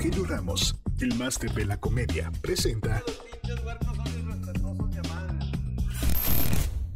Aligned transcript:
Rogelio 0.00 0.24
Ramos, 0.24 0.76
el 1.00 1.14
máster 1.16 1.52
de 1.52 1.66
la 1.66 1.76
comedia, 1.76 2.32
presenta 2.40 3.02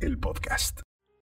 el 0.01 0.19
podcast. 0.19 0.81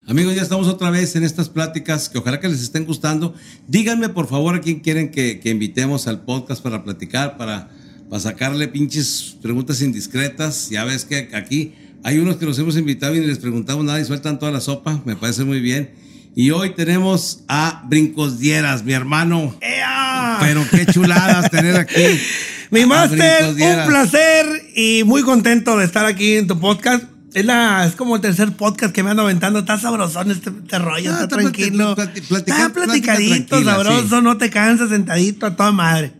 Amigos, 0.05 0.35
ya 0.35 0.41
estamos 0.41 0.67
otra 0.67 0.89
vez 0.89 1.15
en 1.15 1.23
estas 1.23 1.47
pláticas 1.47 2.09
que 2.09 2.17
ojalá 2.17 2.41
que 2.41 2.49
les 2.49 2.61
estén 2.61 2.83
gustando. 2.83 3.33
Díganme 3.69 4.09
por 4.09 4.27
favor 4.27 4.55
a 4.55 4.59
quién 4.59 4.81
quieren 4.81 5.09
que, 5.09 5.39
invitemos 5.45 6.07
al 6.07 6.25
podcast 6.25 6.61
para 6.61 6.83
platicar, 6.83 7.37
para, 7.37 7.69
para 8.09 8.19
sacarle 8.19 8.67
pinches 8.67 9.37
preguntas 9.41 9.81
indiscretas. 9.81 10.69
Ya 10.69 10.83
ves 10.83 11.05
que 11.05 11.29
aquí 11.33 11.75
hay 12.03 12.19
unos 12.19 12.35
que 12.35 12.45
los 12.45 12.59
hemos 12.59 12.75
invitado 12.75 13.15
y 13.15 13.21
ni 13.21 13.27
les 13.27 13.39
preguntamos 13.39 13.85
nada 13.85 14.01
y 14.01 14.03
sueltan 14.03 14.37
toda 14.37 14.51
la 14.51 14.59
sopa. 14.59 15.01
Me 15.05 15.15
parece 15.15 15.45
muy 15.45 15.61
bien. 15.61 16.08
Y 16.35 16.51
hoy 16.51 16.71
tenemos 16.73 17.43
a 17.47 17.83
Brincos 17.87 18.39
Dieras, 18.39 18.83
mi 18.83 18.93
hermano. 18.93 19.55
¡Ea! 19.61 20.37
Pero 20.39 20.63
qué 20.69 20.85
chuladas 20.85 21.49
tener 21.51 21.75
aquí. 21.75 22.01
Mi 22.71 22.85
máster, 22.85 23.45
un 23.49 23.87
placer 23.87 24.45
y 24.75 25.03
muy 25.03 25.23
contento 25.23 25.75
de 25.77 25.85
estar 25.85 26.05
aquí 26.05 26.35
en 26.35 26.45
tu 26.45 26.59
podcast. 26.59 27.03
Es, 27.33 27.43
la, 27.43 27.83
es 27.87 27.95
como 27.95 28.15
el 28.15 28.21
tercer 28.21 28.51
podcast 28.55 28.93
que 28.93 29.01
me 29.01 29.09
ando 29.09 29.23
aventando. 29.23 29.59
Está 29.59 29.79
sabrosón 29.79 30.29
este, 30.29 30.51
este 30.51 30.77
rollo, 30.77 31.09
Ah, 31.11 31.23
está 31.23 31.27
tranquilo. 31.35 31.95
plati- 31.95 32.19
está 32.47 32.69
platicadito, 32.71 33.63
sabroso, 33.63 34.17
sí. 34.17 34.23
no 34.23 34.37
te 34.37 34.51
cansas, 34.51 34.89
sentadito, 34.89 35.47
a 35.47 35.55
toda 35.55 35.71
madre. 35.71 36.13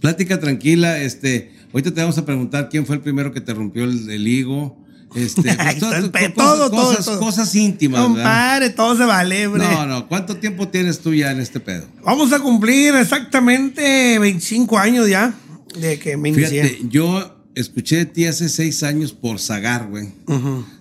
Plática 0.00 0.38
tranquila, 0.38 0.98
este, 1.00 1.52
ahorita 1.72 1.92
te 1.92 2.00
vamos 2.00 2.16
a 2.16 2.24
preguntar 2.24 2.68
quién 2.70 2.86
fue 2.86 2.94
el 2.94 3.02
primero 3.02 3.32
que 3.32 3.40
te 3.40 3.52
rompió 3.52 3.82
el, 3.82 4.08
el 4.08 4.28
higo. 4.28 4.78
Este, 5.14 5.42
pues, 5.56 5.78
Todo, 5.78 6.00
to- 6.02 6.10
to- 6.10 6.32
todo, 6.34 6.70
todo, 6.70 6.70
cosas, 6.70 7.04
todo. 7.04 7.18
cosas 7.20 7.54
íntimas. 7.54 8.02
Compadre, 8.04 8.70
todo 8.70 8.96
se 8.96 9.04
vale, 9.04 9.46
hombre. 9.46 9.64
No, 9.64 9.86
no, 9.86 10.08
¿cuánto 10.08 10.36
tiempo 10.36 10.68
tienes 10.68 11.00
tú 11.00 11.14
ya 11.14 11.30
en 11.32 11.40
este 11.40 11.60
pedo? 11.60 11.86
Vamos 12.04 12.32
a 12.32 12.40
cumplir 12.40 12.94
exactamente 12.94 14.18
25 14.18 14.78
años 14.78 15.08
ya 15.08 15.34
de 15.80 15.98
que 15.98 16.16
me 16.16 16.30
inicié. 16.30 16.64
Fíjate, 16.64 16.88
yo 16.90 17.44
escuché 17.54 17.96
de 17.96 18.06
ti 18.06 18.26
hace 18.26 18.48
seis 18.48 18.82
años 18.82 19.12
por 19.12 19.38
Zagar, 19.40 19.88
güey. 19.88 20.08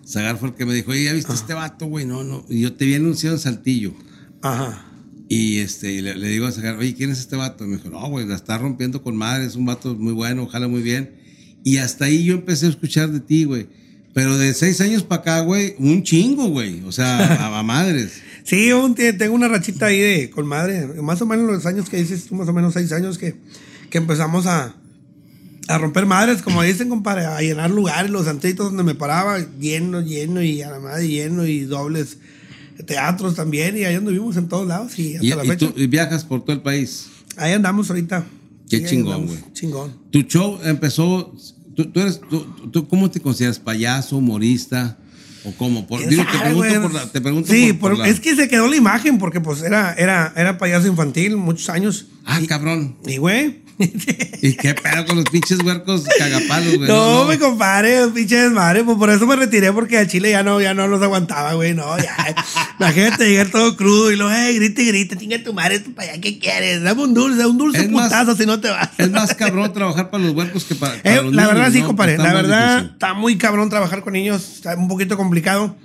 Zagar 0.07 0.37
fue 0.37 0.49
el 0.49 0.55
que 0.55 0.65
me 0.65 0.73
dijo, 0.73 0.91
oye, 0.91 1.05
¿ya 1.05 1.13
viste 1.13 1.33
este 1.33 1.53
vato, 1.53 1.85
güey? 1.87 2.05
No, 2.05 2.23
no. 2.23 2.45
Y 2.49 2.61
yo 2.61 2.73
te 2.73 2.85
vi 2.85 2.95
anunciado 2.95 3.35
en 3.35 3.41
Saltillo. 3.41 3.93
Ajá. 4.41 4.83
Y 5.29 5.59
este, 5.59 5.91
y 5.91 6.01
le, 6.01 6.15
le 6.15 6.27
digo 6.29 6.47
a 6.47 6.51
Zagar, 6.51 6.77
oye, 6.77 6.93
¿quién 6.95 7.09
es 7.11 7.19
este 7.19 7.35
vato? 7.35 7.65
Y 7.65 7.67
me 7.67 7.77
dijo, 7.77 7.89
no, 7.89 8.07
güey, 8.09 8.25
la 8.25 8.35
está 8.35 8.57
rompiendo 8.57 9.01
con 9.03 9.15
madre, 9.15 9.45
es 9.45 9.55
un 9.55 9.65
vato 9.65 9.95
muy 9.95 10.13
bueno, 10.13 10.43
ojalá 10.43 10.67
muy 10.67 10.81
bien. 10.81 11.15
Y 11.63 11.77
hasta 11.77 12.05
ahí 12.05 12.23
yo 12.23 12.33
empecé 12.35 12.65
a 12.67 12.69
escuchar 12.69 13.11
de 13.11 13.19
ti, 13.19 13.43
güey. 13.43 13.67
Pero 14.17 14.35
de 14.35 14.51
seis 14.55 14.81
años 14.81 15.03
para 15.03 15.21
acá, 15.21 15.39
güey, 15.41 15.75
un 15.77 16.01
chingo, 16.01 16.47
güey. 16.47 16.81
O 16.87 16.91
sea, 16.91 17.19
a, 17.45 17.59
a 17.59 17.61
madres. 17.61 18.13
Sí, 18.43 18.71
un 18.71 18.95
tengo 18.95 19.35
una 19.35 19.47
rachita 19.47 19.85
ahí 19.85 19.99
de 19.99 20.31
con 20.31 20.47
madre, 20.47 20.87
más 21.03 21.21
o 21.21 21.27
menos 21.27 21.45
los 21.45 21.67
años 21.67 21.87
que 21.87 21.97
dices 21.97 22.25
tú, 22.25 22.33
más 22.33 22.47
o 22.47 22.53
menos 22.53 22.73
seis 22.73 22.91
años 22.93 23.19
que, 23.19 23.35
que 23.91 23.99
empezamos 23.99 24.47
a, 24.47 24.73
a 25.67 25.77
romper 25.77 26.07
madres, 26.07 26.41
como 26.41 26.63
dicen, 26.63 26.89
compadre, 26.89 27.25
a 27.27 27.39
llenar 27.41 27.69
lugares, 27.69 28.09
los 28.09 28.27
antritos 28.27 28.69
donde 28.69 28.81
me 28.81 28.95
paraba, 28.95 29.37
lleno, 29.59 30.01
lleno 30.01 30.41
y 30.41 30.63
a 30.63 30.71
la 30.71 30.79
madre 30.79 31.07
lleno 31.07 31.45
y 31.45 31.59
dobles 31.65 32.17
teatros 32.87 33.35
también 33.35 33.77
y 33.77 33.83
ahí 33.83 33.93
anduvimos 33.93 34.35
en 34.37 34.47
todos 34.47 34.67
lados 34.67 34.97
y 34.97 35.13
hasta 35.13 35.25
Y, 35.27 35.29
la 35.29 35.45
y 35.45 35.47
fecha. 35.47 35.67
tú 35.67 35.79
y 35.79 35.85
viajas 35.85 36.25
por 36.25 36.41
todo 36.43 36.53
el 36.55 36.63
país. 36.63 37.05
Ahí 37.35 37.53
andamos 37.53 37.87
ahorita. 37.91 38.25
Qué 38.67 38.79
Sí, 38.79 38.85
chingón, 38.85 39.27
güey. 39.27 39.37
Chingón. 39.53 39.93
Tu 40.09 40.21
show 40.23 40.59
empezó. 40.63 41.35
¿Tú, 41.77 41.85
tú 41.85 41.99
eres, 42.01 42.19
tú, 42.29 42.43
tú- 42.71 42.87
¿Cómo 42.87 43.09
te 43.11 43.21
consideras? 43.21 43.59
¿Payaso, 43.59 44.17
humorista? 44.17 44.97
¿O 45.45 45.51
cómo? 45.53 45.85
Por, 45.87 45.99
¿Quién 45.99 46.09
digo, 46.09 46.23
te 46.29 46.39
pregunto 46.39 46.81
por 46.81 46.93
la. 46.93 47.05
Te 47.11 47.21
pregunto 47.21 47.51
sí, 47.53 47.71
por, 47.73 47.79
por 47.79 47.89
por- 47.91 47.99
la- 47.99 48.07
es 48.09 48.19
que 48.19 48.35
se 48.35 48.47
quedó 48.49 48.67
la 48.67 48.75
imagen 48.75 49.19
porque 49.19 49.39
pues 49.39 49.61
era, 49.61 49.93
era, 49.93 50.33
era 50.35 50.57
payaso 50.57 50.87
infantil 50.87 51.37
muchos 51.37 51.69
años. 51.69 52.07
Ah, 52.25 52.41
y, 52.41 52.47
cabrón. 52.47 52.97
y 53.05 53.17
güey. 53.17 53.61
¿Y 54.41 54.53
qué 54.55 54.73
pedo 54.73 55.05
con 55.05 55.17
los 55.17 55.25
pinches 55.25 55.59
huercos 55.63 56.03
cagapalos, 56.17 56.77
güey? 56.77 56.87
No, 56.89 57.25
me 57.25 57.37
compadre, 57.37 58.07
pinche 58.07 58.35
desmadre, 58.35 58.83
pues 58.83 58.97
por 58.97 59.09
eso 59.09 59.27
me 59.27 59.35
retiré 59.35 59.71
porque 59.71 59.97
al 59.99 60.07
chile 60.07 60.31
ya 60.31 60.41
no, 60.43 60.59
ya 60.59 60.73
no 60.73 60.87
los 60.87 61.01
aguantaba, 61.01 61.53
güey, 61.53 61.73
no, 61.75 61.97
ya. 61.97 62.15
Imagínate 62.79 63.29
llegar 63.29 63.49
todo 63.51 63.75
crudo 63.77 64.11
y 64.11 64.15
luego, 64.15 64.31
hey, 64.35 64.55
grita 64.55 64.81
y 64.81 64.87
grita, 64.87 65.15
chinga 65.15 65.43
tu 65.43 65.53
madre, 65.53 65.79
tú 65.79 65.93
para 65.93 66.11
allá, 66.13 66.21
¿qué 66.21 66.39
quieres? 66.39 66.81
Dame 66.81 67.03
un 67.03 67.13
dulce, 67.13 67.45
un 67.45 67.57
dulce 67.57 67.81
Es 67.81 67.91
más- 67.91 68.05
putazo 68.05 68.35
si 68.35 68.45
no 68.45 68.59
te 68.59 68.69
vas. 68.69 68.89
Es 68.97 69.11
más 69.11 69.33
cabrón 69.35 69.71
trabajar 69.73 70.09
para 70.09 70.23
los 70.23 70.33
huercos 70.33 70.63
que 70.65 70.75
para, 70.75 71.01
para 71.01 71.15
Eh, 71.15 71.21
los 71.23 71.33
la 71.33 71.43
niños, 71.43 71.55
verdad 71.55 71.71
sí, 71.71 71.81
¿no? 71.81 71.87
compadre, 71.87 72.17
la 72.17 72.23
más 72.23 72.33
verdad 72.33 72.69
difícil. 72.77 72.91
está 72.93 73.13
muy 73.13 73.37
cabrón 73.37 73.69
trabajar 73.69 74.01
con 74.01 74.13
niños, 74.13 74.43
está 74.55 74.75
un 74.75 74.87
poquito 74.87 75.17
complicado. 75.17 75.75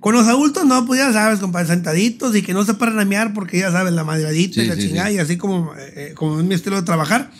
Con 0.00 0.14
los 0.14 0.26
adultos 0.28 0.64
no, 0.64 0.84
pues 0.86 1.00
ya 1.00 1.12
sabes, 1.12 1.40
compadre, 1.40 1.68
sentaditos 1.68 2.36
y 2.36 2.42
que 2.42 2.52
no 2.52 2.64
se 2.64 2.74
paran 2.74 2.98
a 3.00 3.04
mear 3.04 3.32
porque 3.32 3.58
ya 3.58 3.72
sabes, 3.72 3.92
la 3.92 4.04
madradita 4.04 4.62
y 4.62 4.66
la 4.66 4.74
sí, 4.74 4.82
chingada 4.82 5.08
sí. 5.08 5.14
y 5.14 5.18
así 5.18 5.36
como, 5.36 5.74
eh, 5.74 5.92
eh, 5.96 6.14
como 6.14 6.38
es 6.38 6.44
mi 6.44 6.54
estilo 6.54 6.76
de 6.76 6.82
trabajar. 6.82 7.30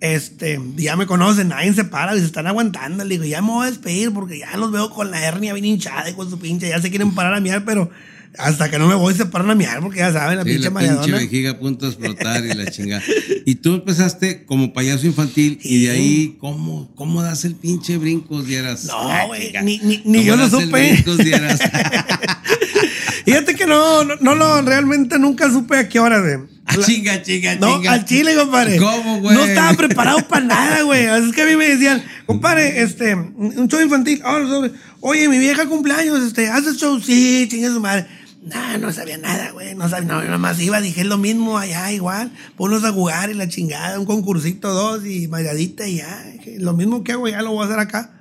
Este, 0.00 0.60
ya 0.76 0.94
me 0.94 1.06
conocen, 1.06 1.48
nadie 1.48 1.72
se 1.72 1.84
para 1.84 2.14
y 2.14 2.20
se 2.20 2.26
están 2.26 2.46
aguantando. 2.46 3.04
Le 3.04 3.14
digo, 3.14 3.24
ya 3.24 3.40
me 3.40 3.48
voy 3.48 3.66
a 3.66 3.70
despedir 3.70 4.12
porque 4.12 4.38
ya 4.38 4.56
los 4.56 4.70
veo 4.70 4.90
con 4.90 5.10
la 5.10 5.20
hernia 5.24 5.54
bien 5.54 5.64
hinchada 5.64 6.10
y 6.10 6.14
con 6.14 6.28
su 6.28 6.38
pinche, 6.38 6.68
ya 6.68 6.80
se 6.80 6.90
quieren 6.90 7.14
parar 7.14 7.34
a 7.34 7.40
miar, 7.40 7.64
pero 7.64 7.90
hasta 8.38 8.70
que 8.70 8.78
no 8.78 8.86
me 8.86 8.94
voy 8.94 9.14
se 9.14 9.26
paran 9.26 9.50
a 9.50 9.54
miar 9.54 9.80
porque 9.80 9.98
ya 9.98 10.12
saben, 10.12 10.36
la 10.38 10.44
Sí, 10.44 10.50
pinche 10.50 10.64
la 10.64 10.70
pinche 10.70 10.88
mareadona. 10.94 11.16
vejiga 11.18 11.50
a 11.52 11.58
punto 11.58 11.86
de 11.86 11.92
explotar 11.92 12.44
y 12.44 12.54
la 12.54 12.70
chingada. 12.70 13.02
Y 13.44 13.54
tú 13.56 13.74
empezaste 13.74 14.44
como 14.44 14.72
payaso 14.72 15.06
infantil 15.06 15.58
y 15.62 15.84
de 15.84 15.90
ahí, 15.90 16.36
¿cómo, 16.40 16.90
cómo 16.94 17.22
das 17.22 17.44
el 17.44 17.54
pinche 17.54 17.96
brincos, 17.98 18.46
dieras? 18.46 18.84
No, 18.84 19.26
güey, 19.28 19.52
ni- 19.62 19.78
ni- 19.78 20.02
ni 20.04 20.24
yo 20.24 20.36
lo 20.36 20.48
supe. 20.48 20.66
brincos, 20.66 21.18
dieras? 21.18 21.60
Fíjate 23.24 23.54
que 23.54 23.66
no, 23.66 24.04
no, 24.04 24.16
no, 24.20 24.34
lo- 24.34 24.62
realmente 24.62 25.18
nunca 25.18 25.50
supe 25.50 25.76
a 25.78 25.88
qué 25.88 25.98
hora 25.98 26.20
de. 26.20 26.40
Ah, 26.64 26.76
chinga, 26.84 27.22
chinga, 27.22 27.56
No, 27.56 27.76
chinga. 27.76 27.92
al 27.92 28.04
chile, 28.04 28.34
compadre. 28.36 28.76
¿Cómo, 28.76 29.20
güey? 29.20 29.36
No 29.36 29.44
estaba 29.44 29.72
preparado 29.74 30.26
para 30.28 30.44
nada, 30.46 30.82
güey. 30.82 31.04
Es 31.06 31.32
que 31.32 31.42
a 31.42 31.46
mí 31.46 31.56
me 31.56 31.68
decían, 31.68 32.02
compadre, 32.26 32.82
este, 32.82 33.14
un 33.14 33.68
show 33.68 33.80
infantil. 33.80 34.20
Sobre- 34.22 34.72
Oye, 35.00 35.28
mi 35.28 35.38
vieja 35.38 35.66
cumpleaños, 35.66 36.20
este, 36.24 36.48
¿haces 36.48 36.76
show? 36.78 36.98
Sí, 37.00 37.46
chinga 37.50 37.68
su 37.68 37.80
madre. 37.80 38.06
No, 38.46 38.78
no 38.78 38.92
sabía 38.92 39.18
nada, 39.18 39.50
güey. 39.50 39.74
No 39.74 39.88
sabía, 39.88 40.06
nada 40.06 40.38
más 40.38 40.60
iba, 40.60 40.80
dije 40.80 41.02
lo 41.02 41.18
mismo 41.18 41.58
allá, 41.58 41.90
igual. 41.90 42.30
Ponlos 42.56 42.84
a 42.84 42.92
jugar 42.92 43.28
y 43.28 43.34
la 43.34 43.48
chingada, 43.48 43.98
un 43.98 44.06
concursito, 44.06 44.72
dos 44.72 45.04
y 45.04 45.26
bailadita 45.26 45.88
y 45.88 45.96
ya. 45.96 46.24
Lo 46.58 46.72
mismo 46.72 47.02
que 47.02 47.12
hago, 47.12 47.26
ya 47.26 47.42
lo 47.42 47.50
voy 47.50 47.62
a 47.62 47.66
hacer 47.66 47.80
acá. 47.80 48.12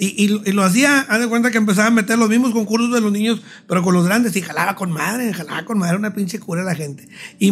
Y, 0.00 0.24
y, 0.24 0.52
lo 0.52 0.62
hacía, 0.62 1.00
haz 1.00 1.20
de 1.20 1.26
cuenta 1.26 1.50
que 1.50 1.58
empezaba 1.58 1.88
a 1.88 1.90
meter 1.90 2.18
los 2.18 2.28
mismos 2.28 2.52
concursos 2.52 2.94
de 2.94 3.00
los 3.00 3.10
niños, 3.10 3.42
pero 3.66 3.82
con 3.82 3.94
los 3.94 4.06
grandes, 4.06 4.36
y 4.36 4.42
jalaba 4.42 4.76
con 4.76 4.92
madre, 4.92 5.34
jalaba 5.34 5.64
con 5.64 5.76
madre, 5.76 5.96
una 5.96 6.14
pinche 6.14 6.38
cura 6.38 6.62
la 6.62 6.76
gente. 6.76 7.08
Y, 7.40 7.50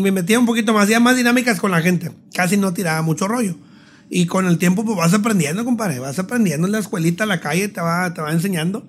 me 0.00 0.10
metía 0.10 0.38
un 0.38 0.46
poquito 0.46 0.74
más, 0.74 0.84
hacía 0.84 0.98
más 0.98 1.16
dinámicas 1.16 1.60
con 1.60 1.70
la 1.70 1.80
gente, 1.80 2.10
casi 2.34 2.56
no 2.56 2.74
tiraba 2.74 3.02
mucho 3.02 3.28
rollo. 3.28 3.56
Y 4.10 4.26
con 4.26 4.46
el 4.46 4.58
tiempo, 4.58 4.84
pues 4.84 4.96
vas 4.98 5.14
aprendiendo, 5.14 5.64
compadre, 5.64 6.00
vas 6.00 6.18
aprendiendo 6.18 6.66
en 6.66 6.72
la 6.72 6.80
escuelita, 6.80 7.24
la 7.24 7.40
calle 7.40 7.68
te 7.68 7.80
va, 7.80 8.12
te 8.12 8.20
va 8.20 8.32
enseñando. 8.32 8.84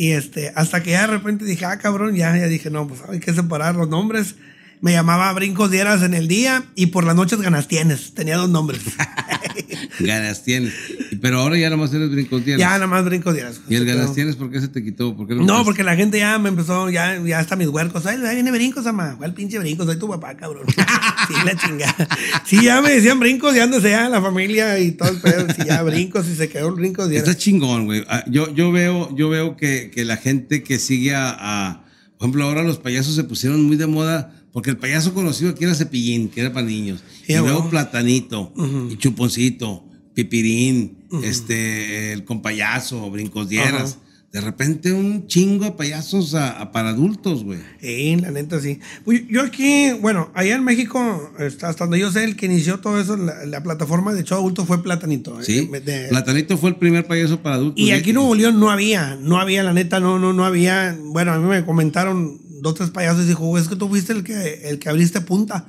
Y 0.00 0.12
este, 0.12 0.50
hasta 0.56 0.82
que 0.82 0.92
ya 0.92 1.02
de 1.02 1.08
repente 1.08 1.44
dije, 1.44 1.66
ah, 1.66 1.76
cabrón, 1.76 2.14
ya, 2.16 2.34
ya 2.34 2.46
dije, 2.46 2.70
no, 2.70 2.88
pues 2.88 3.02
hay 3.06 3.20
que 3.20 3.34
separar 3.34 3.74
los 3.74 3.86
nombres. 3.86 4.34
Me 4.82 4.92
llamaba 4.92 5.30
Brincos 5.34 5.70
Dieras 5.70 6.02
en 6.02 6.14
el 6.14 6.26
día 6.26 6.64
y 6.74 6.86
por 6.86 7.04
las 7.04 7.14
noches 7.14 7.40
ganas 7.40 7.68
tienes. 7.68 8.14
Tenía 8.14 8.36
dos 8.36 8.48
nombres. 8.48 8.80
Ganas 10.00 10.42
tienes. 10.42 10.72
Pero 11.20 11.40
ahora 11.40 11.58
ya 11.58 11.68
nomás 11.68 11.92
eres 11.92 12.10
brincos, 12.10 12.44
dieras. 12.44 12.60
ya, 12.60 12.70
nada 12.70 12.86
más 12.86 13.04
Brincos 13.04 13.34
Dieras. 13.34 13.60
¿Y 13.68 13.74
el 13.74 13.80
Se 13.82 13.86
quedó. 13.86 13.98
ganas 13.98 14.14
tienes 14.14 14.36
por 14.36 14.50
qué 14.50 14.60
se 14.60 14.68
te 14.68 14.82
quitó? 14.82 15.14
¿Por 15.16 15.26
qué 15.28 15.34
No, 15.34 15.64
porque 15.64 15.82
la 15.82 15.96
gente 15.96 16.18
ya 16.18 16.38
me 16.38 16.48
empezó, 16.48 16.88
ya, 16.88 17.20
ya 17.22 17.38
hasta 17.38 17.56
mis 17.56 17.68
huercos. 17.68 18.06
Ay, 18.06 18.18
ahí 18.24 18.36
viene 18.36 18.50
brincos, 18.52 18.86
ama. 18.86 19.16
¿Cuál 19.18 19.34
pinche 19.34 19.58
brincos? 19.58 19.86
Soy 19.86 19.98
tu 19.98 20.08
papá, 20.08 20.34
cabrón. 20.36 20.64
sí, 21.28 21.34
la 21.44 21.54
chingada. 21.56 22.08
Sí, 22.46 22.62
ya 22.64 22.80
me 22.80 22.92
decían 22.92 23.20
brincos, 23.20 23.54
ya 23.54 23.64
ando 23.64 23.78
ya 23.80 24.08
la 24.08 24.22
familia 24.22 24.78
y 24.78 24.92
todo 24.92 25.10
el 25.10 25.18
pedo. 25.20 25.46
Sí, 25.54 25.62
ya 25.66 25.82
brincos 25.82 26.26
y 26.28 26.34
se 26.36 26.48
quedó 26.48 26.68
el 26.68 26.74
brincos. 26.74 27.10
Está 27.10 27.36
chingón, 27.36 27.84
güey. 27.84 28.04
Ah, 28.08 28.24
Yo, 28.28 28.54
yo 28.54 28.72
veo, 28.72 29.14
yo 29.16 29.28
veo 29.28 29.56
que, 29.56 29.90
que 29.94 30.04
la 30.06 30.16
gente 30.16 30.62
que 30.62 30.78
sigue 30.78 31.14
a, 31.14 31.36
a- 31.38 31.84
Por 32.16 32.26
ejemplo, 32.26 32.44
ahora 32.44 32.62
los 32.62 32.78
payasos 32.78 33.14
se 33.14 33.24
pusieron 33.24 33.62
muy 33.64 33.76
de 33.76 33.86
moda. 33.86 34.34
Porque 34.52 34.70
el 34.70 34.76
payaso 34.76 35.14
conocido 35.14 35.50
aquí 35.50 35.64
era 35.64 35.74
Cepillín, 35.74 36.28
que 36.28 36.40
era 36.40 36.52
para 36.52 36.66
niños. 36.66 37.02
Sí, 37.26 37.32
y 37.34 37.36
luego. 37.36 37.68
Platanito, 37.70 38.52
y 38.90 38.96
Chuponcito, 38.96 39.84
Pipirín, 40.14 40.98
este, 41.22 42.12
el 42.12 42.24
compayaso, 42.24 43.10
Brincos 43.10 43.48
Dieras. 43.48 43.92
Ajá. 43.92 44.06
De 44.32 44.40
repente 44.40 44.92
un 44.92 45.26
chingo 45.26 45.64
de 45.64 45.72
payasos 45.72 46.34
a- 46.36 46.50
a 46.60 46.70
para 46.70 46.90
adultos, 46.90 47.42
güey. 47.42 47.58
Sí, 47.80 48.14
la 48.14 48.30
neta 48.30 48.60
sí. 48.60 48.78
Pues 49.04 49.22
yo 49.28 49.42
aquí, 49.42 49.90
bueno, 50.00 50.30
allá 50.34 50.54
en 50.54 50.62
México, 50.62 51.32
está- 51.40 51.68
hasta 51.68 51.82
donde 51.84 51.98
yo 51.98 52.12
sé, 52.12 52.22
el 52.22 52.36
que 52.36 52.46
inició 52.46 52.78
todo 52.78 53.00
eso, 53.00 53.16
la, 53.16 53.44
la 53.46 53.60
plataforma 53.64 54.12
de 54.14 54.22
show 54.22 54.38
adulto 54.38 54.64
fue 54.66 54.84
Platanito. 54.84 55.42
Sí. 55.42 55.68
Eh, 55.74 55.80
de- 55.80 56.08
Platanito 56.10 56.56
fue 56.58 56.70
el 56.70 56.76
primer 56.76 57.08
payaso 57.08 57.40
para 57.42 57.56
adultos. 57.56 57.84
Y 57.84 57.90
aquí 57.90 58.10
en 58.10 58.16
Nuevo 58.16 58.36
León 58.36 58.60
no 58.60 58.70
había, 58.70 59.16
no 59.20 59.40
había, 59.40 59.64
la 59.64 59.72
neta, 59.72 59.98
no, 59.98 60.20
no, 60.20 60.32
no 60.32 60.44
había. 60.44 60.96
Bueno, 61.06 61.32
a 61.32 61.38
mí 61.40 61.48
me 61.48 61.64
comentaron 61.64 62.40
dos, 62.60 62.74
tres 62.74 62.90
payasos 62.90 63.26
dijo, 63.26 63.58
es 63.58 63.68
que 63.68 63.76
tú 63.76 63.88
fuiste 63.88 64.12
el 64.12 64.24
que, 64.24 64.68
el 64.68 64.78
que 64.78 64.88
abriste 64.88 65.20
punta 65.20 65.68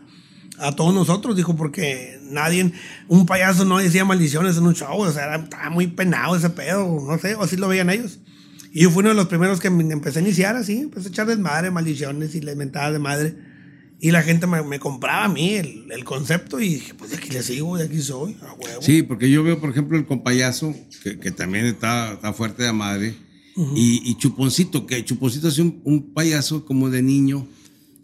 a 0.60 0.76
todos 0.76 0.94
nosotros, 0.94 1.36
dijo, 1.36 1.56
porque 1.56 2.20
nadie, 2.24 2.72
un 3.08 3.26
payaso 3.26 3.66
no 3.66 3.80
decía 3.80 4.06
maldiciones 4.06 4.58
en 4.58 4.68
un 4.68 4.76
show, 4.76 5.00
o 5.00 5.12
sea, 5.12 5.24
era, 5.24 5.36
estaba 5.38 5.70
muy 5.70 5.88
penado 5.88 6.36
ese 6.36 6.52
pedo, 6.52 7.04
no 7.08 7.18
sé, 7.18 7.36
o 7.36 7.44
así 7.44 7.58
lo 7.58 7.68
veían 7.68 7.90
ellos. 7.90 8.20
Y 8.72 8.84
yo 8.84 8.92
fui 8.92 9.02
uno 9.02 9.10
de 9.10 9.16
los 9.16 9.28
primeros 9.28 9.60
que 9.60 9.70
me 9.70 9.84
empecé 9.92 10.20
a 10.20 10.22
iniciar 10.22 10.56
así, 10.56 10.78
empecé 10.80 11.08
a 11.08 11.10
echar 11.10 11.28
desmadre, 11.28 11.72
maldiciones 11.72 12.36
y 12.36 12.42
le 12.42 12.56
mentadas 12.56 12.94
de 12.94 13.00
madre. 13.00 13.36
Y 14.00 14.12
la 14.12 14.24
gente 14.24 14.48
me, 14.48 14.64
me 14.64 14.80
compraba 14.80 15.26
a 15.26 15.30
mí 15.30 15.56
el, 15.56 15.92
el 15.92 16.04
concepto 16.04 16.60
y 16.60 16.76
dije, 16.76 16.94
pues 16.94 17.12
de 17.12 17.18
aquí 17.18 17.30
le 17.30 17.44
sigo, 17.44 17.78
de 17.78 17.84
aquí 17.86 18.02
soy, 18.02 18.38
a 18.42 18.54
huevo. 18.54 18.82
Sí, 18.82 19.04
porque 19.04 19.30
yo 19.30 19.44
veo, 19.44 19.60
por 19.60 19.70
ejemplo, 19.70 19.98
el 19.98 20.06
compayazo, 20.06 20.74
que, 21.04 21.20
que 21.20 21.32
también 21.32 21.66
está, 21.66 22.14
está 22.14 22.34
fuerte 22.34 22.64
de 22.64 22.72
madre, 22.72 23.16
y, 23.76 24.02
y 24.10 24.16
Chuponcito, 24.16 24.86
que 24.86 25.04
Chuponcito 25.04 25.48
es 25.48 25.60
un, 25.60 25.82
un 25.84 26.14
payaso 26.14 26.66
como 26.66 26.90
de 26.90 27.02
niño, 27.02 27.48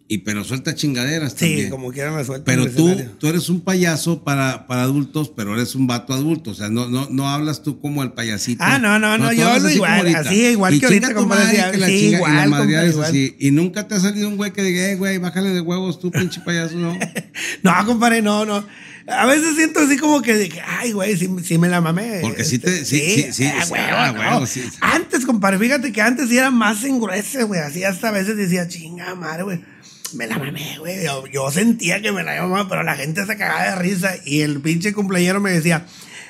y 0.09 0.19
pero 0.19 0.43
suelta 0.45 0.73
chingaderas 0.73 1.33
Sí, 1.33 1.39
también. 1.39 1.69
como 1.69 1.91
quieran 1.91 2.15
la 2.15 2.23
suelta. 2.23 2.45
Pero 2.45 2.71
tú, 2.71 2.95
tú 3.19 3.27
eres 3.27 3.49
un 3.49 3.59
payaso 3.59 4.23
para, 4.23 4.65
para 4.65 4.83
adultos, 4.83 5.31
pero 5.35 5.53
eres 5.53 5.75
un 5.75 5.85
vato 5.85 6.13
adulto. 6.13 6.51
O 6.51 6.53
sea, 6.53 6.69
no, 6.69 6.87
no, 6.87 7.09
no 7.11 7.27
hablas 7.27 7.61
tú 7.61 7.81
como 7.81 8.03
el 8.03 8.13
payasito. 8.13 8.63
Ah, 8.63 8.79
no, 8.79 8.99
no, 8.99 9.17
no, 9.17 9.33
yo 9.33 9.47
hablo 9.49 9.63
como 9.63 9.73
igual, 9.75 10.15
así, 10.15 10.45
igual 10.45 10.75
Y 10.75 10.79
que 10.79 10.85
ahorita, 10.85 11.09
que 11.09 11.77
la 11.77 11.87
sí, 11.87 11.99
chinga, 11.99 12.45
y 12.45 12.71
la 12.71 13.05
así. 13.05 13.35
Y 13.37 13.51
nunca 13.51 13.87
te 13.87 13.95
ha 13.95 13.99
salido 13.99 14.29
un 14.29 14.37
güey 14.37 14.53
que 14.53 14.63
diga, 14.63 14.89
eh, 14.89 14.95
güey, 14.95 15.17
bájale 15.17 15.49
de 15.49 15.59
huevos 15.59 15.99
tú, 15.99 16.09
pinche 16.09 16.39
payaso, 16.41 16.77
¿no? 16.77 16.97
No, 17.63 17.73
compadre, 17.85 18.21
no, 18.21 18.45
no. 18.45 18.63
A 19.07 19.25
veces 19.25 19.55
siento 19.55 19.79
así 19.79 19.97
como 19.97 20.21
que, 20.21 20.51
ay, 20.65 20.91
güey, 20.91 21.15
sí, 21.15 21.29
sí 21.43 21.57
me 21.57 21.69
la 21.69 21.79
mamé. 21.79 22.15
Este, 22.15 22.21
Porque 22.27 22.43
sí 22.43 22.59
te- 22.59 22.83
sí, 22.83 22.99
sí, 22.99 23.31
sí, 23.31 23.45
ah, 23.45 23.61
sí, 23.63 23.69
güey, 23.69 23.81
ah, 23.81 24.11
no. 24.13 24.19
huevo, 24.19 24.45
sí. 24.45 24.63
Antes, 24.81 25.25
compadre, 25.25 25.57
fíjate 25.57 25.91
que 25.93 26.01
antes 26.01 26.27
sí 26.29 26.37
era 26.37 26.51
más 26.51 26.83
engruese, 26.83 27.43
güey. 27.43 27.61
Así 27.61 27.83
hasta 27.85 28.09
a 28.09 28.11
veces 28.11 28.35
decía, 28.35 28.67
chinga 28.67 29.15
madre, 29.15 29.43
güey. 29.43 29.61
Me 30.13 30.27
la 30.27 30.37
mamé, 30.37 30.77
güey. 30.79 31.03
Yo, 31.05 31.25
yo 31.27 31.49
sentía 31.51 32.01
que 32.01 32.11
me 32.11 32.23
la 32.23 32.41
mamaba, 32.41 32.67
pero 32.67 32.83
la 32.83 32.95
gente 32.95 33.25
se 33.25 33.37
cagaba 33.37 33.63
de 33.63 33.75
risa. 33.75 34.15
Y 34.25 34.41
el 34.41 34.59
pinche 34.61 34.93
cumpleañero 34.93 35.39
me 35.39 35.51
decía, 35.51 35.85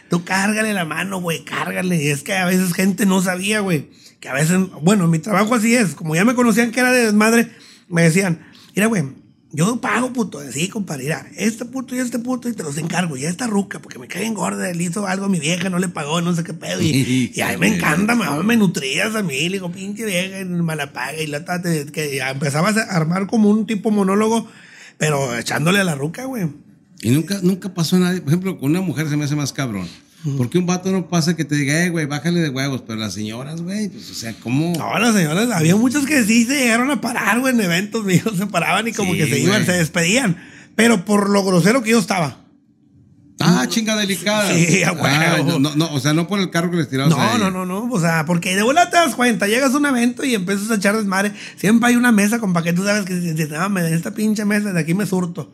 tú 0.09 0.23
cárgale 0.23 0.73
la 0.73 0.85
mano, 0.85 1.19
güey, 1.19 1.43
cárgale. 1.45 1.95
Y 2.03 2.09
es 2.09 2.21
que 2.21 2.33
a 2.33 2.45
veces 2.45 2.73
gente 2.73 3.05
no 3.07 3.21
sabía, 3.23 3.59
güey. 3.61 3.89
Que 4.19 4.29
a 4.29 4.33
veces, 4.33 4.57
bueno, 4.81 5.07
mi 5.07 5.19
trabajo 5.19 5.55
así 5.55 5.75
es. 5.75 5.95
Como 5.95 6.15
ya 6.15 6.25
me 6.25 6.35
conocían 6.35 6.71
que 6.71 6.79
era 6.79 6.91
de 6.91 7.05
desmadre, 7.05 7.49
me 7.87 8.03
decían, 8.03 8.45
mira, 8.75 8.87
güey, 8.87 9.03
yo 9.51 9.79
pago, 9.79 10.11
puto. 10.11 10.39
Sí, 10.51 10.67
compadre, 10.67 11.13
este 11.37 11.65
puto 11.65 11.95
y 11.95 11.99
este 11.99 12.19
puto 12.19 12.49
y 12.49 12.53
te 12.53 12.63
los 12.63 12.77
encargo. 12.77 13.15
Y 13.15 13.25
esta 13.25 13.47
ruca, 13.47 13.79
porque 13.79 13.97
me 13.97 14.07
cae 14.07 14.25
en 14.25 14.33
gorda, 14.33 14.71
le 14.73 14.83
hizo 14.83 15.07
algo 15.07 15.25
a 15.25 15.29
mi 15.29 15.39
vieja, 15.39 15.69
no 15.69 15.79
le 15.79 15.87
pagó, 15.87 16.21
no 16.21 16.35
sé 16.35 16.43
qué 16.43 16.53
pedo. 16.53 16.81
Y, 16.81 17.33
a 17.41 17.49
mí 17.49 17.57
me 17.57 17.75
encanta, 17.75 18.15
me, 18.15 18.43
me 18.43 18.57
nutrías 18.57 19.15
a 19.15 19.23
mí. 19.23 19.47
Le 19.49 19.57
digo, 19.57 19.71
pinche 19.71 20.05
vieja, 20.05 20.43
me 20.43 20.75
la 20.75 20.91
paga. 20.91 21.21
Y 21.21 21.27
la 21.27 21.45
tate, 21.45 21.85
que 21.87 22.19
empezabas 22.19 22.77
a 22.77 22.83
armar 22.83 23.27
como 23.27 23.49
un 23.49 23.65
tipo 23.65 23.89
monólogo, 23.89 24.47
pero 24.97 25.37
echándole 25.37 25.79
a 25.79 25.83
la 25.85 25.95
ruca, 25.95 26.25
güey. 26.25 26.49
Y 27.01 27.11
nunca, 27.11 27.39
nunca 27.41 27.73
pasó 27.73 27.97
nadie. 27.97 28.19
Por 28.19 28.29
ejemplo, 28.29 28.59
con 28.59 28.71
una 28.71 28.81
mujer 28.81 29.07
se 29.07 29.15
me 29.15 29.25
hace 29.25 29.35
más 29.35 29.53
cabrón. 29.53 29.87
Porque 30.37 30.57
un 30.57 30.65
vato 30.65 30.91
no 30.91 31.07
pasa 31.07 31.35
que 31.35 31.45
te 31.45 31.55
diga, 31.55 31.85
eh, 31.85 31.89
güey, 31.89 32.05
bájale 32.05 32.39
de 32.39 32.49
huevos. 32.49 32.83
Pero 32.85 32.99
las 32.99 33.13
señoras, 33.13 33.61
güey, 33.61 33.89
pues, 33.89 34.09
o 34.09 34.13
sea, 34.13 34.33
¿cómo? 34.41 34.73
No, 34.77 34.99
las 34.99 35.15
señoras, 35.15 35.49
había 35.51 35.75
muchas 35.75 36.05
que 36.05 36.23
sí 36.23 36.45
se 36.45 36.57
llegaron 36.59 36.89
a 36.91 36.99
parar, 36.99 37.39
güey, 37.39 37.53
en 37.53 37.61
eventos 37.61 38.03
míos, 38.03 38.33
se 38.37 38.47
paraban 38.47 38.87
y 38.87 38.93
como 38.93 39.13
Sí, 39.13 39.19
que 39.19 39.27
se 39.27 39.39
iban, 39.39 39.65
se 39.65 39.73
despedían. 39.73 40.37
Pero 40.75 41.05
por 41.05 41.29
lo 41.29 41.43
grosero 41.43 41.81
que 41.83 41.91
yo 41.91 41.99
estaba. 41.99 42.47
Ah, 43.39 43.65
chinga 43.69 43.95
delicada. 43.95 44.51
Sí, 44.51 44.83
a 44.83 44.89
Ah, 44.99 45.37
no, 45.45 45.59
no, 45.59 45.93
o 45.93 45.99
sea, 45.99 46.13
no 46.13 46.27
por 46.27 46.39
el 46.39 46.49
carro 46.49 46.71
que 46.71 46.77
les 46.77 46.89
tirabas 46.89 47.13
a 47.13 47.37
No, 47.37 47.37
no, 47.37 47.51
no, 47.51 47.65
no. 47.65 47.93
O 47.93 47.99
sea, 47.99 48.25
porque 48.25 48.55
de 48.55 48.63
vuelta 48.63 48.89
te 48.89 48.97
das 48.97 49.15
cuenta, 49.15 49.47
llegas 49.47 49.73
a 49.73 49.77
un 49.77 49.85
evento 49.85 50.23
y 50.25 50.33
empiezas 50.33 50.71
a 50.71 50.75
echar 50.75 50.97
desmadre. 50.97 51.33
Siempre 51.55 51.89
hay 51.89 51.95
una 51.95 52.11
mesa 52.11 52.39
con 52.39 52.53
que 52.63 52.73
tú 52.73 52.83
sabes 52.83 53.05
que 53.05 53.13
si 53.21 53.45
no, 53.45 53.69
me 53.69 53.83
den 53.83 53.93
esta 53.93 54.11
pinche 54.11 54.43
mesa, 54.43 54.73
de 54.73 54.79
aquí 54.79 54.95
me 54.95 55.05
surto. 55.05 55.53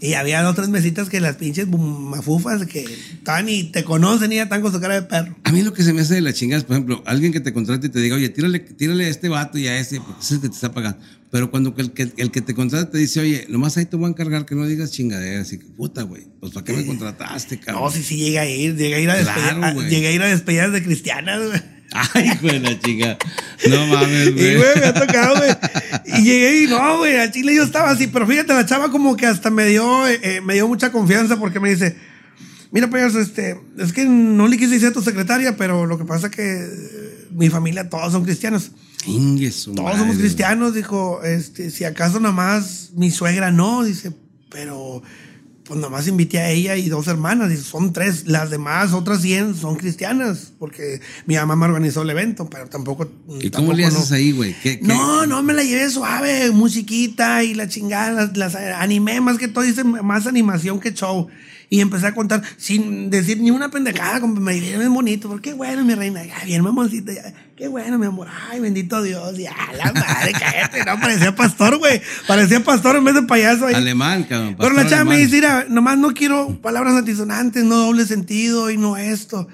Y 0.00 0.14
había 0.14 0.42
dos 0.42 0.54
tres 0.54 0.68
mesitas 0.68 1.08
que 1.08 1.20
las 1.20 1.36
pinches 1.36 1.66
mafufas 1.68 2.64
que 2.66 2.84
están 2.84 3.48
y 3.48 3.64
te 3.64 3.82
conocen 3.84 4.32
y 4.32 4.36
ya 4.36 4.44
están 4.44 4.62
con 4.62 4.72
su 4.72 4.80
cara 4.80 4.94
de 4.94 5.02
perro. 5.02 5.36
A 5.44 5.50
mí 5.52 5.62
lo 5.62 5.72
que 5.72 5.82
se 5.82 5.92
me 5.92 6.02
hace 6.02 6.14
de 6.14 6.20
la 6.20 6.32
chingada 6.32 6.58
es, 6.60 6.64
por 6.64 6.76
ejemplo, 6.76 7.02
alguien 7.06 7.32
que 7.32 7.40
te 7.40 7.52
contrate 7.52 7.88
y 7.88 7.90
te 7.90 8.00
diga, 8.00 8.14
oye, 8.16 8.28
tírale, 8.28 8.60
tírale 8.60 9.06
a 9.06 9.08
este 9.08 9.28
vato 9.28 9.58
y 9.58 9.66
a 9.66 9.78
este, 9.78 10.00
porque 10.00 10.20
es 10.22 10.30
el 10.32 10.40
que 10.40 10.48
te 10.48 10.54
está 10.54 10.72
pagando. 10.72 10.98
Pero 11.30 11.50
cuando 11.50 11.74
el 11.76 11.90
que, 11.92 12.10
el 12.16 12.30
que 12.30 12.40
te 12.40 12.54
contrata 12.54 12.90
te 12.90 12.98
dice, 12.98 13.20
oye, 13.20 13.46
nomás 13.48 13.76
ahí 13.76 13.84
te 13.86 13.96
voy 13.96 14.06
a 14.06 14.10
encargar 14.10 14.46
que 14.46 14.54
no 14.54 14.64
digas 14.66 14.92
chingaderas. 14.92 15.52
Y 15.52 15.58
que, 15.58 15.66
puta, 15.66 16.02
güey, 16.02 16.22
pues 16.40 16.52
¿para 16.52 16.64
qué 16.64 16.72
me 16.74 16.86
contrataste, 16.86 17.58
cabrón? 17.58 17.84
No, 17.84 17.90
sí, 17.90 18.02
sí, 18.02 18.16
llega 18.16 18.42
a 18.42 18.46
ir, 18.46 18.76
llega 18.76 18.96
a 18.96 19.00
ir 19.00 19.10
a 19.10 19.20
Claro, 19.20 19.60
despedir, 19.60 19.64
a- 19.86 19.88
llegué 19.90 20.06
a 20.06 20.12
ir 20.12 20.22
a 20.22 20.26
despedidas 20.28 20.72
de 20.72 20.82
cristianas, 20.82 21.40
güey. 21.46 21.60
Ay, 22.14 22.30
güey, 22.42 22.58
la 22.60 22.78
chinga. 22.78 23.16
No 23.68 23.86
mames, 23.86 24.28
Y, 24.28 24.32
güey. 24.32 24.56
güey, 24.56 24.74
me 24.80 24.86
ha 24.86 24.94
tocado, 24.94 25.36
güey. 25.36 25.50
Y 26.18 26.22
llegué 26.22 26.62
y 26.64 26.66
no, 26.66 26.98
güey, 26.98 27.16
a 27.18 27.30
Chile 27.30 27.54
yo 27.54 27.62
estaba 27.64 27.90
así, 27.90 28.06
pero 28.08 28.26
fíjate, 28.26 28.52
la 28.52 28.66
chava 28.66 28.90
como 28.90 29.16
que 29.16 29.26
hasta 29.26 29.50
me 29.50 29.66
dio, 29.66 30.06
eh, 30.06 30.20
eh, 30.22 30.40
me 30.42 30.54
dio 30.54 30.68
mucha 30.68 30.92
confianza 30.92 31.38
porque 31.38 31.60
me 31.60 31.70
dice, 31.70 31.96
mira, 32.70 32.88
pues, 32.90 33.14
este, 33.14 33.58
es 33.78 33.92
que 33.92 34.04
no 34.04 34.46
le 34.48 34.58
quise 34.58 34.72
decir 34.74 34.88
a 34.88 34.92
tu 34.92 35.02
secretaria, 35.02 35.56
pero 35.56 35.86
lo 35.86 35.96
que 35.98 36.04
pasa 36.04 36.30
que 36.30 36.42
eh, 36.42 37.26
mi 37.30 37.48
familia, 37.48 37.88
todos 37.88 38.12
son 38.12 38.24
cristianos. 38.24 38.70
Ingue 39.06 39.50
su 39.50 39.72
Todos 39.72 39.84
madre, 39.84 39.98
somos 40.00 40.16
güey. 40.16 40.26
cristianos, 40.26 40.74
dijo, 40.74 41.22
este, 41.22 41.70
si 41.70 41.84
acaso 41.84 42.20
nomás 42.20 42.90
mi 42.96 43.10
suegra 43.10 43.50
no, 43.50 43.84
dice, 43.84 44.12
pero 44.50 45.02
pues 45.68 45.78
nomás 45.78 46.08
invité 46.08 46.38
a 46.38 46.50
ella 46.50 46.76
y 46.76 46.88
dos 46.88 47.06
hermanas, 47.08 47.50
dice, 47.50 47.62
son 47.62 47.92
tres, 47.92 48.26
las 48.26 48.48
demás, 48.48 48.94
otras 48.94 49.20
100 49.20 49.54
son 49.54 49.76
cristianas, 49.76 50.52
porque 50.58 51.02
mi 51.26 51.34
mamá 51.36 51.56
me 51.56 51.66
organizó 51.66 52.00
el 52.02 52.08
evento, 52.10 52.48
pero 52.48 52.66
tampoco... 52.68 53.04
¿Y 53.40 53.50
cómo 53.50 53.74
le 53.74 53.82
tampoco 53.82 53.86
haces 54.00 54.10
no. 54.10 54.16
ahí, 54.16 54.32
güey? 54.32 54.54
¿Qué- 54.62 54.80
qué- 54.80 54.86
No, 54.86 55.26
no, 55.26 55.42
me 55.42 55.52
la 55.52 55.62
llevé 55.62 55.90
suave, 55.90 56.50
musiquita 56.52 57.44
y 57.44 57.52
la 57.54 57.68
chingada, 57.68 58.12
las, 58.12 58.36
las 58.36 58.54
animé, 58.54 59.20
más 59.20 59.36
que 59.36 59.48
todo 59.48 59.64
hice 59.64 59.84
más 59.84 60.26
animación 60.26 60.80
que 60.80 60.94
show. 60.94 61.28
Y 61.70 61.80
empecé 61.80 62.06
a 62.06 62.14
contar 62.14 62.42
sin 62.56 63.10
decir 63.10 63.40
ni 63.40 63.50
una 63.50 63.70
pendejada, 63.70 64.20
como 64.20 64.40
me 64.40 64.54
dije, 64.54 64.74
es 64.74 64.88
bonito, 64.88 65.28
porque 65.28 65.50
qué 65.50 65.54
bueno, 65.54 65.84
mi 65.84 65.94
reina, 65.94 66.24
ya, 66.24 66.42
bien 66.46 66.62
mamoncita, 66.62 67.12
ya, 67.12 67.34
qué 67.56 67.68
bueno, 67.68 67.98
mi 67.98 68.06
amor, 68.06 68.28
ay, 68.48 68.60
bendito 68.60 69.02
Dios, 69.02 69.36
ya, 69.36 69.54
la 69.76 69.92
madre, 69.92 70.32
cállate, 70.32 70.82
no, 70.84 70.98
parecía 70.98 71.34
pastor, 71.34 71.76
güey, 71.76 72.00
parecía 72.26 72.64
pastor 72.64 72.96
en 72.96 73.04
vez 73.04 73.14
de 73.16 73.22
payaso 73.24 73.66
ahí. 73.66 73.74
Alemán, 73.74 74.24
cabrón. 74.24 74.56
Pero 74.58 74.72
la 74.72 74.86
chava 74.86 75.04
me 75.04 75.18
dice, 75.18 75.36
mira, 75.36 75.66
nomás 75.68 75.98
no 75.98 76.14
quiero 76.14 76.58
palabras 76.62 76.94
antisonantes, 76.94 77.64
no 77.64 77.76
doble 77.76 78.06
sentido 78.06 78.70
y 78.70 78.78
no 78.78 78.96
esto. 78.96 79.46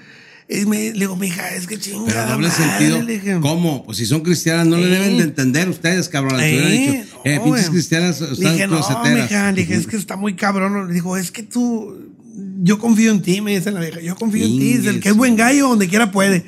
Y 0.47 0.65
me, 0.67 0.91
le 0.91 0.99
digo, 0.99 1.15
mija, 1.15 1.49
es 1.55 1.65
que 1.65 1.79
chinga. 1.79 2.05
Pero 2.05 2.27
doble 2.27 2.51
sentido. 2.51 3.41
¿Cómo? 3.41 3.83
Pues 3.83 3.97
si 3.97 4.05
son 4.05 4.21
cristianas, 4.21 4.67
no 4.67 4.77
le 4.77 4.87
deben 4.87 5.17
de 5.17 5.23
entender 5.23 5.67
ustedes, 5.69 6.07
cabrón. 6.07 6.35
Hubieran 6.35 6.71
dicho, 6.71 7.21
eh, 7.23 7.37
no, 7.37 7.43
pinches 7.45 7.69
cristianas 7.71 8.21
Le 8.21 8.33
están 8.33 8.53
dije, 8.53 8.67
no, 8.67 8.75
mija, 9.03 9.51
le 9.51 9.61
dije, 9.61 9.75
es 9.75 9.87
que 9.87 9.97
está 9.97 10.15
muy 10.15 10.35
cabrón. 10.35 10.87
Le 10.87 10.93
dijo, 10.93 11.17
es 11.17 11.31
que 11.31 11.41
tú, 11.41 11.97
yo 12.61 12.77
confío 12.77 13.11
en 13.11 13.23
ti, 13.23 13.41
me 13.41 13.55
dice 13.55 13.71
la 13.71 13.79
vieja, 13.79 14.01
yo 14.01 14.15
confío 14.15 14.45
en 14.45 14.51
ti. 14.51 14.77
Dice, 14.77 14.89
el 14.89 14.99
que 14.99 15.09
es 15.09 15.15
buen 15.15 15.35
gallo, 15.35 15.69
donde 15.69 15.87
quiera 15.87 16.11
puede. 16.11 16.45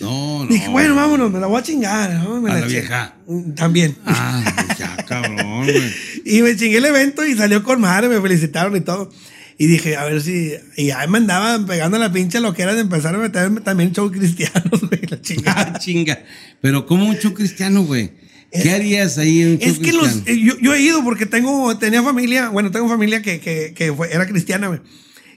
No, 0.00 0.42
no. 0.44 0.50
Dije, 0.50 0.68
bueno, 0.68 0.96
vámonos, 0.96 1.30
me 1.30 1.38
la 1.38 1.46
voy 1.46 1.60
a 1.60 1.62
chingar. 1.62 2.12
¿no? 2.14 2.40
Me 2.40 2.50
¿A 2.50 2.60
la 2.60 2.66
vieja? 2.66 3.14
También. 3.54 3.96
Ah, 4.04 4.42
pues 4.66 4.78
ya, 4.78 4.96
cabrón, 5.06 5.64
güey. 5.64 5.94
Y 6.24 6.42
me 6.42 6.56
chingué 6.56 6.78
el 6.78 6.84
evento 6.84 7.24
y 7.24 7.36
salió 7.36 7.62
con 7.62 7.80
madre, 7.80 8.08
me 8.08 8.20
felicitaron 8.20 8.74
y 8.76 8.80
todo. 8.80 9.12
Y 9.58 9.66
dije, 9.66 9.96
a 9.96 10.04
ver 10.04 10.20
si. 10.20 10.52
Y 10.76 10.90
ahí 10.90 11.08
me 11.08 11.18
andaban 11.18 11.64
pegando 11.66 11.98
la 11.98 12.12
pinche 12.12 12.40
lo 12.40 12.52
que 12.52 12.62
era 12.62 12.74
de 12.74 12.82
empezar 12.82 13.14
a 13.14 13.18
meterme 13.18 13.60
también 13.62 13.92
show 13.92 14.10
cristianos, 14.10 14.80
güey, 14.88 15.00
la 15.08 15.20
chingada. 15.20 15.72
Ah, 15.74 15.78
chinga. 15.78 16.18
Pero 16.60 16.84
¿cómo 16.86 17.06
un 17.06 17.16
show 17.16 17.32
cristiano, 17.32 17.82
güey? 17.84 18.10
¿Qué 18.52 18.70
harías 18.70 19.18
ahí 19.18 19.42
en 19.42 19.48
un 19.52 19.58
show 19.58 19.70
Es 19.72 19.78
que 19.78 19.92
los, 19.92 20.08
cristiano? 20.08 20.40
eh, 20.40 20.44
yo, 20.44 20.58
yo 20.60 20.74
he 20.74 20.80
ido 20.82 21.02
porque 21.04 21.26
tengo, 21.26 21.76
tenía 21.78 22.02
familia, 22.02 22.48
bueno, 22.50 22.70
tengo 22.70 22.88
familia 22.88 23.20
que, 23.22 23.40
que, 23.40 23.72
que 23.74 23.92
fue- 23.92 24.12
era 24.12 24.26
cristiana, 24.26 24.68
güey. 24.68 24.80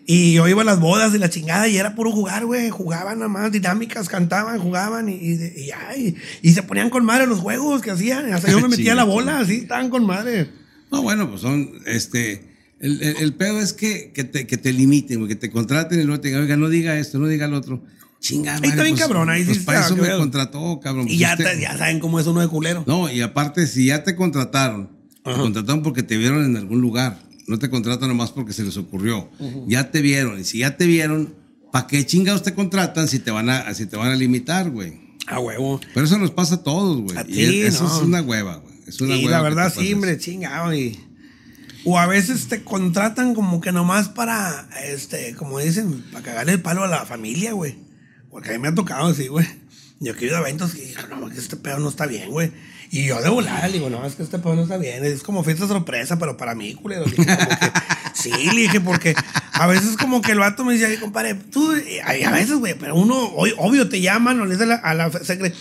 Y 0.06 0.34
yo 0.34 0.48
iba 0.48 0.64
a 0.64 0.66
las 0.66 0.80
bodas 0.80 1.14
y 1.14 1.18
la 1.20 1.30
chingada 1.30 1.68
y 1.68 1.78
era 1.78 1.96
puro 1.96 2.12
jugar, 2.12 2.46
güey. 2.46 2.70
Jugaban 2.70 3.20
nada 3.20 3.30
más, 3.30 3.52
dinámicas, 3.52 4.10
cantaban, 4.10 4.60
jugaban 4.60 5.08
y, 5.08 5.14
y, 5.14 5.54
y 5.56 5.66
ya, 5.68 5.96
y- 5.98 6.16
y 6.42 6.52
se 6.52 6.64
ponían 6.64 6.90
con 6.90 7.06
madre 7.06 7.26
los 7.28 7.40
juegos 7.40 7.82
que 7.82 7.92
hacían. 7.92 8.34
Hasta 8.34 8.50
yo 8.52 8.60
me 8.60 8.68
metía 8.76 8.96
la 8.96 9.04
bola, 9.06 9.40
así, 9.40 9.58
estaban 9.58 9.90
con 9.90 10.06
madre. 10.06 10.50
No, 10.92 11.02
bueno, 11.04 11.30
pues 11.30 11.42
son, 11.42 11.72
este, 11.86 12.49
el, 12.80 13.02
el, 13.02 13.18
el 13.18 13.34
pedo 13.34 13.60
es 13.60 13.74
que, 13.74 14.12
que, 14.14 14.24
te, 14.24 14.48
que 14.48 14.58
te 14.58 14.72
limiten, 14.74 15.28
que 15.28 15.36
te 15.36 15.50
contraten 15.50 16.00
y 16.00 16.04
luego 16.04 16.22
te 16.22 16.30
digan, 16.30 16.44
oiga, 16.44 16.58
no 16.58 16.70
diga 16.70 16.98
esto, 16.98 17.20
no 17.20 17.28
diga 17.28 17.48
lo 17.48 17.58
otro. 17.58 17.84
Chinga, 18.20 18.56
Ahí 18.56 18.70
está 18.70 18.84
bien 18.84 18.98
cabrón, 18.98 19.30
ahí 19.30 19.42
sí 19.42 19.48
pues 19.48 19.60
para 19.60 19.80
está, 19.82 19.94
eso 19.94 20.02
me 20.02 20.10
contrató, 20.18 20.80
cabrón. 20.82 21.06
Y 21.06 21.12
pues 21.12 21.20
ya, 21.20 21.32
este- 21.34 21.44
te- 21.46 21.62
ya 21.62 21.78
saben 21.78 22.00
cómo 22.00 22.20
es 22.20 22.28
uno 22.28 22.42
de 22.42 22.48
culero. 22.50 22.84
No, 22.88 23.10
y 23.12 23.22
aparte, 23.22 23.66
si 23.68 23.86
ya 23.86 24.04
te 24.04 24.16
contrataron, 24.16 24.90
te 25.24 25.32
contrataron 25.34 25.84
porque 25.84 26.04
te 26.04 26.18
vieron 26.18 26.44
en 26.44 26.58
algún 26.58 26.82
lugar. 26.82 27.20
No 27.48 27.58
te 27.60 27.70
contratan 27.70 28.10
nomás 28.10 28.32
porque 28.32 28.54
se 28.54 28.64
les 28.64 28.76
ocurrió. 28.78 29.30
Ya 29.68 29.90
te 29.92 30.02
vieron. 30.02 30.40
Y 30.40 30.44
si 30.44 30.60
ya 30.60 30.76
te 30.78 30.86
vieron, 30.86 31.34
¿para 31.72 31.88
qué 31.88 32.06
chingados 32.06 32.44
te 32.44 32.54
contratan 32.54 33.08
si 33.08 33.20
te 33.20 33.32
van 33.32 33.50
a, 33.50 33.74
si 33.74 33.86
te 33.86 33.96
van 33.98 34.12
a 34.12 34.16
limitar, 34.16 34.70
güey? 34.70 34.94
A 35.28 35.40
huevo. 35.40 35.80
Pero 35.94 36.06
eso 36.06 36.18
nos 36.18 36.32
pasa 36.32 36.56
a 36.56 36.64
todos, 36.64 37.02
güey. 37.02 37.18
A 37.18 37.26
Y 37.28 37.62
es- 37.62 37.76
eso 37.76 37.88
es 37.88 38.04
una 38.04 38.22
hueva, 38.22 38.58
güey. 38.58 38.76
Es 38.86 39.00
una 39.02 39.16
Sí, 39.16 39.26
hueva 39.26 39.38
la 39.38 39.44
verdad, 39.44 39.74
sí, 39.76 39.94
hombre, 39.94 40.18
chingado. 40.18 40.74
Y, 40.74 41.00
o 41.92 41.98
a 42.00 42.06
veces 42.08 42.48
te 42.48 42.64
contratan 42.64 43.34
como 43.34 43.62
que 43.62 43.72
nomás 43.72 44.10
para, 44.10 44.68
este, 44.86 45.36
como 45.36 45.60
dicen, 45.60 46.04
para 46.12 46.24
cagarle 46.24 46.54
el 46.54 46.62
palo 46.62 46.84
a 46.84 46.88
la 46.88 47.06
familia, 47.06 47.54
güey. 47.54 47.78
Porque 48.30 48.50
a 48.50 48.54
mí 48.54 48.60
me 48.60 48.68
ha 48.68 48.76
tocado 48.76 49.08
así, 49.08 49.28
güey. 49.28 49.48
Yo 50.00 50.16
que 50.16 50.26
he 50.26 50.28
ido 50.30 50.38
a 50.38 50.42
eventos 50.42 50.76
y 50.76 50.82
dije, 50.82 51.02
no, 51.10 51.30
que 51.30 51.38
este 51.40 51.58
pedo 51.58 51.80
no 51.80 51.90
está 51.90 52.06
bien, 52.06 52.30
güey. 52.30 52.52
Y 52.92 53.06
yo 53.06 53.22
de 53.22 53.30
volada 53.30 53.68
le 53.68 53.74
digo, 53.74 53.90
no, 53.90 54.06
es 54.06 54.16
que 54.16 54.24
este 54.24 54.40
pedo 54.40 54.56
no 54.56 54.64
está 54.64 54.78
bien. 54.78 55.04
Es 55.06 55.22
como 55.24 55.44
fiesta 55.44 55.68
sorpresa, 55.68 56.18
pero 56.18 56.38
para 56.38 56.56
mí, 56.56 56.74
culero. 56.76 57.06
Le 57.06 57.12
dije, 57.12 57.26
como 57.38 57.50
que, 57.60 57.72
sí, 58.14 58.32
le 58.32 58.62
dije, 58.62 58.80
porque 58.82 59.16
a 59.54 59.68
veces 59.68 59.98
como 59.98 60.22
que 60.22 60.32
el 60.32 60.40
vato 60.40 60.64
me 60.64 60.74
dice, 60.74 60.86
"Ay, 60.86 60.98
compadre, 60.98 61.34
tú, 61.36 61.72
a 61.72 62.32
veces, 62.32 62.56
güey, 62.56 62.76
pero 62.80 62.96
uno, 62.96 63.16
obvio, 63.58 63.90
te 63.90 64.00
llaman 64.02 64.40
o 64.40 64.46
le 64.46 64.52
dice 64.54 64.64
a 64.64 64.68
la, 64.68 64.76
a 64.76 64.94
la 64.94 65.12
secre- 65.12 65.54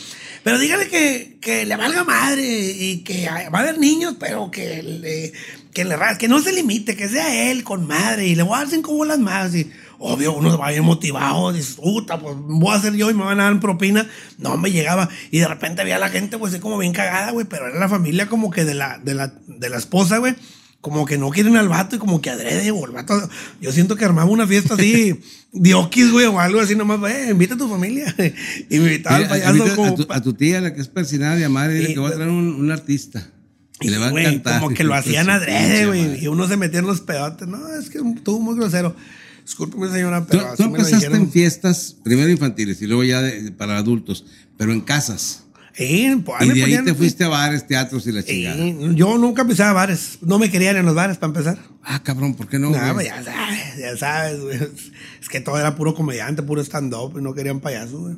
pero 0.44 0.58
dígale 0.58 0.88
que, 0.88 1.36
que 1.40 1.66
le 1.66 1.76
valga 1.76 2.04
madre 2.04 2.44
y 2.46 3.02
que 3.02 3.28
va 3.52 3.58
a 3.58 3.62
haber 3.62 3.78
niños, 3.78 4.14
pero 4.20 4.50
que, 4.50 4.82
le- 4.82 5.32
que 5.78 5.84
le 5.84 5.96
ras- 5.96 6.18
que 6.18 6.26
no 6.26 6.40
se 6.42 6.52
limite, 6.52 6.96
que 6.96 7.08
sea 7.08 7.50
él 7.52 7.62
con 7.62 7.86
madre 7.86 8.26
y 8.26 8.34
le 8.34 8.42
voy 8.42 8.56
a 8.56 8.58
dar 8.58 8.68
cinco 8.68 8.92
bolas 8.94 9.20
más 9.20 9.54
y 9.54 9.70
obvio 10.00 10.32
uno 10.32 10.58
va 10.58 10.70
bien 10.70 10.82
motivado, 10.82 11.52
dice, 11.52 11.74
puta, 11.80 12.18
pues 12.18 12.34
voy 12.36 12.72
a 12.74 12.78
hacer 12.78 12.94
yo 12.94 13.10
y 13.10 13.14
me 13.14 13.22
van 13.22 13.38
a 13.38 13.44
dar 13.44 13.60
propina. 13.60 14.04
No 14.38 14.56
me 14.56 14.72
llegaba 14.72 15.08
y 15.30 15.38
de 15.38 15.46
repente 15.46 15.84
veía 15.84 15.94
a 15.94 16.00
la 16.00 16.08
gente 16.08 16.36
pues 16.36 16.52
así 16.52 16.60
como 16.60 16.78
bien 16.78 16.92
cagada, 16.92 17.30
güey, 17.30 17.46
pero 17.48 17.68
era 17.68 17.78
la 17.78 17.88
familia 17.88 18.28
como 18.28 18.50
que 18.50 18.64
de 18.64 18.74
la 18.74 18.98
de 18.98 19.14
la 19.14 19.32
de 19.46 19.70
la 19.70 19.76
esposa, 19.76 20.18
güey. 20.18 20.34
Como 20.80 21.06
que 21.06 21.16
no 21.18 21.30
quieren 21.30 21.56
al 21.56 21.68
vato 21.68 21.96
y 21.96 21.98
como 22.00 22.20
que 22.20 22.30
adrede, 22.30 22.70
o 22.70 22.84
el 22.84 22.92
vato. 22.92 23.28
Yo 23.60 23.70
siento 23.72 23.94
que 23.96 24.04
armaba 24.04 24.30
una 24.30 24.46
fiesta 24.46 24.74
así, 24.74 25.20
diokis, 25.52 26.10
güey, 26.12 26.26
o 26.26 26.38
algo 26.40 26.60
así 26.60 26.74
nomás, 26.76 27.00
güey, 27.00 27.30
invita 27.30 27.54
a 27.54 27.58
tu 27.58 27.68
familia. 27.68 28.14
Y 28.70 28.78
me 28.78 28.86
invitaba 28.86 29.16
al 29.16 29.28
payaso 29.28 29.48
ahorita 29.48 29.74
como. 29.76 29.88
a, 29.92 29.94
tu, 29.96 30.06
a 30.10 30.22
tu 30.22 30.32
tía, 30.34 30.60
la 30.60 30.74
que 30.74 30.80
es 30.80 30.88
persinada 30.88 31.34
de 31.36 31.44
amar, 31.44 31.70
dile 31.70 31.86
Sí, 31.88 31.94
que 31.94 32.00
va 32.00 32.08
a 32.10 32.12
traer 32.14 32.28
un, 32.28 32.54
un 32.54 32.70
artista. 32.72 33.28
Y 33.80 33.90
le 33.90 33.98
va 33.98 34.08
a 34.08 34.10
güey, 34.10 34.26
encantar. 34.26 34.60
Como 34.60 34.74
que 34.74 34.84
lo 34.84 34.94
hacían 34.94 35.30
adrede, 35.30 35.86
güey. 35.86 36.22
Y 36.22 36.28
uno 36.28 36.48
se 36.48 36.56
metía 36.56 36.80
en 36.80 36.86
los 36.86 37.00
pedotes. 37.00 37.46
No, 37.48 37.72
es 37.74 37.90
que 37.90 37.98
estuvo 37.98 38.40
muy 38.40 38.56
grosero. 38.56 38.94
Discúlpeme, 39.44 39.88
señora, 39.90 40.20
Tú, 40.22 40.26
pero 40.30 40.42
tú 40.42 40.48
así 40.48 40.62
me 40.64 40.68
lo 40.68 40.74
empezaste 40.76 40.96
dijeron. 40.96 41.20
en 41.22 41.30
fiestas, 41.32 41.96
primero 42.04 42.28
infantiles 42.28 42.82
y 42.82 42.86
luego 42.86 43.02
ya 43.04 43.22
de- 43.22 43.50
para 43.52 43.78
adultos, 43.78 44.26
pero 44.58 44.72
en 44.72 44.80
casas. 44.82 45.44
Sí, 45.74 46.20
pues, 46.26 46.42
Y 46.42 46.48
me 46.48 46.54
de 46.54 46.64
ahí 46.64 46.84
te 46.84 46.92
fuiste 46.92 47.22
a 47.24 47.28
bares, 47.28 47.66
teatros 47.66 48.04
y 48.08 48.12
la 48.12 48.24
chingada. 48.24 48.56
yo 48.94 49.16
nunca 49.16 49.46
pisaba 49.46 49.72
bares. 49.72 50.18
No 50.22 50.38
me 50.40 50.50
querían 50.50 50.76
en 50.76 50.84
los 50.84 50.94
bares 50.96 51.18
para 51.18 51.28
empezar. 51.28 51.58
Ah, 51.84 52.02
cabrón, 52.02 52.34
¿por 52.34 52.48
qué 52.48 52.58
no? 52.58 52.70
Güey? 52.70 52.92
pues 52.94 53.06
ya 53.06 53.22
sabes, 53.22 53.76
ya 53.78 53.96
sabes, 53.96 54.40
güey. 54.40 54.56
Es 55.20 55.28
que 55.28 55.40
todo 55.40 55.56
era 55.58 55.76
puro 55.76 55.94
comediante, 55.94 56.42
puro 56.42 56.60
stand-up 56.62 57.14
y 57.16 57.22
no 57.22 57.32
querían 57.32 57.60
payasos, 57.60 58.00
güey. 58.00 58.16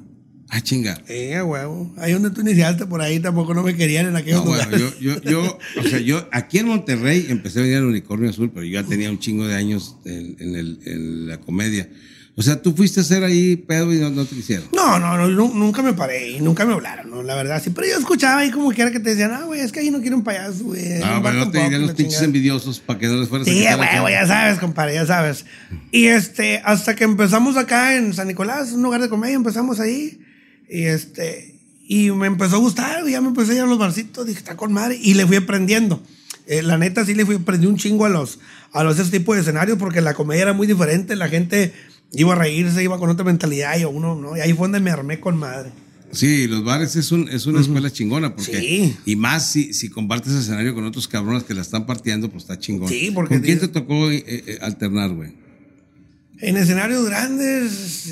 Ah, 0.52 0.60
chinga. 0.60 0.98
A 1.38 1.44
huevo. 1.44 1.92
Ahí 1.96 2.12
donde 2.12 2.30
tú 2.30 2.40
iniciaste, 2.40 2.84
por 2.86 3.00
ahí 3.00 3.20
tampoco 3.20 3.54
no 3.54 3.62
me 3.62 3.76
querían 3.76 4.06
en 4.06 4.16
aquellos 4.16 4.44
No, 4.44 4.50
bueno, 4.50 4.76
yo, 4.76 4.90
yo, 5.00 5.20
yo, 5.22 5.58
o 5.78 5.82
sea, 5.88 6.00
yo 6.00 6.28
aquí 6.32 6.58
en 6.58 6.66
Monterrey 6.66 7.26
empecé 7.28 7.60
a 7.60 7.62
venir 7.62 7.76
al 7.78 7.84
Unicornio 7.84 8.28
Azul, 8.30 8.50
pero 8.52 8.64
yo 8.66 8.80
ya 8.80 8.86
tenía 8.86 9.10
un 9.10 9.18
chingo 9.20 9.46
de 9.46 9.54
años 9.54 9.96
en, 10.04 10.36
en 10.40 10.56
el- 10.56 10.80
en 10.86 11.28
la 11.28 11.38
comedia. 11.38 11.88
O 12.36 12.42
sea, 12.42 12.62
tú 12.62 12.72
fuiste 12.74 13.00
a 13.00 13.02
hacer 13.02 13.22
ahí 13.22 13.56
pedo 13.56 13.92
y 13.92 13.98
no, 13.98 14.08
no 14.08 14.24
te 14.24 14.34
hicieron. 14.34 14.64
No, 14.74 14.98
no, 14.98 15.16
no, 15.18 15.28
nu- 15.28 15.52
nunca 15.54 15.82
me 15.82 15.92
paré 15.92 16.30
y 16.30 16.40
nunca 16.40 16.64
me 16.64 16.72
hablaron, 16.72 17.10
¿no? 17.10 17.22
La 17.22 17.34
verdad, 17.34 17.60
sí. 17.62 17.70
Pero 17.70 17.86
yo 17.88 17.98
escuchaba 17.98 18.38
ahí 18.40 18.50
como 18.50 18.70
quiera 18.72 18.90
que 18.90 18.98
te 19.00 19.10
decían, 19.10 19.32
ah, 19.32 19.42
güey, 19.44 19.60
es 19.60 19.72
que 19.72 19.80
ahí 19.80 19.90
no 19.90 20.00
quieren 20.00 20.22
payasos, 20.22 20.62
güey. 20.62 21.02
Ah, 21.02 21.20
pero 21.22 21.34
no 21.34 21.50
te 21.50 21.58
dirían 21.62 21.82
los 21.82 21.92
pinches 21.92 22.22
envidiosos 22.22 22.80
para 22.80 22.98
que 22.98 23.08
no 23.08 23.16
les 23.16 23.28
fueras 23.28 23.46
a 23.46 23.50
Sí, 23.50 23.62
la 23.64 23.76
güey, 23.76 24.00
güey, 24.00 24.14
ya 24.14 24.26
sabes, 24.26 24.58
compadre, 24.58 24.94
ya 24.94 25.04
sabes. 25.06 25.44
Y 25.92 26.06
este, 26.06 26.60
hasta 26.64 26.94
que 26.96 27.04
empezamos 27.04 27.56
acá 27.56 27.94
en 27.96 28.14
San 28.14 28.28
Nicolás, 28.28 28.72
un 28.72 28.82
lugar 28.82 29.02
de 29.02 29.08
comedia, 29.08 29.34
empezamos 29.36 29.78
ahí. 29.78 30.18
Y 30.70 30.84
este, 30.84 31.60
y 31.88 32.12
me 32.12 32.28
empezó 32.28 32.56
a 32.56 32.58
gustar, 32.60 33.04
ya 33.08 33.20
me 33.20 33.28
empecé 33.28 33.52
a 33.52 33.54
ir 33.56 33.60
a 33.62 33.66
los 33.66 33.78
barcitos, 33.78 34.24
dije, 34.24 34.38
está 34.38 34.56
con 34.56 34.72
madre. 34.72 34.98
Y 35.02 35.14
le 35.14 35.26
fui 35.26 35.36
aprendiendo. 35.36 36.00
Eh, 36.46 36.62
la 36.62 36.78
neta, 36.78 37.04
sí 37.04 37.14
le 37.14 37.26
fui 37.26 37.36
aprendí 37.36 37.66
un 37.66 37.76
chingo 37.76 38.04
a 38.04 38.08
los, 38.08 38.38
a 38.72 38.84
los 38.84 38.98
ese 38.98 39.10
tipo 39.10 39.34
de 39.34 39.40
escenarios, 39.40 39.78
porque 39.78 40.00
la 40.00 40.14
comedia 40.14 40.42
era 40.42 40.52
muy 40.52 40.66
diferente, 40.66 41.16
la 41.16 41.28
gente 41.28 41.72
iba 42.12 42.32
a 42.32 42.36
reírse, 42.36 42.82
iba 42.82 42.98
con 42.98 43.10
otra 43.10 43.24
mentalidad, 43.24 43.78
y 43.78 43.84
uno, 43.84 44.14
¿no? 44.14 44.36
Y 44.36 44.40
ahí 44.40 44.52
fue 44.52 44.64
donde 44.64 44.80
me 44.80 44.90
armé 44.90 45.20
con 45.20 45.36
madre. 45.36 45.70
Sí, 46.12 46.48
los 46.48 46.64
bares 46.64 46.96
es, 46.96 47.12
un, 47.12 47.28
es 47.28 47.46
una 47.46 47.60
escuela 47.60 47.90
chingona, 47.90 48.34
porque. 48.34 48.58
Sí. 48.58 48.96
Y 49.04 49.16
más 49.16 49.50
si, 49.50 49.72
si 49.72 49.88
compartes 49.88 50.32
escenario 50.32 50.74
con 50.74 50.84
otros 50.84 51.06
cabrones 51.06 51.44
que 51.44 51.54
la 51.54 51.62
están 51.62 51.86
partiendo, 51.86 52.30
pues 52.30 52.44
está 52.44 52.58
chingón. 52.58 52.88
Sí, 52.88 53.10
porque 53.14 53.34
¿Con 53.34 53.44
quién 53.44 53.60
te 53.60 53.68
tocó 53.68 54.10
eh, 54.10 54.24
eh, 54.26 54.58
alternar, 54.60 55.10
güey? 55.10 55.32
En 56.38 56.56
escenarios 56.56 57.04
grandes, 57.04 58.10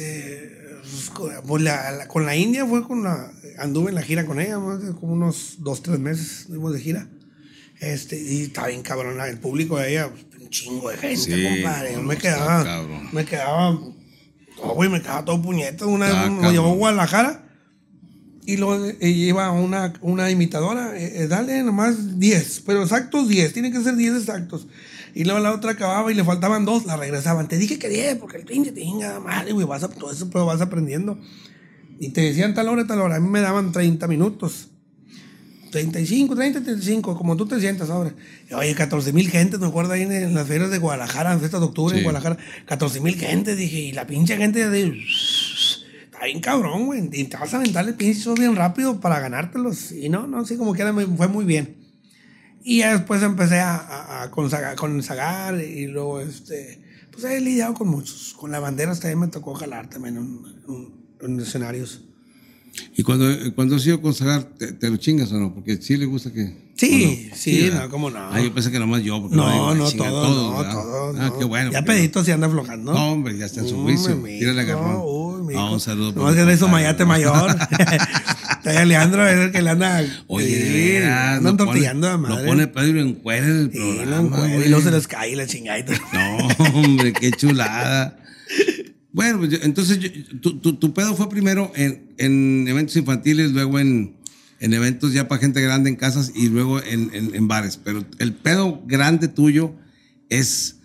pues, 0.90 1.10
con, 1.10 1.30
pues, 1.46 1.62
la- 1.62 1.90
la- 1.92 2.08
con 2.08 2.24
la 2.26 2.36
India 2.36 2.66
fue 2.66 2.86
con 2.86 3.04
la. 3.04 3.30
Anduve 3.58 3.88
en 3.90 3.94
la 3.96 4.02
gira 4.02 4.24
con 4.26 4.40
ella, 4.40 4.58
más 4.58 4.82
de 4.82 4.92
como 4.94 5.12
unos 5.14 5.56
dos, 5.58 5.82
tres 5.82 5.98
meses 5.98 6.44
fuimos 6.48 6.72
de 6.72 6.80
gira. 6.80 7.08
Este, 7.80 8.20
y 8.20 8.42
estaba 8.44 8.68
bien 8.68 8.82
cabrón, 8.82 9.20
el 9.20 9.38
público 9.38 9.78
de 9.78 9.90
ella, 9.92 10.10
pues, 10.10 10.24
un 10.42 10.50
chingo 10.50 10.90
de 10.90 10.96
gente, 10.96 11.16
Sí, 11.16 11.44
compadre. 11.62 11.92
Yo 11.94 12.02
me 12.02 12.14
está 12.14 12.28
quedaba. 12.28 12.64
cabrón. 12.64 13.08
Me 13.12 13.24
quedaba. 13.24 13.70
Oh, 14.60 14.74
güey, 14.74 14.90
me 14.90 15.00
quedaba 15.00 15.24
todo 15.24 15.40
puñeto. 15.40 15.86
Una 15.88 16.08
Está 16.08 16.22
vez 16.24 16.32
me 16.32 16.50
llevó 16.52 16.72
a 16.72 16.74
Guadalajara 16.74 17.44
y 18.44 18.54
eh, 18.54 19.08
iba 19.08 19.52
una, 19.52 19.92
una 20.00 20.30
imitadora, 20.30 20.98
eh, 20.98 21.22
eh, 21.22 21.28
dale 21.28 21.62
nomás 21.62 22.18
10, 22.18 22.62
pero 22.66 22.82
exactos 22.82 23.28
10, 23.28 23.52
tienen 23.52 23.72
que 23.72 23.80
ser 23.82 23.94
10 23.94 24.14
exactos. 24.16 24.66
Y 25.14 25.24
luego 25.24 25.40
la 25.40 25.52
otra 25.52 25.72
acababa 25.72 26.10
y 26.10 26.14
le 26.14 26.24
faltaban 26.24 26.64
dos, 26.64 26.86
la 26.86 26.96
regresaban. 26.96 27.48
Te 27.48 27.58
dije 27.58 27.78
que 27.78 27.88
10, 27.88 28.16
porque 28.16 28.36
el 28.36 28.44
pinche 28.44 28.72
tinga, 28.72 29.20
madre, 29.20 29.52
güey, 29.52 29.66
vas 29.66 29.82
a, 29.82 29.88
todo 29.88 30.12
eso, 30.12 30.30
pero 30.30 30.46
vas 30.46 30.60
aprendiendo. 30.60 31.18
Y 32.00 32.10
te 32.10 32.20
decían 32.20 32.54
tal 32.54 32.68
hora, 32.68 32.86
tal 32.86 33.00
hora. 33.00 33.16
A 33.16 33.20
mí 33.20 33.28
me 33.28 33.40
daban 33.40 33.72
30 33.72 34.06
minutos. 34.06 34.68
35, 35.70 36.34
30, 36.34 36.62
35, 36.62 37.16
como 37.16 37.36
tú 37.36 37.46
te 37.46 37.60
sientas 37.60 37.90
ahora. 37.90 38.14
Oye, 38.56 38.74
14 38.74 39.12
mil 39.12 39.28
gente, 39.28 39.58
me 39.58 39.66
acuerdo 39.66 39.92
ahí 39.92 40.02
en, 40.02 40.12
en 40.12 40.34
las 40.34 40.46
ferias 40.46 40.70
de 40.70 40.78
Guadalajara, 40.78 41.32
en 41.32 41.40
fiestas 41.40 41.60
de 41.60 41.66
octubre 41.66 41.92
Sí. 41.94 41.98
en 41.98 42.04
Guadalajara. 42.04 42.38
14 42.66 43.00
mil 43.00 43.16
gente, 43.16 43.54
dije, 43.54 43.78
y 43.78 43.92
la 43.92 44.06
pinche 44.06 44.36
gente 44.36 44.70
de. 44.70 44.98
Está 46.04 46.24
bien 46.24 46.40
cabrón, 46.40 46.86
güey. 46.86 47.08
Y 47.12 47.24
te 47.24 47.36
vas 47.36 47.52
a 47.52 47.58
aventar 47.58 47.86
el 47.86 47.94
pinche 47.94 48.32
bien 48.34 48.56
rápido 48.56 49.00
para 49.00 49.20
ganártelos. 49.20 49.92
Y 49.92 50.08
no, 50.08 50.26
no, 50.26 50.44
sí, 50.46 50.56
como 50.56 50.74
quiera 50.74 50.92
me 50.92 51.04
fue 51.06 51.28
muy 51.28 51.44
bien. 51.44 51.76
Y 52.68 52.80
ya 52.80 52.92
después 52.92 53.22
empecé 53.22 53.60
a, 53.60 53.76
a, 53.76 54.22
a 54.24 54.30
consagar, 54.30 54.76
consagar 54.76 55.58
y 55.58 55.86
luego, 55.86 56.20
este, 56.20 56.82
pues 57.10 57.24
he 57.24 57.40
lidiado 57.40 57.72
con 57.72 57.88
muchos. 57.88 58.34
Con 58.38 58.50
la 58.50 58.60
bandera 58.60 58.92
también 58.94 59.20
me 59.20 59.28
tocó 59.28 59.54
jalar 59.54 59.88
también 59.88 60.18
en, 60.18 60.92
en 61.22 61.40
escenarios. 61.40 62.02
Y 62.94 63.02
cuando, 63.04 63.26
cuando 63.54 63.76
has 63.76 63.86
ido 63.86 64.02
consagrar, 64.02 64.42
¿te, 64.58 64.72
te 64.72 64.90
lo 64.90 64.98
chingas 64.98 65.32
o 65.32 65.38
no? 65.40 65.54
Porque 65.54 65.80
sí 65.80 65.96
le 65.96 66.04
gusta 66.04 66.30
que. 66.30 66.68
Sí, 66.76 67.30
¿o 67.32 67.36
sí, 67.36 67.62
¿verdad? 67.62 67.84
no, 67.84 67.88
cómo 67.88 68.10
no. 68.10 68.18
Ah, 68.18 68.38
yo 68.38 68.52
pensé 68.52 68.70
que 68.70 68.78
nomás 68.78 69.02
yo. 69.02 69.18
Porque 69.22 69.34
No, 69.34 69.74
no, 69.74 69.90
todo, 69.90 70.04
todos, 70.10 70.52
no, 70.52 70.58
¿verdad? 70.58 70.72
todo. 70.72 71.08
Ah, 71.18 71.28
no. 71.28 71.38
qué 71.38 71.44
bueno. 71.46 71.72
Ya 71.72 71.82
pedito 71.86 72.22
se 72.22 72.34
anda 72.34 72.48
aflojando. 72.48 72.92
No, 72.92 73.12
hombre, 73.12 73.38
ya 73.38 73.46
está 73.46 73.60
en 73.60 73.68
su 73.68 73.82
juicio. 73.82 74.14
Tírale 74.22 74.60
agarrón. 74.60 74.92
no, 74.92 75.04
uy, 75.06 75.42
mijo. 75.46 75.58
Ah, 75.58 75.70
un 75.70 75.80
saludo. 75.80 76.12
Nomás 76.12 76.34
que 76.34 76.42
su 76.42 76.64
compadre, 76.66 76.70
mayate 76.70 77.02
¿no? 77.04 77.08
mayor. 77.08 77.56
Ahí 78.76 78.86
Leandro 78.88 79.26
es 79.28 79.36
el 79.38 79.52
que 79.52 79.62
le 79.62 79.70
anda. 79.70 80.04
Oye, 80.26 81.04
andan 81.04 81.42
lo 81.44 81.50
pone- 81.56 81.64
tortillando 81.66 82.08
a 82.08 82.18
madre. 82.18 82.42
Lo 82.42 82.46
pone 82.48 82.66
Pedro 82.66 82.88
y 82.88 82.92
lo 82.92 83.00
encuera 83.00 83.46
en 83.46 83.56
el 83.56 83.72
Sí, 83.72 83.78
programa. 83.78 84.48
y 84.54 84.68
luego 84.68 84.82
se 84.84 84.90
les 84.90 85.06
cae 85.06 85.36
la 85.36 85.46
chingadita. 85.46 85.92
No, 86.12 86.36
hombre, 86.74 87.12
qué 87.12 87.30
chulada. 87.32 88.18
Bueno, 89.12 89.38
pues 89.38 89.50
yo- 89.50 89.58
entonces 89.62 89.98
yo- 89.98 90.10
tu, 90.40 90.58
tu, 90.60 90.74
tu 90.74 90.92
pedo 90.94 91.14
fue 91.16 91.28
primero 91.28 91.72
en, 91.74 92.12
en 92.18 92.66
eventos 92.68 92.94
infantiles, 92.96 93.52
luego 93.52 93.78
en, 93.78 94.16
en 94.60 94.72
eventos 94.74 95.12
ya 95.12 95.28
para 95.28 95.40
gente 95.40 95.60
grande 95.60 95.90
en 95.90 95.96
casas 95.96 96.32
y 96.34 96.48
luego 96.48 96.82
en- 96.82 97.10
en 97.34 97.48
bares. 97.48 97.78
Pero 97.82 98.04
el 98.18 98.32
pedo 98.34 98.82
grande 98.86 99.28
tuyo 99.28 99.74
es 100.28 100.77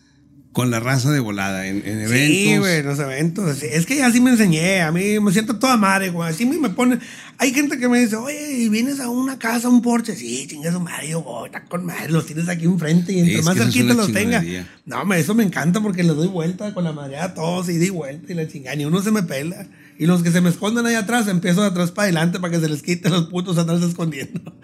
con 0.54 0.70
la 0.70 0.80
raza 0.80 1.12
de 1.12 1.20
volada, 1.20 1.66
en, 1.66 1.78
en 1.78 2.02
eventos. 2.02 2.28
Sí, 2.28 2.58
güey, 2.58 2.84
los 2.84 3.00
eventos. 3.00 3.58
sí. 3.58 3.66
Es 3.70 3.88
que 3.88 4.04
así 4.04 4.22
me 4.22 4.30
enseñé. 4.30 4.82
A 4.82 4.92
mí 4.92 5.20
me 5.20 5.32
siento 5.32 5.58
toda 5.58 5.78
madre, 5.78 6.12
güey. 6.12 6.30
Así 6.30 6.46
me 6.46 6.70
ponen. 6.70 7.00
Hay 7.40 7.52
gente 7.52 7.80
que 7.80 7.90
me 7.90 8.00
dice, 8.00 8.16
oye, 8.18 8.54
¿y 8.60 8.70
vienes 8.70 9.00
a 9.00 9.10
una 9.10 9.40
casa, 9.40 9.68
a 9.68 9.72
un 9.72 9.82
porche? 9.82 10.16
Sí, 10.16 10.46
chinga 10.48 10.72
su 10.72 10.80
madre. 10.80 11.10
Yo, 11.10 11.24
voy, 11.24 11.48
está 11.48 11.66
con 11.66 11.86
madre. 11.88 12.12
Los 12.12 12.28
tienes 12.28 12.48
aquí 12.50 12.66
enfrente 12.66 13.12
y 13.14 13.20
entre 13.20 13.40
Es 13.40 13.46
más 13.46 13.58
cerquita 13.58 13.96
los 13.96 14.14
tenga. 14.14 14.44
No, 14.86 15.04
me, 15.06 15.20
eso 15.20 15.34
me 15.34 15.44
encanta 15.44 15.82
porque 15.82 16.04
les 16.04 16.16
doy 16.16 16.28
vuelta 16.28 16.72
con 16.72 16.84
la 16.84 16.94
madre 16.94 17.18
a 17.18 17.34
todos 17.34 17.68
y 17.70 17.80
di 17.80 17.90
vuelta 17.90 18.32
y 18.32 18.36
la 18.36 18.48
chingada. 18.48 18.76
Ni 18.76 18.86
uno 18.86 19.02
se 19.02 19.10
me 19.10 19.24
pela. 19.24 19.68
Y 19.98 20.06
los 20.06 20.22
que 20.22 20.32
se 20.32 20.42
me 20.42 20.50
esconden 20.50 20.86
ahí 20.86 20.96
atrás, 20.96 21.28
empiezo 21.28 21.62
de 21.62 21.68
atrás 21.68 21.92
para 21.92 22.04
adelante 22.04 22.40
para 22.40 22.54
que 22.54 22.60
se 22.60 22.70
les 22.70 22.84
quite 22.84 23.10
los 23.10 23.26
putos 23.26 23.58
atrás 23.58 23.82
escondiendo. 23.82 24.56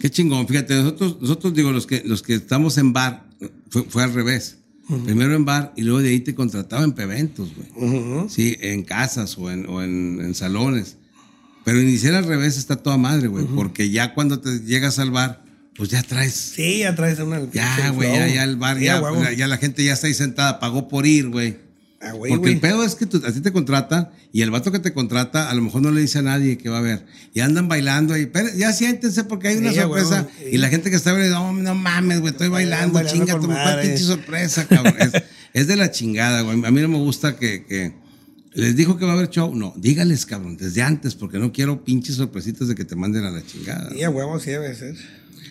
Qué 0.00 0.10
chingón. 0.10 0.48
Fíjate, 0.48 0.74
nosotros, 0.74 1.18
nosotros 1.20 1.54
digo, 1.54 1.70
los 1.70 1.86
que, 1.86 2.02
los 2.04 2.22
que 2.22 2.34
estamos 2.34 2.78
en 2.78 2.92
bar, 2.92 3.26
fue, 3.68 3.84
fue 3.84 4.02
al 4.02 4.12
revés. 4.12 4.59
Primero 5.04 5.34
en 5.36 5.44
bar 5.44 5.72
y 5.76 5.82
luego 5.82 6.00
de 6.00 6.10
ahí 6.10 6.20
te 6.20 6.34
contrataban 6.34 6.92
para 6.92 7.04
eventos, 7.04 7.52
güey. 7.54 8.28
Sí, 8.28 8.56
en 8.60 8.82
casas 8.82 9.36
o 9.38 9.50
en, 9.50 9.66
o 9.68 9.82
en, 9.82 10.20
en 10.20 10.34
salones. 10.34 10.96
Pero 11.64 11.80
iniciar 11.80 12.14
al 12.14 12.24
revés 12.24 12.56
está 12.56 12.76
toda 12.76 12.96
madre, 12.96 13.28
güey. 13.28 13.44
Porque 13.46 13.90
ya 13.90 14.14
cuando 14.14 14.40
te 14.40 14.60
llegas 14.60 14.98
al 14.98 15.10
bar, 15.10 15.44
pues 15.76 15.90
ya 15.90 16.02
traes. 16.02 16.34
Sí, 16.34 16.80
ya 16.80 16.94
traes 16.94 17.18
una. 17.20 17.40
Ya, 17.52 17.90
güey, 17.90 18.12
ya, 18.12 18.28
ya 18.28 18.44
el 18.44 18.56
bar, 18.56 18.78
Sí, 18.78 18.84
ya, 18.84 19.32
ya 19.36 19.46
la 19.46 19.56
gente 19.56 19.84
ya 19.84 19.92
está 19.92 20.06
ahí 20.06 20.14
sentada, 20.14 20.58
pagó 20.60 20.88
por 20.88 21.06
ir, 21.06 21.28
güey. 21.28 21.69
Ah, 22.02 22.12
güey, 22.12 22.30
Porque 22.30 22.40
güey. 22.42 22.54
el 22.54 22.60
pedo 22.60 22.82
es 22.82 22.94
que 22.94 23.04
tú- 23.04 23.20
a 23.26 23.30
ti 23.30 23.40
te 23.42 23.52
contratan 23.52 24.08
y 24.32 24.40
el 24.40 24.50
vato 24.50 24.72
que 24.72 24.78
te 24.78 24.94
contrata 24.94 25.50
a 25.50 25.54
lo 25.54 25.60
mejor 25.60 25.82
no 25.82 25.90
le 25.90 26.00
dice 26.00 26.18
a 26.20 26.22
nadie 26.22 26.56
que 26.56 26.70
va 26.70 26.78
a 26.78 26.80
ver. 26.80 27.04
Y 27.34 27.40
andan 27.40 27.68
bailando 27.68 28.16
y 28.16 28.24
"Pero 28.24 28.48
ya 28.56 28.72
siéntense 28.72 29.24
porque 29.24 29.48
hay 29.48 29.58
una 29.58 29.70
Sí, 29.72 29.80
sorpresa. 29.80 30.26
Y 30.50 30.56
la 30.56 30.68
gente 30.70 30.88
que 30.88 30.96
está 30.96 31.12
viendo, 31.12 31.34
no, 31.38 31.52
no 31.52 31.74
mames, 31.74 32.20
güey, 32.20 32.32
estoy 32.32 32.48
bailando, 32.48 32.94
bailando 32.94 33.18
chinga 33.26 33.38
tu 33.38 33.48
pinche 33.82 33.98
sorpresa, 34.04 34.66
cabrón. 34.66 34.94
es, 34.98 35.10
es 35.52 35.66
de 35.66 35.76
la 35.76 35.90
chingada, 35.90 36.40
güey. 36.40 36.64
A 36.64 36.70
mí 36.70 36.80
no 36.80 36.88
me 36.88 36.96
gusta 36.98 37.36
que, 37.36 37.66
que 37.66 37.92
les 38.54 38.74
dijo 38.76 38.96
que 38.96 39.04
va 39.04 39.12
a 39.12 39.14
haber 39.16 39.28
show. 39.28 39.54
No, 39.54 39.74
dígales, 39.76 40.24
cabrón, 40.24 40.56
desde 40.56 40.80
antes, 40.80 41.14
porque 41.14 41.38
no 41.38 41.52
quiero 41.52 41.84
pinches 41.84 42.14
sorpresitas 42.16 42.66
de 42.68 42.74
que 42.74 42.86
te 42.86 42.96
manden 42.96 43.24
a 43.24 43.30
la 43.30 43.44
chingada. 43.44 43.90
Sí, 43.92 44.02
a 44.02 44.08
huevo, 44.08 44.40
sí 44.40 44.50
debe 44.50 44.74
ser. 44.74 44.96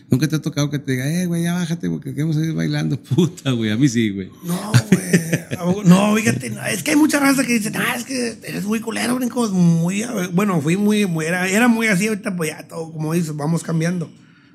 Nunca 0.09 0.27
te 0.27 0.37
ha 0.37 0.41
tocado 0.41 0.69
que 0.69 0.79
te 0.79 0.93
diga, 0.93 1.07
eh, 1.07 1.27
güey, 1.27 1.43
ya 1.43 1.53
bájate 1.53 1.89
porque 1.89 2.13
queremos 2.13 2.35
ir 2.37 2.53
bailando. 2.53 2.99
Puta, 3.15 3.51
güey, 3.51 3.71
a 3.71 3.77
mí 3.77 3.87
sí, 3.87 4.09
güey. 4.09 4.31
No, 4.43 4.71
güey. 4.91 5.85
No, 5.85 6.15
fíjate, 6.15 6.51
es 6.71 6.83
que 6.83 6.91
hay 6.91 6.97
mucha 6.97 7.19
raza 7.19 7.43
que 7.43 7.53
dice, 7.53 7.71
ah, 7.75 7.95
es 7.95 8.05
que 8.05 8.37
eres 8.43 8.63
muy 8.65 8.79
culero, 8.79 9.15
brinco. 9.15 9.47
Muy, 9.49 10.03
bueno, 10.33 10.61
fui 10.61 10.77
muy, 10.77 11.05
muy 11.05 11.25
era, 11.25 11.47
era 11.47 11.67
muy 11.67 11.87
así, 11.87 12.07
ahorita 12.07 12.35
pues 12.35 12.49
ya 12.49 12.67
todo, 12.67 12.91
como 12.91 13.13
dices, 13.13 13.35
vamos 13.35 13.63
cambiando. 13.63 14.11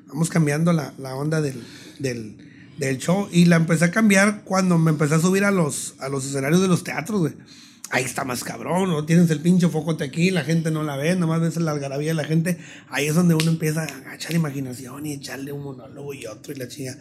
Vamos 0.07 0.29
cambiando 0.29 0.73
la, 0.73 0.93
la 0.97 1.15
onda 1.15 1.41
del, 1.41 1.61
del, 1.99 2.37
del 2.77 2.97
show. 2.97 3.27
Y 3.31 3.45
la 3.45 3.55
empecé 3.55 3.85
a 3.85 3.91
cambiar 3.91 4.43
cuando 4.43 4.77
me 4.77 4.91
empecé 4.91 5.15
a 5.15 5.19
subir 5.19 5.43
a 5.45 5.51
los, 5.51 5.95
a 5.99 6.09
los 6.09 6.25
escenarios 6.25 6.61
de 6.61 6.67
los 6.67 6.83
teatros, 6.83 7.19
güey. 7.21 7.33
Ahí 7.91 8.03
está 8.03 8.23
más 8.25 8.43
cabrón, 8.43 8.89
¿no? 8.89 9.05
Tienes 9.05 9.29
el 9.29 9.39
pinche 9.41 9.67
focote 9.69 10.03
aquí, 10.03 10.31
la 10.31 10.43
gente 10.43 10.71
no 10.71 10.81
la 10.83 10.97
ve, 10.97 11.15
nomás 11.15 11.39
ves 11.39 11.55
la 11.57 11.71
algarabía 11.71 12.09
de 12.09 12.13
la 12.15 12.23
gente. 12.25 12.57
Ahí 12.89 13.05
es 13.05 13.13
donde 13.15 13.35
uno 13.35 13.49
empieza 13.49 13.85
a 14.09 14.15
echar 14.15 14.33
imaginación 14.33 15.05
y 15.05 15.13
echarle 15.13 15.51
un 15.51 15.63
monólogo 15.63 16.13
y 16.13 16.25
otro 16.25 16.51
y 16.51 16.55
la 16.57 16.67
chinga. 16.67 16.97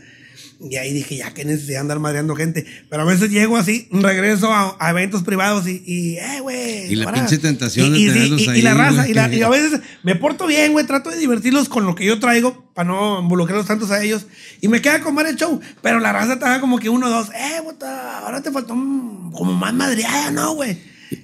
Y 0.61 0.77
ahí 0.77 0.93
dije, 0.93 1.17
ya 1.17 1.33
qué 1.33 1.45
necesidad 1.45 1.77
de 1.77 1.81
andar 1.81 1.99
mareando 2.01 2.37
gente. 2.37 2.67
Pero 2.91 3.03
a 3.03 3.07
veces 3.07 3.31
llego 3.31 3.57
así, 3.57 3.89
regreso 3.91 4.53
a, 4.53 4.77
a 4.79 4.91
eventos 4.91 5.23
privados 5.23 5.67
y, 5.67 5.83
y 5.87 6.17
eh, 6.19 6.41
güey. 6.43 6.93
Y 6.93 6.97
la 6.97 7.07
para. 7.07 7.17
pinche 7.19 7.39
tentación 7.39 7.87
Y- 7.87 7.91
de 7.93 7.99
y- 8.01 8.09
tenerlos 8.13 8.41
y- 8.43 8.45
y 8.45 8.49
ahí, 8.51 8.63
la 8.63 8.75
raza, 8.75 9.09
y, 9.09 9.15
la- 9.15 9.35
y 9.35 9.43
a 9.43 9.49
veces 9.49 9.81
me 10.03 10.15
porto 10.17 10.47
bien, 10.47 10.73
güey, 10.73 10.87
trato 10.87 11.11
de 11.11 11.17
divertirlos 11.19 11.69
con 11.69 11.87
lo 11.87 11.95
que 11.95 12.05
yo 12.05 12.19
traigo 12.21 12.64
para 12.75 12.89
no 12.89 13.21
involucrarlos 13.21 13.67
tantos 13.67 13.91
a 13.91 14.03
ellos. 14.03 14.27
Y 14.61 14.69
me 14.69 14.83
queda 14.83 15.01
con 15.01 15.19
el 15.25 15.37
show. 15.37 15.61
Pero 15.81 16.01
la 16.01 16.13
raza 16.13 16.37
da 16.37 16.61
como 16.61 16.79
que 16.79 16.89
uno 16.89 17.07
o 17.07 17.11
dos, 17.11 17.29
eh, 17.31 17.63
puta, 17.65 18.19
ahora 18.21 18.43
te 18.43 18.51
faltó 18.51 18.75
un- 18.75 19.31
como 19.33 19.53
más 19.55 19.73
madreada, 19.73 20.31
¿no, 20.31 20.55
güey? 20.55 20.77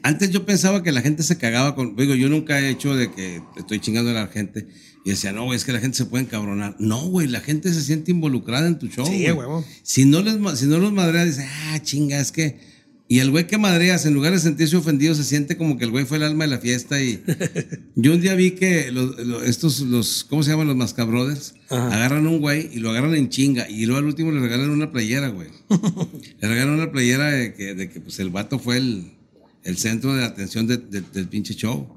Antes 0.02 0.30
yo 0.30 0.46
pensaba 0.46 0.82
que 0.82 0.92
la 0.92 1.00
gente 1.02 1.22
se 1.22 1.36
cagaba 1.36 1.74
con. 1.74 1.96
Digo, 1.96 2.14
yo 2.14 2.28
nunca 2.28 2.60
he 2.60 2.70
hecho 2.70 2.94
de 2.94 3.10
que 3.10 3.42
estoy 3.56 3.80
chingando 3.80 4.10
a 4.10 4.14
la 4.14 4.26
gente 4.28 4.68
y 5.04 5.10
decía, 5.10 5.32
no, 5.32 5.44
güey, 5.44 5.56
es 5.56 5.64
que 5.64 5.72
la 5.72 5.80
gente 5.80 5.96
se 5.96 6.04
puede 6.04 6.24
encabronar. 6.24 6.76
No, 6.78 7.00
güey, 7.08 7.26
la 7.26 7.40
gente 7.40 7.72
se 7.72 7.82
siente 7.82 8.10
involucrada 8.12 8.68
en 8.68 8.78
tu 8.78 8.86
show. 8.88 9.04
Sí, 9.06 9.28
güey. 9.30 9.48
Si 9.82 10.04
no, 10.04 10.20
les, 10.22 10.36
si 10.60 10.66
no 10.66 10.78
los 10.78 10.92
madreas, 10.92 11.26
dice, 11.26 11.48
ah, 11.72 11.78
chinga, 11.82 12.20
es 12.20 12.30
que. 12.30 12.60
Y 13.12 13.18
el 13.18 13.32
güey 13.32 13.48
que 13.48 13.58
madreas, 13.58 14.06
en 14.06 14.14
lugar 14.14 14.32
de 14.32 14.38
sentirse 14.38 14.76
ofendido, 14.76 15.16
se 15.16 15.24
siente 15.24 15.56
como 15.56 15.76
que 15.76 15.84
el 15.84 15.90
güey 15.90 16.04
fue 16.04 16.18
el 16.18 16.22
alma 16.22 16.44
de 16.44 16.50
la 16.50 16.58
fiesta. 16.60 17.02
Y 17.02 17.20
yo 17.96 18.12
un 18.12 18.20
día 18.20 18.36
vi 18.36 18.52
que 18.52 18.92
los, 18.92 19.18
los- 19.26 19.42
estos, 19.48 19.80
los, 19.80 20.22
¿cómo 20.30 20.44
se 20.44 20.52
llaman? 20.52 20.68
Los 20.68 20.76
Mascabrothers, 20.76 21.54
agarran 21.70 22.28
un 22.28 22.38
güey 22.38 22.70
y 22.72 22.78
lo 22.78 22.90
agarran 22.90 23.16
en 23.16 23.28
chinga. 23.28 23.68
Y 23.68 23.84
luego 23.86 23.98
al 23.98 24.04
último 24.04 24.30
le 24.30 24.38
regalan 24.38 24.70
una 24.70 24.92
playera, 24.92 25.26
güey. 25.28 25.48
Le 26.40 26.48
regalan 26.48 26.74
una 26.74 26.92
playera 26.92 27.26
de 27.32 27.52
que, 27.54 27.74
de 27.74 27.90
que 27.90 28.00
pues, 28.00 28.20
el 28.20 28.30
vato 28.30 28.60
fue 28.60 28.76
el, 28.76 29.10
el 29.64 29.76
centro 29.76 30.14
de 30.14 30.24
atención 30.24 30.68
de- 30.68 30.76
de- 30.76 31.00
del 31.02 31.26
pinche 31.28 31.54
show. 31.54 31.88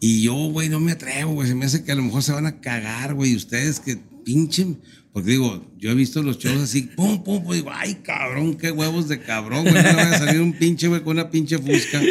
Y 0.00 0.22
yo, 0.22 0.34
güey, 0.34 0.68
no 0.68 0.80
me 0.80 0.90
atrevo, 0.90 1.34
güey. 1.34 1.46
Se 1.46 1.54
me 1.54 1.66
hace 1.66 1.84
que 1.84 1.92
a 1.92 1.94
lo 1.94 2.02
mejor 2.02 2.24
se 2.24 2.32
van 2.32 2.46
a 2.46 2.60
cagar, 2.60 3.14
güey. 3.14 3.36
Ustedes 3.36 3.78
que 3.78 3.98
pinche. 4.22 4.66
Porque 5.12 5.32
digo, 5.32 5.70
yo 5.78 5.90
he 5.90 5.94
visto 5.94 6.22
los 6.22 6.38
shows 6.38 6.62
así, 6.62 6.82
pum, 6.82 7.22
pum, 7.22 7.44
pues 7.44 7.58
digo, 7.58 7.70
ay, 7.74 7.96
cabrón, 7.96 8.56
qué 8.56 8.70
huevos 8.70 9.08
de 9.08 9.20
cabrón, 9.20 9.62
güey. 9.64 9.74
No 9.74 9.82
me 9.82 9.94
vaya 9.94 10.16
a 10.16 10.18
salir 10.18 10.40
un 10.40 10.54
pinche, 10.54 10.88
güey, 10.88 11.02
con 11.02 11.12
una 11.12 11.30
pinche 11.30 11.58
fusca. 11.58 12.00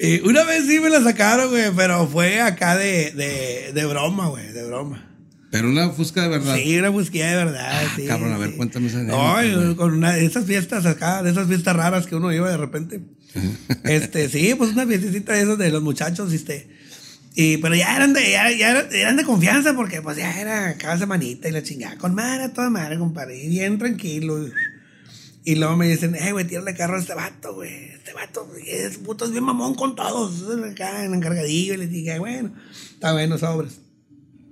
Eh, 0.00 0.22
una 0.24 0.44
vez 0.44 0.64
sí 0.68 0.78
me 0.78 0.90
la 0.90 1.02
sacaron, 1.02 1.50
güey, 1.50 1.72
pero 1.74 2.06
fue 2.06 2.40
acá 2.40 2.76
de, 2.76 3.10
de, 3.10 3.72
de 3.74 3.84
broma, 3.84 4.28
güey, 4.28 4.46
de 4.52 4.64
broma. 4.64 5.08
Pero 5.50 5.68
una 5.70 5.90
fusca 5.90 6.22
de 6.22 6.28
verdad. 6.28 6.56
Sí, 6.56 6.78
una 6.78 6.90
búsqueda 6.90 7.30
de 7.30 7.36
verdad. 7.36 7.68
Ah, 7.68 7.92
sí, 7.96 8.06
cabrón, 8.06 8.32
a 8.32 8.38
ver, 8.38 8.50
sí. 8.50 8.56
cuéntame 8.56 8.88
esa 8.88 9.02
No, 9.02 9.76
con 9.76 9.94
una 9.94 10.12
de 10.12 10.24
esas 10.24 10.44
fiestas 10.44 10.84
acá, 10.84 11.22
de 11.22 11.30
esas 11.30 11.48
fiestas 11.48 11.74
raras 11.74 12.06
que 12.06 12.16
uno 12.16 12.32
iba 12.32 12.50
de 12.50 12.56
repente. 12.56 13.00
este, 13.84 14.28
sí, 14.28 14.54
pues 14.56 14.72
una 14.72 14.86
fiestecita 14.86 15.32
de 15.32 15.42
esas 15.42 15.58
de 15.58 15.70
los 15.70 15.82
muchachos, 15.82 16.32
este. 16.32 16.77
Y, 17.40 17.58
pero 17.58 17.76
ya 17.76 17.94
eran 17.94 18.14
de, 18.14 18.32
ya, 18.32 18.50
ya 18.50 18.80
eran, 18.90 19.16
de 19.16 19.22
confianza 19.22 19.72
porque 19.74 20.02
pues 20.02 20.16
ya 20.16 20.40
era 20.40 20.76
cada 20.76 20.98
semanita 20.98 21.48
y 21.48 21.52
la 21.52 21.62
chingada. 21.62 21.96
Con 21.96 22.12
madre, 22.12 22.48
toda 22.48 22.68
madre, 22.68 22.98
compadre. 22.98 23.40
Y 23.40 23.48
bien 23.48 23.78
tranquilo. 23.78 24.44
Y 25.44 25.54
luego 25.54 25.76
me 25.76 25.86
dicen, 25.86 26.16
eh, 26.16 26.32
güey, 26.32 26.48
tírale 26.48 26.74
carro 26.74 26.96
a 26.96 26.98
este 26.98 27.14
vato, 27.14 27.54
güey. 27.54 27.90
Este 27.94 28.12
vato 28.12 28.50
es 28.66 28.98
puto, 28.98 29.24
es 29.24 29.30
bien 29.30 29.44
mamón 29.44 29.76
con 29.76 29.94
todos. 29.94 30.42
Acá 30.68 31.04
en 31.04 31.14
encargadillo. 31.14 31.74
Y 31.74 31.76
les 31.76 31.90
dije, 31.92 32.18
bueno, 32.18 32.52
está 32.94 33.12
bueno, 33.12 33.38
sobres. 33.38 33.82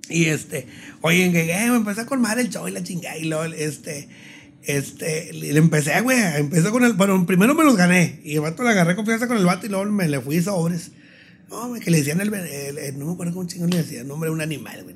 Y 0.07 0.27
este, 0.27 0.65
oye, 1.01 1.25
eh, 1.25 1.69
me 1.69 1.75
empecé 1.75 1.99
a 1.99 2.05
colmar 2.05 2.39
el 2.39 2.49
show 2.49 2.69
y 2.69 2.71
la 2.71 2.83
chingada. 2.83 3.17
Y 3.17 3.25
luego, 3.25 3.53
este, 3.53 4.07
este, 4.63 5.33
le 5.33 5.57
empecé, 5.57 5.99
güey, 5.99 6.17
empecé 6.37 6.69
con 6.69 6.85
el, 6.85 6.93
bueno, 6.93 7.25
primero 7.25 7.53
me 7.53 7.65
los 7.65 7.75
gané. 7.75 8.21
Y 8.23 8.35
el 8.35 8.39
vato 8.39 8.63
le 8.63 8.69
agarré 8.69 8.95
confianza 8.95 9.27
con 9.27 9.35
el 9.35 9.45
vato 9.45 9.65
y 9.65 9.69
luego 9.69 9.83
me 9.91 10.07
le 10.07 10.21
fui 10.21 10.41
sobres. 10.41 10.91
No, 11.49 11.69
güey, 11.69 11.81
que 11.81 11.91
le 11.91 11.97
decían 11.99 12.19
el, 12.21 12.33
el- 12.33 12.77
el- 12.77 12.99
no 12.99 13.05
me 13.05 13.13
acuerdo 13.13 13.33
cómo 13.33 13.47
chingón 13.47 13.69
le 13.69 13.77
decían, 13.77 14.07
nombre 14.07 14.29
de 14.29 14.33
un 14.35 14.41
animal, 14.41 14.83
güey. 14.83 14.95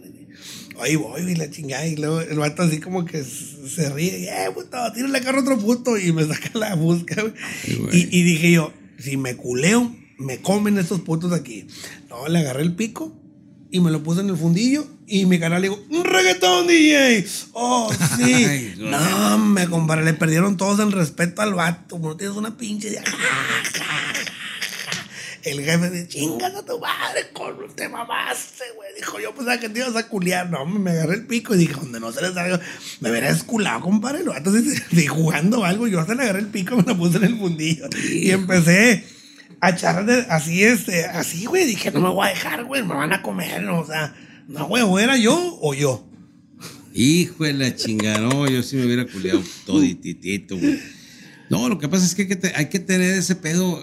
Ahí 0.79 0.95
voy, 0.95 1.21
y 1.21 1.35
la 1.35 1.49
chingada. 1.51 1.85
Y 1.85 1.95
luego 1.95 2.21
el 2.21 2.39
vato 2.39 2.63
así 2.63 2.79
como 2.79 3.05
que 3.05 3.23
se 3.23 3.89
ríe. 3.91 4.19
Y, 4.19 4.27
eh, 4.27 4.49
puto, 4.53 4.77
tírale 4.93 5.21
carro 5.21 5.39
a 5.39 5.41
otro 5.41 5.59
puto. 5.59 5.97
Y 5.97 6.11
me 6.11 6.25
saca 6.25 6.49
la 6.57 6.75
busca, 6.75 7.21
güey. 7.21 7.33
güey. 7.77 7.97
Y, 8.11 8.19
y 8.19 8.23
dije 8.23 8.51
yo, 8.51 8.73
si 8.97 9.15
me 9.17 9.35
culeo, 9.35 9.95
me 10.17 10.39
comen 10.41 10.77
estos 10.79 11.01
putos 11.01 11.33
aquí. 11.33 11.67
No, 12.09 12.27
le 12.27 12.39
agarré 12.39 12.63
el 12.63 12.73
pico 12.73 13.15
y 13.69 13.79
me 13.79 13.91
lo 13.91 14.01
puse 14.01 14.21
en 14.21 14.29
el 14.29 14.37
fundillo. 14.37 14.87
Y 15.05 15.25
mi 15.25 15.39
canal 15.39 15.61
le 15.61 15.69
digo, 15.69 15.83
¡un 15.91 16.03
reggaetón, 16.05 16.65
DJ! 16.67 17.25
¡Oh, 17.53 17.91
sí! 18.17 18.23
Ay, 18.33 18.73
güey. 18.77 18.89
no, 18.89 19.37
me 19.37 19.67
compadre, 19.67 20.03
le 20.05 20.13
perdieron 20.13 20.57
todos 20.57 20.79
el 20.79 20.91
respeto 20.93 21.41
al 21.43 21.53
vato. 21.53 21.99
No 21.99 22.15
tienes 22.17 22.35
una 22.35 22.57
pinche. 22.57 22.97
El 25.43 25.61
jefe 25.61 25.89
dice, 25.89 26.07
chingas 26.07 26.53
a 26.55 26.63
tu 26.65 26.79
madre, 26.79 27.29
con 27.33 27.55
te 27.75 27.89
mamaste, 27.89 28.63
güey. 28.75 28.89
Dijo, 28.95 29.19
yo 29.19 29.33
pensaba 29.33 29.59
que 29.59 29.69
te 29.69 29.79
ibas 29.79 29.95
a 29.95 30.07
culiar. 30.07 30.49
No, 30.49 30.65
me, 30.65 30.91
agarré 30.91 31.15
el 31.15 31.25
pico 31.25 31.55
y 31.55 31.59
dije, 31.59 31.73
donde 31.73 31.99
no 31.99 32.11
se 32.11 32.21
les 32.21 32.33
salga, 32.33 32.59
me 32.99 33.09
veré 33.11 33.29
esculado, 33.29 33.81
compadre. 33.81 34.21
Entonces, 34.35 34.83
de 34.91 35.07
jugando 35.07 35.65
algo, 35.65 35.87
yo 35.87 35.99
hasta 35.99 36.13
le 36.15 36.23
agarré 36.23 36.39
el 36.41 36.47
pico, 36.47 36.75
me 36.77 36.83
lo 36.83 36.97
puse 36.97 37.17
en 37.17 37.23
el 37.23 37.37
fundillo. 37.37 37.87
Y 38.11 38.29
empecé 38.31 39.03
a 39.59 39.69
echar 39.71 40.09
así, 40.29 40.63
este, 40.63 41.05
así, 41.05 41.45
güey. 41.45 41.65
Dije, 41.65 41.91
no 41.91 42.01
me 42.01 42.09
voy 42.09 42.27
a 42.27 42.29
dejar, 42.31 42.63
güey, 42.65 42.83
me 42.83 42.93
van 42.93 43.13
a 43.13 43.21
comer. 43.21 43.63
no, 43.63 43.79
O 43.79 43.85
sea, 43.85 44.13
no, 44.47 44.67
güey, 44.67 44.83
o 44.83 44.99
era 44.99 45.17
yo 45.17 45.57
o 45.61 45.73
yo. 45.73 46.07
Hijo 46.93 47.45
de 47.45 47.53
la 47.53 47.73
chingada, 47.75 48.19
no, 48.19 48.47
yo 48.49 48.61
sí 48.63 48.75
me 48.75 48.85
hubiera 48.85 49.05
culiado 49.07 49.41
todititito, 49.65 50.57
güey. 50.57 50.79
No, 51.49 51.67
lo 51.69 51.79
que 51.79 51.87
pasa 51.89 52.05
es 52.05 52.15
que 52.15 52.23
hay 52.23 52.27
que, 52.27 52.35
te- 52.35 52.53
hay 52.55 52.69
que 52.69 52.79
tener 52.79 53.13
ese 53.13 53.35
pedo, 53.35 53.81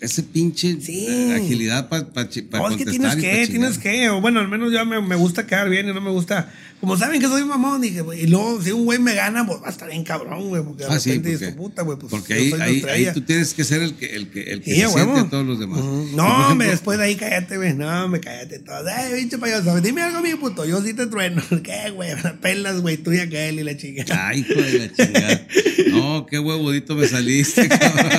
ese 0.00 0.22
pinche 0.22 0.78
Sí. 0.80 1.06
eh, 1.08 1.34
agilidad 1.34 1.88
para 1.88 2.04
pa, 2.06 2.28
pa 2.50 2.58
No, 2.58 2.70
es 2.70 2.76
que 2.76 2.84
tienes 2.84 3.16
que, 3.16 3.46
tienes 3.46 3.78
que. 3.78 4.10
O 4.10 4.20
bueno, 4.20 4.40
al 4.40 4.48
menos 4.48 4.72
ya 4.72 4.84
me, 4.84 5.00
me 5.00 5.16
gusta 5.16 5.46
quedar 5.46 5.68
bien 5.70 5.88
y 5.88 5.92
no 5.94 6.00
me 6.00 6.10
gusta. 6.10 6.52
Como 6.80 6.98
saben 6.98 7.18
que 7.18 7.26
soy 7.28 7.44
mamón, 7.44 7.80
dije, 7.80 8.02
güey, 8.02 8.24
y 8.24 8.26
luego 8.26 8.60
si 8.60 8.70
un 8.72 8.84
güey 8.84 8.98
me 8.98 9.14
gana, 9.14 9.46
pues 9.46 9.62
va 9.62 9.68
a 9.68 9.70
estar 9.70 9.88
bien 9.88 10.04
cabrón, 10.04 10.48
güey. 10.50 10.62
Porque 10.62 10.84
de 10.84 10.90
Ah, 10.90 11.00
sí, 11.00 11.10
repente 11.12 11.30
porque, 11.30 11.44
dices, 11.46 11.56
puta, 11.56 11.82
güey, 11.82 11.98
pues 11.98 12.10
porque 12.10 12.50
yo 12.50 12.56
ahí, 12.56 12.82
ahí, 12.84 13.06
ahí 13.06 13.14
tú 13.14 13.22
tienes 13.22 13.54
que 13.54 13.64
ser 13.64 13.80
el 13.82 13.94
que, 13.94 14.06
el 14.14 14.28
que, 14.28 14.42
el 14.42 14.60
que 14.60 14.74
Sí, 14.74 14.80
se 14.82 14.88
siente 14.88 15.20
a 15.20 15.30
todos 15.30 15.46
los 15.46 15.58
demás. 15.58 15.80
No, 16.14 16.54
me 16.54 16.66
después 16.66 16.98
de 16.98 17.04
ahí 17.04 17.14
cállate, 17.16 17.56
güey. 17.56 17.72
No, 17.72 18.06
me 18.08 18.20
cállate 18.20 18.58
todo. 18.58 18.76
Ay, 18.94 19.14
pinche 19.18 19.38
payaso. 19.38 19.80
Dime 19.80 20.02
algo, 20.02 20.20
mi 20.20 20.34
puto. 20.34 20.66
Yo 20.66 20.82
sí 20.82 20.92
te 20.92 21.06
trueno. 21.06 21.42
¿Qué, 21.62 21.90
güey? 21.90 22.10
Pelas, 22.42 22.82
güey. 22.82 22.98
Tú 22.98 23.12
y 23.14 23.18
aquel 23.18 23.60
y 23.60 23.62
la 23.64 23.76
chica. 23.78 24.04
Ay, 24.28 24.40
hijo 24.40 24.60
de 24.60 24.78
la 24.80 24.92
chingada. 24.92 25.46
No, 25.94 26.26
qué 26.26 26.38
huevudito 26.40 26.96
me 26.96 27.06
saliste, 27.06 27.68
cabrón. 27.68 28.10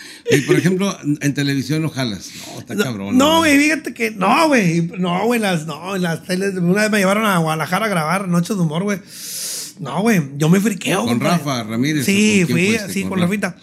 Y 0.30 0.40
por 0.42 0.56
ejemplo, 0.56 0.96
en 1.20 1.34
televisión 1.34 1.82
no 1.82 1.88
jalas. 1.88 2.30
No, 2.46 2.60
está 2.60 2.76
cabrón. 2.76 3.16
No, 3.16 3.38
güey, 3.38 3.58
fíjate 3.58 3.94
que. 3.94 4.10
No, 4.10 4.48
güey. 4.48 4.82
No, 4.98 5.24
güey, 5.26 5.40
las. 5.40 5.66
No, 5.66 5.94
en 5.96 6.02
las 6.02 6.24
teles. 6.24 6.54
Una 6.56 6.82
vez 6.82 6.90
me 6.90 6.98
llevaron 6.98 7.24
a 7.24 7.38
Guadalajara 7.38 7.86
a 7.86 7.88
grabar 7.88 8.28
Noches 8.28 8.56
de 8.56 8.62
Humor, 8.62 8.82
güey. 8.82 8.98
No, 9.78 10.00
güey. 10.02 10.22
Yo 10.36 10.48
me 10.48 10.60
friqueo, 10.60 11.00
Con 11.00 11.08
compadre. 11.10 11.38
Rafa 11.38 11.62
Ramírez, 11.64 12.04
Sí, 12.06 12.42
¿o 12.42 12.46
con 12.46 12.56
quién 12.56 12.58
fui 12.58 12.66
fuiste? 12.76 12.90
así 12.90 13.02
Con. 13.04 13.20
Rafita. 13.20 13.56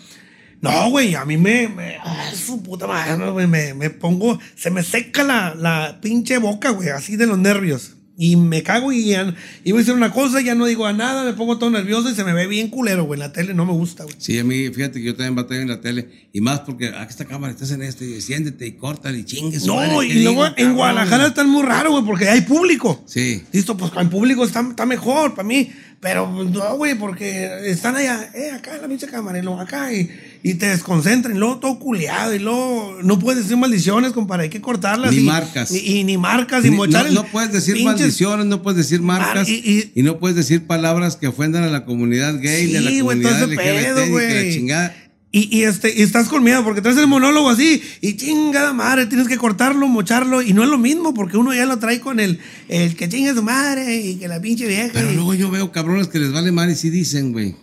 No, 0.61 0.89
güey, 0.91 1.13
a 1.15 1.25
mí 1.25 1.35
me. 1.35 1.67
me 1.67 1.97
ah, 2.01 2.31
su 2.33 2.63
puta 2.63 2.87
madre, 2.87 3.29
güey, 3.31 3.47
me, 3.47 3.73
me 3.73 3.89
pongo. 3.89 4.39
Se 4.55 4.71
me 4.71 4.81
seca 4.83 5.23
la, 5.23 5.55
la 5.55 5.99
pinche 6.01 6.37
boca, 6.37 6.69
güey, 6.69 6.89
así 6.89 7.17
de 7.17 7.25
los 7.27 7.37
nervios. 7.37 7.92
Y 8.15 8.35
me 8.35 8.61
cago 8.61 8.91
y 8.91 9.05
ya. 9.05 9.33
Iba 9.63 9.77
a 9.77 9.79
decir 9.79 9.95
una 9.95 10.11
cosa, 10.11 10.39
ya 10.39 10.53
no 10.53 10.65
digo 10.65 10.85
a 10.85 10.93
nada, 10.93 11.23
me 11.23 11.33
pongo 11.33 11.57
todo 11.57 11.71
nervioso 11.71 12.11
y 12.11 12.15
se 12.15 12.23
me 12.23 12.33
ve 12.33 12.45
bien 12.45 12.69
culero, 12.69 13.05
güey. 13.05 13.19
En 13.19 13.27
la 13.27 13.33
tele 13.33 13.53
no 13.55 13.65
me 13.65 13.73
gusta, 13.73 14.03
güey. 14.03 14.15
Sí, 14.19 14.37
a 14.37 14.43
mí, 14.43 14.69
fíjate 14.69 14.99
que 14.99 15.05
yo 15.05 15.15
también 15.15 15.35
batallo 15.35 15.61
en 15.61 15.69
la 15.69 15.81
tele. 15.81 16.27
Y 16.31 16.41
más 16.41 16.59
porque, 16.59 16.89
ah, 16.89 17.07
esta 17.09 17.25
cámara, 17.25 17.51
estás 17.51 17.71
en 17.71 17.81
este, 17.81 18.05
y 18.05 18.21
siéntete 18.21 18.67
y 18.67 18.73
córtale 18.73 19.19
y 19.19 19.23
chingues. 19.23 19.65
No, 19.65 20.03
y 20.03 20.23
luego 20.23 20.45
en 20.55 20.75
Guadalajara 20.75 21.27
están 21.27 21.49
muy 21.49 21.63
raro, 21.63 21.91
güey, 21.91 22.03
porque 22.03 22.29
hay 22.29 22.41
público. 22.41 23.03
Sí. 23.07 23.43
Listo, 23.51 23.75
pues 23.75 23.91
en 23.97 24.09
público 24.09 24.43
está, 24.43 24.61
está 24.61 24.85
mejor 24.85 25.33
para 25.33 25.47
mí. 25.47 25.71
Pero 26.03 26.29
no, 26.29 26.75
güey, 26.75 26.95
porque 26.95 27.69
están 27.71 27.95
allá, 27.95 28.29
eh, 28.35 28.51
acá 28.51 28.75
en 28.75 28.81
la 28.81 28.87
pinche 28.89 29.07
cámara, 29.07 29.39
y 29.39 29.41
luego 29.41 29.61
acá, 29.61 29.91
y, 29.93 30.11
y 30.45 30.55
te 30.55 30.65
desconcentran, 30.67 31.35
y 31.35 31.39
luego 31.39 31.57
todo 31.59 31.79
culeado, 31.79 32.35
y 32.35 32.39
luego 32.39 32.97
no 33.01 33.17
puedes 33.17 33.43
decir 33.43 33.55
maldiciones, 33.57 34.11
compadre, 34.11 34.43
hay 34.43 34.49
que 34.49 34.59
cortarlas. 34.59 35.11
Ni 35.13 35.19
y, 35.19 35.21
marcas. 35.21 35.71
Y, 35.71 35.99
y 35.99 36.03
ni 36.03 36.17
marcas, 36.17 36.65
y 36.65 36.69
Ni- 36.69 36.75
mochar 36.75 37.09
no, 37.13 37.23
puedes 37.27 37.53
decir 37.53 37.75
pinches- 37.75 37.85
maldiciones, 37.85 38.45
no 38.47 38.61
puedes 38.61 38.77
decir 38.77 39.01
marcas 39.01 39.47
Mar- 39.47 39.49
y, 39.49 39.53
y- 39.53 39.91
y- 39.95 40.03
no 40.03 40.19
puedes 40.19 40.35
decir 40.35 40.67
palabras 40.67 41.15
que 41.15 41.27
ofendan 41.27 41.63
a 41.63 41.67
la 41.67 41.85
comunidad 41.85 42.39
gay, 42.41 42.67
ni 42.67 42.75
a 42.75 42.81
la 42.81 42.89
Sí, 42.91 42.99
güey, 42.99 43.21
todo 43.21 43.31
comunidad 43.31 43.49
LGBT, 43.49 43.63
pedo, 43.63 43.99
ni 43.99 44.05
que 44.05 44.09
la 44.11 44.11
güey. 44.41 44.53
chingada. 44.53 44.95
Y, 45.35 45.57
y, 45.57 45.63
este, 45.63 45.91
y 45.97 46.03
estás 46.03 46.27
con 46.27 46.43
miedo 46.43 46.63
porque 46.63 46.81
traes 46.81 46.97
el 46.97 47.07
monólogo 47.07 47.49
así 47.49 47.81
y 48.01 48.17
chingada 48.17 48.71
madre, 48.71 49.07
tienes 49.07 49.27
que 49.27 49.37
cortarlo, 49.37 49.87
mocharlo 49.87 50.43
y 50.43 50.53
no 50.53 50.63
es 50.63 50.69
lo 50.69 50.77
mismo 50.77 51.13
porque 51.15 51.37
uno 51.37 51.55
ya 51.55 51.65
lo 51.65 51.79
trae 51.79 51.99
con 52.01 52.19
el, 52.19 52.37
el 52.67 52.95
que 52.95 53.09
chinga 53.09 53.33
su 53.33 53.41
madre 53.41 53.95
y 53.99 54.15
que 54.17 54.27
la 54.27 54.39
pinche 54.39 54.67
vieja. 54.67 54.89
Pero 54.93 55.09
y- 55.11 55.15
luego 55.15 55.33
yo 55.33 55.49
veo 55.49 55.71
cabrones 55.71 56.07
que 56.07 56.19
les 56.19 56.31
vale 56.33 56.51
mal 56.51 56.69
y 56.69 56.75
sí 56.75 56.91
dicen, 56.91 57.31
güey. 57.31 57.55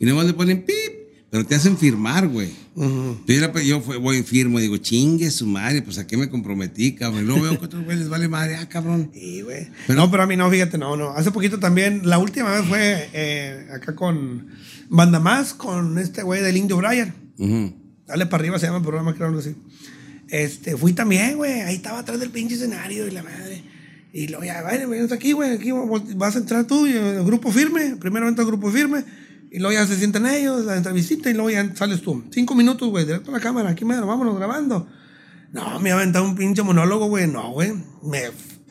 Y 0.00 0.06
nomás 0.06 0.24
le 0.24 0.32
ponen 0.32 0.62
pip, 0.64 0.74
pero 1.30 1.44
te 1.44 1.54
hacen 1.54 1.76
firmar, 1.76 2.26
güey. 2.28 2.50
Yo, 2.74 3.16
era- 3.34 3.52
yo 3.62 3.80
fue- 3.80 3.96
voy 3.98 4.18
y 4.18 4.22
firmo, 4.22 4.58
digo, 4.60 4.76
chingue 4.78 5.30
su 5.30 5.46
madre, 5.46 5.82
pues 5.82 5.98
a 5.98 6.06
qué 6.06 6.16
me 6.16 6.28
comprometí, 6.28 6.94
cabrón. 6.94 7.22
Y 7.24 7.26
luego 7.26 7.42
veo 7.42 7.58
que 7.58 7.64
otros 7.66 7.84
güeyes 7.84 8.00
les 8.00 8.08
vale 8.08 8.28
madre, 8.28 8.56
ah, 8.56 8.68
cabrón. 8.68 9.10
Sí, 9.12 9.42
güey. 9.42 9.68
Pero- 9.86 10.00
no, 10.00 10.10
pero 10.10 10.22
a 10.22 10.26
mí 10.26 10.36
no, 10.36 10.50
fíjate, 10.50 10.78
no, 10.78 10.96
no. 10.96 11.10
Hace 11.10 11.30
poquito 11.30 11.58
también, 11.58 12.02
la 12.04 12.18
última 12.18 12.50
vez 12.52 12.64
fue 12.66 13.08
eh, 13.12 13.66
acá 13.74 13.94
con 13.94 14.46
Banda 14.88 15.20
Más, 15.20 15.54
con 15.54 15.98
este 15.98 16.22
güey 16.22 16.40
del 16.42 16.56
Indio 16.56 16.76
Brian. 16.78 17.14
Ujú. 17.38 17.74
Dale 18.06 18.26
para 18.26 18.40
arriba 18.42 18.58
se 18.58 18.66
llama 18.66 18.78
el 18.78 18.84
programa, 18.84 19.14
creo 19.14 19.26
algo 19.26 19.40
así. 19.40 19.54
Este, 20.28 20.76
fui 20.76 20.92
también, 20.92 21.36
güey. 21.36 21.60
Ahí 21.60 21.76
estaba 21.76 21.98
atrás 22.00 22.20
del 22.20 22.30
pinche 22.30 22.54
escenario 22.54 23.06
y 23.06 23.10
la 23.10 23.22
madre. 23.22 23.62
Y 24.12 24.28
luego 24.28 24.44
ya, 24.44 24.62
vaya, 24.62 24.86
ven 24.86 25.06
aquí, 25.12 25.32
güey. 25.32 25.52
Aquí 25.52 25.70
vas 26.16 26.36
a 26.36 26.38
entrar 26.38 26.66
tú 26.66 26.86
y 26.86 26.92
el 26.92 27.22
grupo 27.24 27.50
firme. 27.52 27.96
Primero 27.96 28.28
entra 28.28 28.42
el 28.44 28.48
grupo 28.48 28.70
firme. 28.70 29.04
Y 29.50 29.58
luego 29.58 29.72
ya 29.72 29.86
se 29.86 29.96
sientan 29.96 30.26
ellos, 30.26 30.64
la 30.64 30.76
entrevistita. 30.76 31.30
Y 31.30 31.34
luego 31.34 31.50
ya 31.50 31.74
sales 31.74 32.02
tú. 32.02 32.24
Cinco 32.30 32.54
minutos, 32.54 32.88
güey, 32.88 33.04
directo 33.04 33.30
a 33.30 33.34
la 33.34 33.40
cámara. 33.40 33.70
Aquí, 33.70 33.84
mero, 33.84 34.06
vámonos 34.06 34.36
grabando. 34.36 34.88
No, 35.52 35.80
me 35.80 35.90
aventado 35.92 36.24
un 36.24 36.36
pinche 36.36 36.62
monólogo, 36.62 37.06
güey. 37.06 37.26
No, 37.26 37.52
güey. 37.52 37.72
Me 38.02 38.30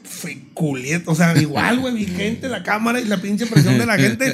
fui 0.09 0.47
culieto. 0.53 1.11
O 1.11 1.15
sea, 1.15 1.35
igual, 1.39 1.79
güey. 1.79 1.93
Mi 1.93 2.05
gente, 2.05 2.47
la 2.49 2.63
cámara 2.63 2.99
y 2.99 3.05
la 3.05 3.17
pinche 3.21 3.45
presión 3.45 3.77
de 3.77 3.85
la 3.85 3.97
gente. 3.97 4.33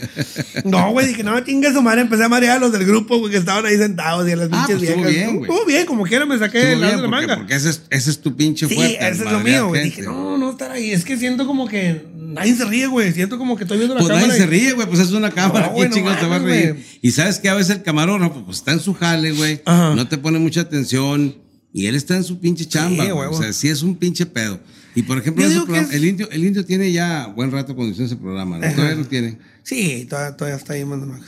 No, 0.66 0.92
güey. 0.92 1.08
Dije, 1.08 1.24
no, 1.24 1.40
chingue 1.42 1.74
su 1.74 1.82
madre. 1.82 2.02
Empecé 2.02 2.24
a 2.24 2.30
marear 2.30 2.58
a 2.58 2.60
los 2.60 2.72
del 2.72 2.86
grupo, 2.86 3.18
güey, 3.20 3.32
que 3.32 3.38
estaban 3.38 3.66
ahí 3.66 3.78
sentados 3.78 4.28
y 4.28 4.32
a 4.32 4.36
las 4.36 4.50
Ah, 4.52 4.66
pinches 4.68 4.78
pues 4.78 4.90
estuvo 4.90 5.06
viejas. 5.06 5.12
bien, 5.26 5.38
güey. 5.38 5.50
Estuvo 5.52 5.66
bien, 5.66 5.86
como 5.86 6.04
quiera 6.06 6.26
me 6.26 6.38
saqué 6.40 6.58
Estuvo 6.60 6.74
el 6.74 6.80
bien, 6.80 6.96
de 6.98 7.02
la 7.02 7.08
manga. 7.08 7.38
porque 7.38 7.56
ese, 7.56 7.70
es, 7.72 7.82
ese 7.90 8.10
es 8.12 8.22
tu 8.22 8.36
pinche 8.36 8.68
Sí, 8.68 8.76
fuerte. 8.76 8.98
eso 9.10 9.24
es 9.26 9.32
lo 9.32 9.40
mío, 9.40 9.68
güey. 9.68 9.84
Dije, 9.84 10.02
no, 10.04 10.38
no 10.38 10.52
estar 10.52 10.72
ahí. 10.72 10.92
Es 10.92 11.04
que 11.04 11.18
siento 11.18 11.46
como 11.48 11.68
que 11.68 12.06
nadie 12.16 12.56
se 12.56 12.66
ríe, 12.66 12.88
güey. 12.88 13.12
Siento 13.12 13.38
como 13.38 13.56
que 13.58 13.64
estoy 13.64 13.78
viendo 13.78 13.96
la 13.96 14.00
Pues 14.02 14.10
cámara. 14.10 14.28
nadie 14.28 14.40
y- 14.40 14.42
se 14.42 14.48
ríe, 14.48 14.72
güey, 14.74 14.88
pues 14.88 15.00
es 15.00 15.12
una 15.12 15.32
cámara, 15.32 15.68
No, 15.68 15.74
¿quién 15.76 15.90
no 15.90 15.96
chingados 15.96 16.20
te 16.20 16.26
va 16.28 16.36
a 16.36 16.40
reír? 16.40 16.74
güey. 16.74 16.86
Y 17.02 17.12
sabes 17.12 17.40
que 17.40 17.50
a 17.50 17.54
veces 17.56 17.76
el 17.78 17.84
camarógrafo, 17.84 18.46
pues 18.46 18.58
está 18.58 18.72
en 18.72 18.80
su 18.80 18.94
jale, 18.94 19.32
güey, 19.32 19.62
no 19.66 20.08
te 20.08 20.18
pone 20.18 20.40
mucha 20.40 20.62
atención, 20.62 21.36
y 21.74 21.88
él 21.88 21.96
está 21.96 22.16
en 22.16 22.24
su 22.24 22.40
pinche 22.40 22.66
chamba, 22.68 23.04
Sí, 23.06 23.12
o 23.12 23.34
sea, 23.42 23.52
sí 23.54 23.68
es 23.70 23.82
un 23.82 23.96
pinche 23.96 24.26
pedo. 24.26 24.60
Y 24.96 25.04
por 25.04 25.18
ejemplo, 25.18 25.44
ese 25.46 25.62
programa- 25.62 25.88
es- 25.88 25.94
el, 25.96 26.06
indio, 26.06 26.30
el 26.32 26.44
indio 26.46 26.66
tiene 26.66 26.92
ya 26.92 27.28
buen 27.28 27.52
rato 27.52 27.76
conduciendo 27.76 28.14
ese 28.14 28.22
programa, 28.22 28.60
¿no? 28.60 28.72
Todavía 28.74 28.96
lo 28.96 29.06
tiene. 29.06 29.38
Sí, 29.64 30.06
todavía, 30.10 30.36
todavía 30.38 30.58
está 30.58 30.74
ahí, 30.74 30.86
manda 30.86 31.06
Max. 31.06 31.26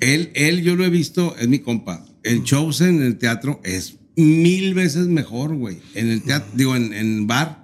Él, 0.00 0.30
él, 0.34 0.62
yo 0.62 0.76
lo 0.76 0.84
he 0.84 0.90
visto, 0.90 1.36
es 1.38 1.48
mi 1.48 1.58
compa. 1.60 2.04
El 2.22 2.42
show 2.42 2.70
en 2.80 3.02
el 3.02 3.16
teatro 3.18 3.60
es 3.64 3.96
mil 4.16 4.74
veces 4.74 5.06
mejor, 5.08 5.54
güey. 5.56 5.78
En 5.94 6.08
el 6.08 6.22
teatro, 6.22 6.48
digo, 6.54 6.76
en, 6.76 6.92
en 6.92 7.26
bar, 7.26 7.63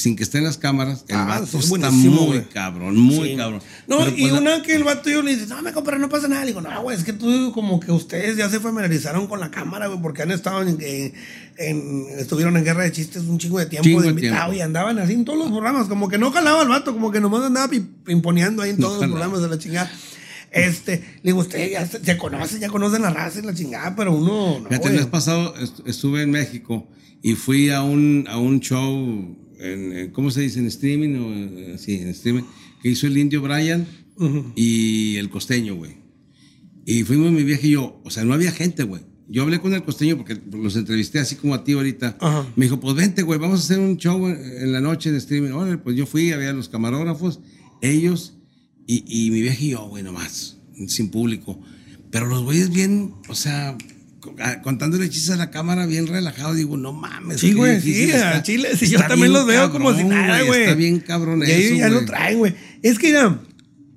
sin 0.00 0.14
que 0.16 0.22
estén 0.22 0.44
las 0.44 0.58
cámaras, 0.58 1.04
el 1.08 1.16
Ah, 1.16 1.24
vato 1.24 1.58
es 1.58 1.70
está 1.72 1.90
muy 1.90 2.42
cabrón, 2.52 2.96
muy 2.96 3.30
Sí. 3.30 3.36
cabrón. 3.36 3.60
No, 3.86 3.98
Pero, 3.98 4.10
y 4.16 4.28
pues, 4.28 4.32
una 4.40 4.62
que 4.62 4.74
el 4.74 4.84
vato 4.84 5.10
yo 5.10 5.22
le 5.22 5.34
dice, 5.34 5.46
no, 5.48 5.60
me 5.62 5.72
compra, 5.72 5.98
no 5.98 6.08
pasa 6.08 6.28
nada. 6.28 6.42
Le 6.42 6.48
digo, 6.48 6.60
no, 6.60 6.82
güey, 6.82 6.96
es 6.96 7.04
que 7.04 7.12
tú, 7.12 7.50
como 7.52 7.80
que 7.80 7.90
ustedes 7.90 8.36
ya 8.36 8.48
se 8.48 8.60
familiarizaron 8.60 9.26
con 9.26 9.40
la 9.40 9.50
cámara, 9.50 9.86
güey, 9.88 10.00
porque 10.00 10.22
han 10.22 10.30
estado 10.30 10.62
en, 10.62 10.78
en- 10.80 11.12
en- 11.58 12.06
estuvieron 12.18 12.56
en 12.56 12.64
guerra 12.64 12.84
de 12.84 12.92
chistes 12.92 13.24
un 13.24 13.38
chingo 13.38 13.58
de 13.58 13.66
tiempo 13.66 13.84
Chingo 13.88 14.02
de 14.02 14.08
invitado 14.10 14.52
y 14.52 14.60
andaban 14.60 14.98
así 14.98 15.14
en 15.14 15.24
todos 15.24 15.38
los 15.38 15.48
programas, 15.50 15.88
como 15.88 16.08
que 16.08 16.18
no 16.18 16.30
jalaba 16.30 16.62
el 16.62 16.68
vato, 16.68 16.92
como 16.92 17.10
que 17.10 17.20
nomás 17.20 17.42
andaba 17.42 17.68
pi- 17.68 17.80
pimponeando 18.04 18.62
ahí 18.62 18.70
en 18.70 18.76
No 18.78 18.86
todos 18.88 19.00
los 19.00 19.08
programas 19.10 19.40
de 19.42 19.48
la 19.48 19.58
chingada. 19.58 19.90
Este, 20.50 20.92
le 21.22 21.32
digo, 21.32 21.40
ustedes 21.40 21.72
ya 21.72 21.86
se, 21.86 22.16
conocen, 22.16 22.60
ya 22.60 22.68
conocen 22.68 23.02
la 23.02 23.10
raza 23.10 23.40
y 23.40 23.42
la 23.42 23.52
chingada, 23.54 23.94
pero 23.94 24.14
uno, 24.14 24.60
no, 24.60 24.68
el 24.70 24.78
güey. 24.78 24.92
mes 24.94 25.06
pasado 25.06 25.54
est- 25.56 25.80
estuve 25.86 26.22
en 26.22 26.30
México 26.30 26.86
y 27.20 27.34
fui 27.34 27.68
a 27.70 27.82
un, 27.82 28.24
a 28.30 28.38
un 28.38 28.60
show, 28.60 29.36
en, 29.58 29.92
en- 29.92 30.10
¿cómo 30.10 30.30
se 30.30 30.40
dice? 30.42 30.58
¿En 30.60 30.66
streaming? 30.66 31.14
O, 31.16 31.32
eh, 31.34 31.76
sí, 31.78 31.94
en 31.96 32.08
streaming, 32.08 32.42
que 32.82 32.88
hizo 32.90 33.06
el 33.06 33.16
indio 33.18 33.42
Brian 33.42 33.86
y 34.56 35.16
el 35.16 35.30
costeño, 35.30 35.74
güey. 35.76 35.96
Y 36.86 37.04
fuimos 37.04 37.30
mi 37.32 37.42
vieja 37.44 37.66
y 37.66 37.70
yo, 37.72 38.00
o 38.04 38.10
sea, 38.10 38.24
no 38.24 38.32
había 38.34 38.50
gente, 38.52 38.82
güey. 38.82 39.02
Yo 39.28 39.42
hablé 39.42 39.60
con 39.60 39.74
el 39.74 39.82
costeño 39.82 40.16
porque 40.16 40.40
los 40.52 40.74
entrevisté 40.74 41.18
así 41.18 41.36
como 41.36 41.54
a 41.54 41.62
ti 41.62 41.72
ahorita. 41.74 42.16
Me 42.56 42.64
dijo, 42.64 42.80
pues 42.80 42.94
vente, 42.96 43.22
güey, 43.22 43.38
vamos 43.38 43.60
a 43.60 43.62
hacer 43.64 43.78
un 43.78 43.98
show 43.98 44.26
en 44.26 44.72
la 44.72 44.80
noche 44.80 45.12
de 45.12 45.18
streaming. 45.18 45.50
Órale, 45.50 45.76
pues 45.78 45.96
yo 45.96 46.06
fui, 46.06 46.32
había 46.32 46.52
los 46.54 46.70
camarógrafos, 46.70 47.40
ellos 47.82 48.38
y, 48.86 49.04
y 49.06 49.30
mi 49.30 49.42
vieja 49.42 49.62
y 49.62 49.70
yo, 49.70 49.86
güey, 49.86 50.02
nomás, 50.02 50.56
sin 50.86 51.10
público. 51.10 51.60
Pero 52.10 52.26
los 52.26 52.42
güeyes 52.42 52.70
bien, 52.70 53.12
o 53.28 53.34
sea, 53.34 53.76
co- 54.34 54.42
a- 54.42 54.60
contándole 54.62 55.08
chistes 55.10 55.30
a 55.30 55.36
la 55.36 55.50
cámara 55.50 55.86
bien 55.86 56.06
relajado, 56.06 56.54
digo, 56.54 56.76
no 56.76 56.92
mames. 56.92 57.40
Sí, 57.40 57.52
güey, 57.52 57.80
sí, 57.80 58.10
a 58.12 58.42
Chile, 58.42 58.70
sí, 58.76 58.88
yo 58.88 58.98
también 59.06 59.32
los 59.32 59.46
veo 59.46 59.70
como 59.70 59.94
si 59.96 60.04
nada, 60.04 60.42
güey. 60.42 60.62
Está 60.62 60.74
bien 60.74 61.00
cabrón 61.00 61.42
Y 61.46 61.50
eso, 61.50 61.74
ya 61.76 61.88
lo 61.88 62.04
traen, 62.04 62.38
güey. 62.38 62.54
Es 62.82 62.98
que, 62.98 63.08
mira, 63.08 63.40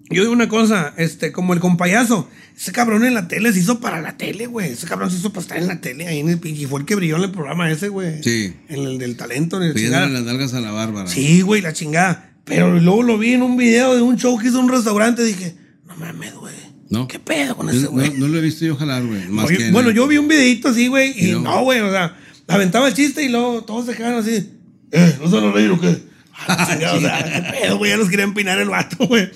yo 0.09 0.21
digo 0.23 0.33
una 0.33 0.49
cosa, 0.49 0.93
este, 0.97 1.31
como 1.31 1.53
el 1.53 1.59
compayazo, 1.59 2.27
ese 2.57 2.71
cabrón 2.73 3.05
en 3.05 3.13
la 3.13 3.27
tele 3.27 3.53
se 3.53 3.59
hizo 3.59 3.79
para 3.79 4.01
la 4.01 4.17
tele, 4.17 4.45
güey. 4.45 4.71
Ese 4.71 4.85
cabrón 4.85 5.09
se 5.09 5.17
hizo 5.17 5.31
para 5.31 5.41
estar 5.41 5.57
en 5.57 5.67
la 5.67 5.79
tele 5.81 6.07
ahí 6.07 6.19
en 6.19 6.29
el. 6.29 6.39
Y 6.45 6.65
fue 6.65 6.81
el 6.81 6.85
que 6.85 6.95
brilló 6.95 7.15
en 7.17 7.23
el 7.23 7.31
programa 7.31 7.71
ese, 7.71 7.87
güey. 7.87 8.21
Sí. 8.21 8.53
En 8.69 8.81
el 8.85 8.97
del 8.99 9.15
talento, 9.17 9.57
en 9.57 9.69
el 9.69 9.75
chingada. 9.75 10.07
las 10.09 10.23
nalgas 10.23 10.53
a 10.53 10.59
la 10.59 10.71
Bárbara. 10.71 11.07
Sí, 11.09 11.41
güey, 11.41 11.61
la 11.61 11.73
chingada. 11.73 12.33
Pero 12.43 12.77
luego 12.79 13.03
lo 13.03 13.17
vi 13.17 13.33
en 13.33 13.41
un 13.41 13.55
video 13.55 13.95
de 13.95 14.01
un 14.01 14.17
show 14.17 14.37
que 14.37 14.49
hizo 14.49 14.59
un 14.59 14.67
restaurante. 14.69 15.23
Dije, 15.23 15.55
no 15.87 15.95
mames, 15.95 16.33
güey. 16.35 16.53
¿No? 16.91 17.07
¿Qué 17.07 17.17
pedo 17.19 17.55
con 17.55 17.69
ese 17.69 17.83
no, 17.85 17.91
güey? 17.91 18.11
no 18.17 18.27
lo 18.27 18.37
he 18.37 18.41
visto 18.41 18.65
yo 18.65 18.75
jalar, 18.75 19.03
güey. 19.03 19.25
Bueno, 19.71 19.89
el- 19.89 19.95
yo 19.95 20.05
vi 20.07 20.17
un 20.17 20.27
videito 20.27 20.67
así, 20.67 20.87
güey, 20.87 21.13
y 21.17 21.31
no, 21.31 21.63
güey, 21.63 21.79
o 21.79 21.89
sea, 21.89 22.15
aventaba 22.47 22.87
el 22.89 22.93
chiste 22.93 23.23
y 23.23 23.29
luego 23.29 23.63
todos 23.63 23.85
se 23.87 23.95
quedaban 23.95 24.19
así. 24.19 24.51
Eh, 24.91 25.17
¿no 25.21 25.29
se 25.29 25.35
van 25.35 25.45
a 25.45 25.51
reír 25.51 25.71
o 25.71 25.79
qué? 25.79 25.97
Ah, 26.47 26.67
o 26.95 26.99
sea, 26.99 27.23
qué 27.23 27.59
pedo, 27.61 27.77
güey, 27.77 27.91
ya 27.91 27.97
los 27.97 28.09
quería 28.09 28.25
empinar 28.25 28.59
el 28.59 28.69
vato, 28.69 29.07
güey. 29.07 29.29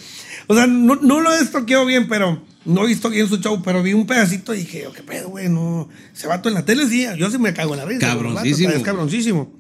O 0.48 0.56
sea, 0.56 0.66
no, 0.68 0.96
no 0.96 1.22
lo 1.22 1.34
he 1.34 1.40
estoqueado 1.40 1.86
bien, 1.86 2.08
pero 2.08 2.42
no 2.66 2.84
he 2.84 2.88
visto 2.88 3.10
bien 3.12 3.28
su 3.30 3.38
show, 3.38 3.62
pero 3.64 3.84
vi 3.84 3.94
un 3.94 4.08
pedacito 4.08 4.54
y 4.56 4.60
dije, 4.60 4.88
oh, 4.88 4.92
qué 4.94 5.04
pedo, 5.04 5.30
güey, 5.30 5.48
no. 5.48 5.88
Ese 6.16 6.26
vato 6.28 6.50
en 6.50 6.56
la 6.56 6.66
tele 6.66 6.88
sí, 6.88 7.06
yo 7.18 7.30
sí 7.30 7.38
me 7.38 7.54
cago 7.54 7.74
en 7.74 7.80
la 7.80 7.86
risa. 7.86 8.08
güey, 8.16 8.18
el 8.18 8.24
vato, 8.34 8.36
Cabroncísimo. 8.36 8.70
Es 8.74 8.82
cabroncísimo. 8.84 9.54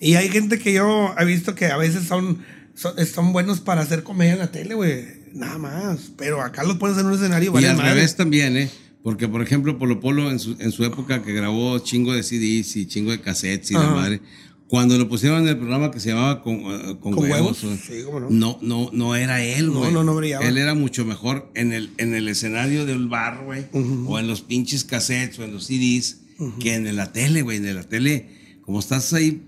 Y 0.00 0.14
hay 0.16 0.28
gente 0.28 0.58
que 0.58 0.74
yo 0.74 1.14
he 1.18 1.24
visto 1.24 1.54
que 1.54 1.66
a 1.66 1.76
veces 1.78 2.04
son, 2.06 2.44
son, 2.74 2.94
son 3.06 3.32
buenos 3.32 3.60
para 3.60 3.80
hacer 3.80 4.02
comedia 4.02 4.34
en 4.34 4.38
la 4.40 4.50
tele, 4.52 4.74
güey. 4.74 5.15
Nada 5.32 5.58
más. 5.58 6.12
Pero 6.16 6.40
acá 6.42 6.64
los 6.64 6.76
pones 6.76 6.98
en 6.98 7.06
un 7.06 7.14
escenario. 7.14 7.52
Y 7.60 7.64
al 7.64 7.78
revés 7.78 8.16
también, 8.16 8.56
¿eh? 8.56 8.70
Porque, 9.02 9.28
por 9.28 9.40
ejemplo, 9.42 9.78
Polo 9.78 10.00
Polo 10.00 10.30
en 10.30 10.38
su, 10.40 10.56
en 10.58 10.72
su 10.72 10.84
época 10.84 11.22
que 11.22 11.32
grabó 11.32 11.78
chingo 11.78 12.12
de 12.12 12.22
CDs 12.22 12.76
y 12.76 12.86
chingo 12.86 13.12
de 13.12 13.20
cassettes 13.20 13.70
y 13.70 13.74
la 13.74 13.82
Ajá. 13.82 13.94
madre, 13.94 14.20
cuando 14.66 14.98
lo 14.98 15.08
pusieron 15.08 15.42
en 15.42 15.48
el 15.48 15.56
programa 15.58 15.92
que 15.92 16.00
se 16.00 16.08
llamaba 16.08 16.42
Con, 16.42 16.60
con, 16.62 16.96
¿Con 16.98 17.18
huevos, 17.18 17.62
huevos? 17.62 17.64
o- 17.64 17.76
Sí, 17.86 18.02
cómo 18.04 18.18
no. 18.18 18.30
no, 18.30 18.58
no, 18.62 18.90
no 18.92 19.14
era 19.14 19.44
él, 19.44 19.66
No, 19.68 19.78
güey. 19.78 19.92
no, 19.92 20.02
no 20.02 20.16
brillaba. 20.16 20.44
Él 20.44 20.58
era 20.58 20.74
mucho 20.74 21.04
mejor 21.04 21.48
en 21.54 21.72
el, 21.72 21.90
en 21.98 22.14
el 22.14 22.26
escenario 22.26 22.84
del 22.84 23.06
bar, 23.06 23.44
güey, 23.44 23.66
o 23.72 24.18
en 24.18 24.26
los 24.26 24.40
pinches 24.42 24.82
cassettes 24.84 25.38
o 25.38 25.44
en 25.44 25.52
los 25.52 25.66
CDs, 25.66 26.18
que 26.58 26.74
en 26.74 26.96
la 26.96 27.12
tele, 27.12 27.42
güey. 27.42 27.58
En 27.58 27.76
la 27.76 27.84
tele, 27.84 28.28
como 28.62 28.80
estás 28.80 29.12
ahí 29.12 29.40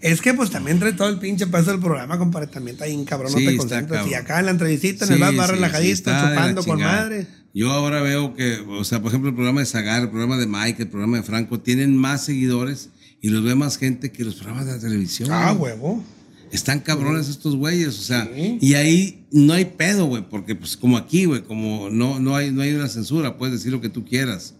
Es 0.00 0.20
que 0.20 0.34
pues 0.34 0.50
también 0.50 0.78
trae 0.78 0.92
todo 0.92 1.08
el 1.08 1.18
pinche 1.18 1.46
peso 1.46 1.70
del 1.70 1.80
programa, 1.80 2.18
compadre. 2.18 2.46
También 2.46 2.74
está 2.74 2.86
bien 2.86 3.04
cabrón, 3.04 3.32
Sí, 3.32 3.44
no 3.44 3.50
te 3.50 3.56
concentras. 3.56 4.06
Y 4.06 4.14
acá 4.14 4.40
en 4.40 4.46
la 4.46 4.50
entrevistita, 4.52 5.04
en 5.04 5.08
Sí, 5.08 5.14
el 5.14 5.20
bar, 5.20 5.34
más 5.34 5.46
sí, 5.46 5.52
relajadito, 5.52 6.10
chupando 6.10 6.64
con 6.64 6.80
madre. 6.80 7.26
Yo 7.54 7.72
ahora 7.72 8.02
veo 8.02 8.34
que, 8.34 8.58
o 8.68 8.84
sea, 8.84 9.00
por 9.00 9.10
ejemplo, 9.10 9.30
el 9.30 9.34
programa 9.34 9.60
de 9.60 9.66
Zagar, 9.66 10.02
el 10.02 10.10
programa 10.10 10.36
de 10.36 10.46
Mike, 10.46 10.82
el 10.82 10.88
programa 10.88 11.16
de 11.16 11.22
Franco, 11.22 11.60
tienen 11.60 11.96
más 11.96 12.24
seguidores 12.24 12.90
y 13.20 13.30
los 13.30 13.42
ve 13.42 13.54
más 13.54 13.78
gente 13.78 14.12
que 14.12 14.24
los 14.24 14.36
programas 14.36 14.66
de 14.66 14.72
la 14.72 14.78
televisión. 14.78 15.30
Ah, 15.32 15.52
huevo. 15.52 16.04
Están 16.52 16.80
cabrones 16.80 17.28
estos 17.28 17.56
güeyes, 17.56 17.98
o 17.98 18.02
sea, 18.02 18.30
y 18.34 18.74
ahí 18.74 19.26
no 19.30 19.52
hay 19.52 19.66
pedo, 19.66 20.06
güey, 20.06 20.26
porque 20.30 20.54
pues 20.54 20.76
como 20.78 20.96
aquí, 20.96 21.26
güey, 21.26 21.42
como 21.42 21.90
no, 21.90 22.20
no 22.20 22.36
hay, 22.36 22.52
no 22.52 22.62
hay 22.62 22.72
una 22.72 22.88
censura, 22.88 23.36
puedes 23.36 23.56
decir 23.56 23.72
lo 23.72 23.80
que 23.80 23.90
tú 23.90 24.04
quieras. 24.04 24.54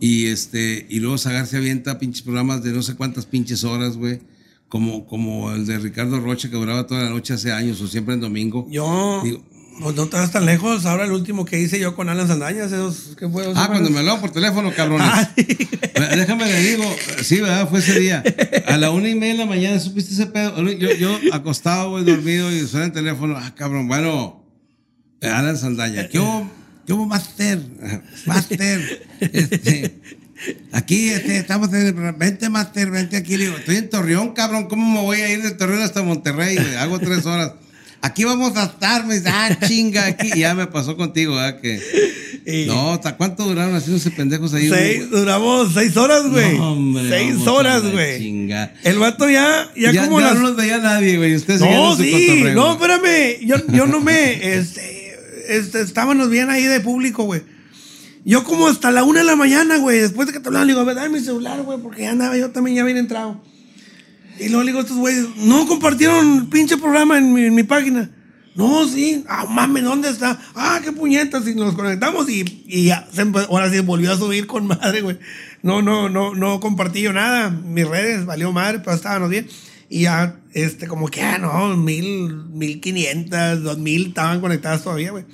Y 0.00 0.26
este, 0.26 0.86
y 0.90 1.00
luego 1.00 1.16
Zagar 1.16 1.46
se 1.46 1.56
avienta 1.56 1.98
pinches 1.98 2.22
programas 2.22 2.62
de 2.62 2.72
no 2.72 2.82
sé 2.82 2.94
cuántas 2.96 3.26
pinches 3.26 3.64
horas, 3.64 3.96
güey. 3.96 4.20
Como, 4.74 5.06
como 5.06 5.52
el 5.52 5.66
de 5.66 5.78
Ricardo 5.78 6.18
Rocha 6.18 6.50
que 6.50 6.56
duraba 6.56 6.84
toda 6.84 7.04
la 7.04 7.10
noche 7.10 7.32
hace 7.32 7.52
años 7.52 7.80
o 7.80 7.86
siempre 7.86 8.14
en 8.14 8.20
domingo. 8.20 8.66
Yo, 8.68 9.20
Digo- 9.22 9.40
pues 9.80 9.94
no 9.94 10.06
te 10.08 10.16
vas 10.16 10.32
tan 10.32 10.46
lejos. 10.46 10.84
Ahora 10.84 11.04
el 11.04 11.12
último 11.12 11.44
que 11.44 11.60
hice 11.60 11.78
yo 11.78 11.94
con 11.94 12.08
Alan 12.08 12.26
Sandañas, 12.26 12.72
esos, 12.72 13.14
¿qué 13.16 13.28
fue? 13.28 13.44
Ah, 13.54 13.68
cuando 13.68 13.88
me 13.90 14.00
habló 14.00 14.20
por 14.20 14.32
teléfono, 14.32 14.72
cabrones. 14.74 15.06
Ah, 15.12 15.30
sí. 15.36 15.46
Déjame 16.16 16.46
le 16.46 16.60
digo, 16.60 16.82
sí, 17.22 17.40
¿verdad? 17.40 17.68
Fue 17.70 17.78
ese 17.78 18.00
día. 18.00 18.24
A 18.66 18.76
la 18.76 18.90
una 18.90 19.08
y 19.08 19.14
media 19.14 19.34
de 19.34 19.38
la 19.38 19.46
mañana, 19.46 19.78
¿supiste 19.78 20.12
ese 20.12 20.26
pedo? 20.26 20.60
Yo, 20.72 20.92
yo 20.94 21.20
acostado, 21.32 21.90
güey, 21.90 22.04
dormido 22.04 22.50
y 22.50 22.66
suena 22.66 22.86
el 22.86 22.92
teléfono. 22.92 23.36
Ah, 23.38 23.54
cabrón, 23.54 23.86
bueno. 23.86 24.42
Alan 25.22 25.56
Sandaña. 25.56 26.08
¿Qué 26.08 26.18
hubo, 26.18 26.50
qué 26.84 26.92
hubo, 26.94 27.06
Master? 27.06 27.60
Master. 28.26 29.06
Este, 29.20 30.00
aquí 30.72 31.10
este, 31.10 31.36
estamos 31.38 31.72
en 31.72 31.86
el. 31.86 32.12
Vente, 32.12 32.48
Master, 32.48 32.90
vente 32.90 33.16
aquí. 33.16 33.36
Le 33.36 33.44
digo, 33.46 33.56
estoy 33.56 33.76
en 33.76 33.90
Torreón, 33.90 34.32
cabrón. 34.32 34.66
¿Cómo 34.68 35.00
me 35.00 35.00
voy 35.06 35.20
a 35.20 35.32
ir 35.32 35.42
de 35.42 35.50
Torreón 35.52 35.82
hasta 35.82 36.02
Monterrey? 36.02 36.56
Hago 36.78 36.98
tres 36.98 37.24
horas. 37.26 37.52
Aquí 38.04 38.22
vamos 38.24 38.54
a 38.58 38.64
estar, 38.64 39.06
me 39.06 39.14
dice, 39.14 39.30
ah, 39.30 39.56
chinga, 39.66 40.04
aquí. 40.04 40.30
Y 40.34 40.40
ya 40.40 40.54
me 40.54 40.66
pasó 40.66 40.94
contigo, 40.94 41.36
¿verdad? 41.36 41.58
Que, 41.58 41.80
Y 42.44 42.66
no, 42.66 42.92
¿hasta 42.92 43.16
cuánto 43.16 43.44
duraron 43.44 43.74
haciéndose 43.74 44.10
pendejos 44.10 44.52
ahí? 44.52 44.68
seis, 44.68 45.08
duramos 45.08 45.72
seis 45.72 45.96
horas, 45.96 46.28
güey. 46.28 46.58
No, 46.58 46.72
hombre, 46.72 47.08
seis 47.08 47.46
horas, 47.46 47.82
güey. 47.90 48.18
chinga. 48.18 48.74
El 48.82 48.98
vato 48.98 49.26
ya, 49.30 49.70
ya, 49.74 49.92
Ya, 49.92 50.04
como 50.04 50.20
ya 50.20 50.26
las 50.26 50.34
no 50.34 50.48
los 50.48 50.56
veía 50.56 50.76
nadie, 50.76 51.16
güey. 51.16 51.34
Ustedes 51.34 51.62
No, 51.62 51.96
su 51.96 52.02
sí, 52.02 52.44
no, 52.54 52.72
espérame. 52.72 53.38
Yo, 53.40 53.56
yo 53.72 53.86
no 53.86 54.00
me. 54.02 54.34
Este, 54.54 55.16
este, 55.48 55.80
estábamos 55.80 56.28
bien 56.28 56.50
ahí 56.50 56.64
de 56.64 56.80
público, 56.80 57.24
güey. 57.24 57.40
Yo 58.24 58.42
como 58.42 58.68
hasta 58.68 58.90
la 58.90 59.04
una 59.04 59.20
de 59.20 59.26
la 59.26 59.36
mañana, 59.36 59.76
güey, 59.76 60.00
después 60.00 60.26
de 60.26 60.32
que 60.32 60.40
te 60.40 60.48
hablaban, 60.48 60.66
le 60.66 60.72
digo, 60.72 60.80
a 60.80 60.84
ver, 60.84 60.96
dame 60.96 61.10
mi 61.10 61.20
celular, 61.20 61.60
güey, 61.62 61.78
porque 61.78 62.02
ya 62.02 62.12
andaba, 62.12 62.36
yo 62.36 62.50
también 62.50 62.76
ya 62.76 62.82
había 62.82 62.98
entrado. 62.98 63.42
Y 64.40 64.48
luego 64.48 64.62
le 64.62 64.68
digo 64.68 64.78
a 64.78 64.82
estos 64.82 64.96
güeyes, 64.96 65.26
no 65.36 65.66
compartieron 65.66 66.48
pinche 66.48 66.78
programa 66.78 67.18
en 67.18 67.32
mi, 67.32 67.44
en 67.44 67.66
página. 67.66 68.10
No, 68.54 68.86
sí, 68.88 69.24
ah, 69.28 69.46
mames, 69.48 69.84
¿dónde 69.84 70.08
está? 70.08 70.40
Ah, 70.54 70.80
qué 70.82 70.92
puñetas, 70.92 71.46
y 71.46 71.54
nos 71.54 71.74
conectamos 71.74 72.28
y, 72.30 72.44
ya, 72.86 73.06
ahora 73.48 73.70
sí 73.70 73.80
volvió 73.80 74.12
a 74.12 74.16
subir 74.16 74.46
con 74.46 74.66
madre, 74.68 75.02
güey. 75.02 75.18
No, 75.62 75.82
no, 75.82 76.08
no, 76.08 76.34
no 76.34 76.60
compartí 76.60 77.02
yo 77.02 77.12
nada, 77.12 77.50
mis 77.50 77.86
redes, 77.86 78.24
valió 78.24 78.52
madre, 78.52 78.78
pero 78.78 78.96
estábamos 78.96 79.28
bien. 79.28 79.48
Y 79.90 80.02
ya, 80.02 80.40
este, 80.52 80.86
como 80.86 81.08
que, 81.08 81.20
ah, 81.20 81.38
no, 81.38 81.76
mil, 81.76 82.34
mil 82.52 82.80
quinientas, 82.80 83.62
dos 83.62 83.78
mil 83.78 84.08
estaban 84.08 84.40
conectadas 84.40 84.82
todavía, 84.82 85.10
güey. 85.10 85.24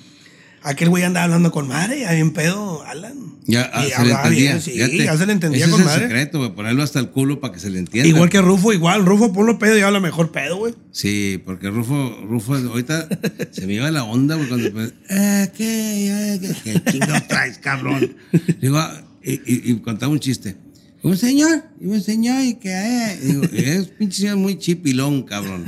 Aquel 0.62 0.90
güey 0.90 1.02
andaba 1.04 1.24
hablando 1.24 1.50
con 1.50 1.68
madre, 1.68 2.00
ya 2.00 2.12
bien 2.12 2.32
pedo, 2.32 2.82
Alan. 2.84 3.14
Ya 3.46 3.70
ah, 3.72 3.86
Y 3.86 3.90
se 3.90 4.04
le 4.04 4.10
entendía. 4.12 4.38
bien, 4.50 4.60
sí, 4.60 4.70
fíjate. 4.72 4.98
ya 4.98 5.16
se 5.16 5.26
le 5.26 5.32
entendía 5.32 5.64
Ese 5.64 5.70
con 5.70 5.80
es 5.80 5.86
el 5.86 5.92
madre. 5.92 6.06
secreto, 6.06 6.38
güey. 6.38 6.54
Ponerlo 6.54 6.82
hasta 6.82 7.00
el 7.00 7.08
culo 7.10 7.40
para 7.40 7.54
que 7.54 7.60
se 7.60 7.70
le 7.70 7.78
entienda. 7.78 8.08
Igual 8.08 8.28
que 8.28 8.40
Rufo, 8.42 8.72
igual, 8.72 9.04
Rufo 9.06 9.32
ponlo 9.32 9.58
pedo 9.58 9.78
y 9.78 9.80
habla 9.80 10.00
mejor 10.00 10.32
pedo, 10.32 10.58
güey. 10.58 10.74
Sí, 10.92 11.40
porque 11.44 11.70
Rufo, 11.70 12.16
Rufo 12.28 12.54
ahorita 12.54 13.08
se 13.50 13.66
me 13.66 13.74
iba 13.74 13.90
la 13.90 14.04
onda, 14.04 14.36
güey, 14.36 14.48
cuando 14.48 14.70
pues, 14.72 14.92
eh, 15.08 15.50
¿qué? 15.56 16.34
Eh, 16.34 16.54
¿Qué, 16.62 16.82
qué 16.82 16.98
traes, 17.26 17.58
cabrón? 17.58 18.14
Digo, 18.60 18.78
ah, 18.78 19.02
y, 19.24 19.32
y, 19.32 19.72
y 19.72 19.76
contaba 19.80 20.12
un 20.12 20.20
chiste. 20.20 20.56
Un 21.02 21.16
señor, 21.16 21.64
y 21.80 21.86
un 21.86 22.02
señor, 22.02 22.42
y 22.44 22.54
que 22.56 22.68
eh, 22.70 23.18
digo, 23.22 23.42
es 23.54 23.86
pinche 23.86 24.20
señor 24.20 24.36
muy 24.36 24.58
chipilón, 24.58 25.22
cabrón. 25.22 25.64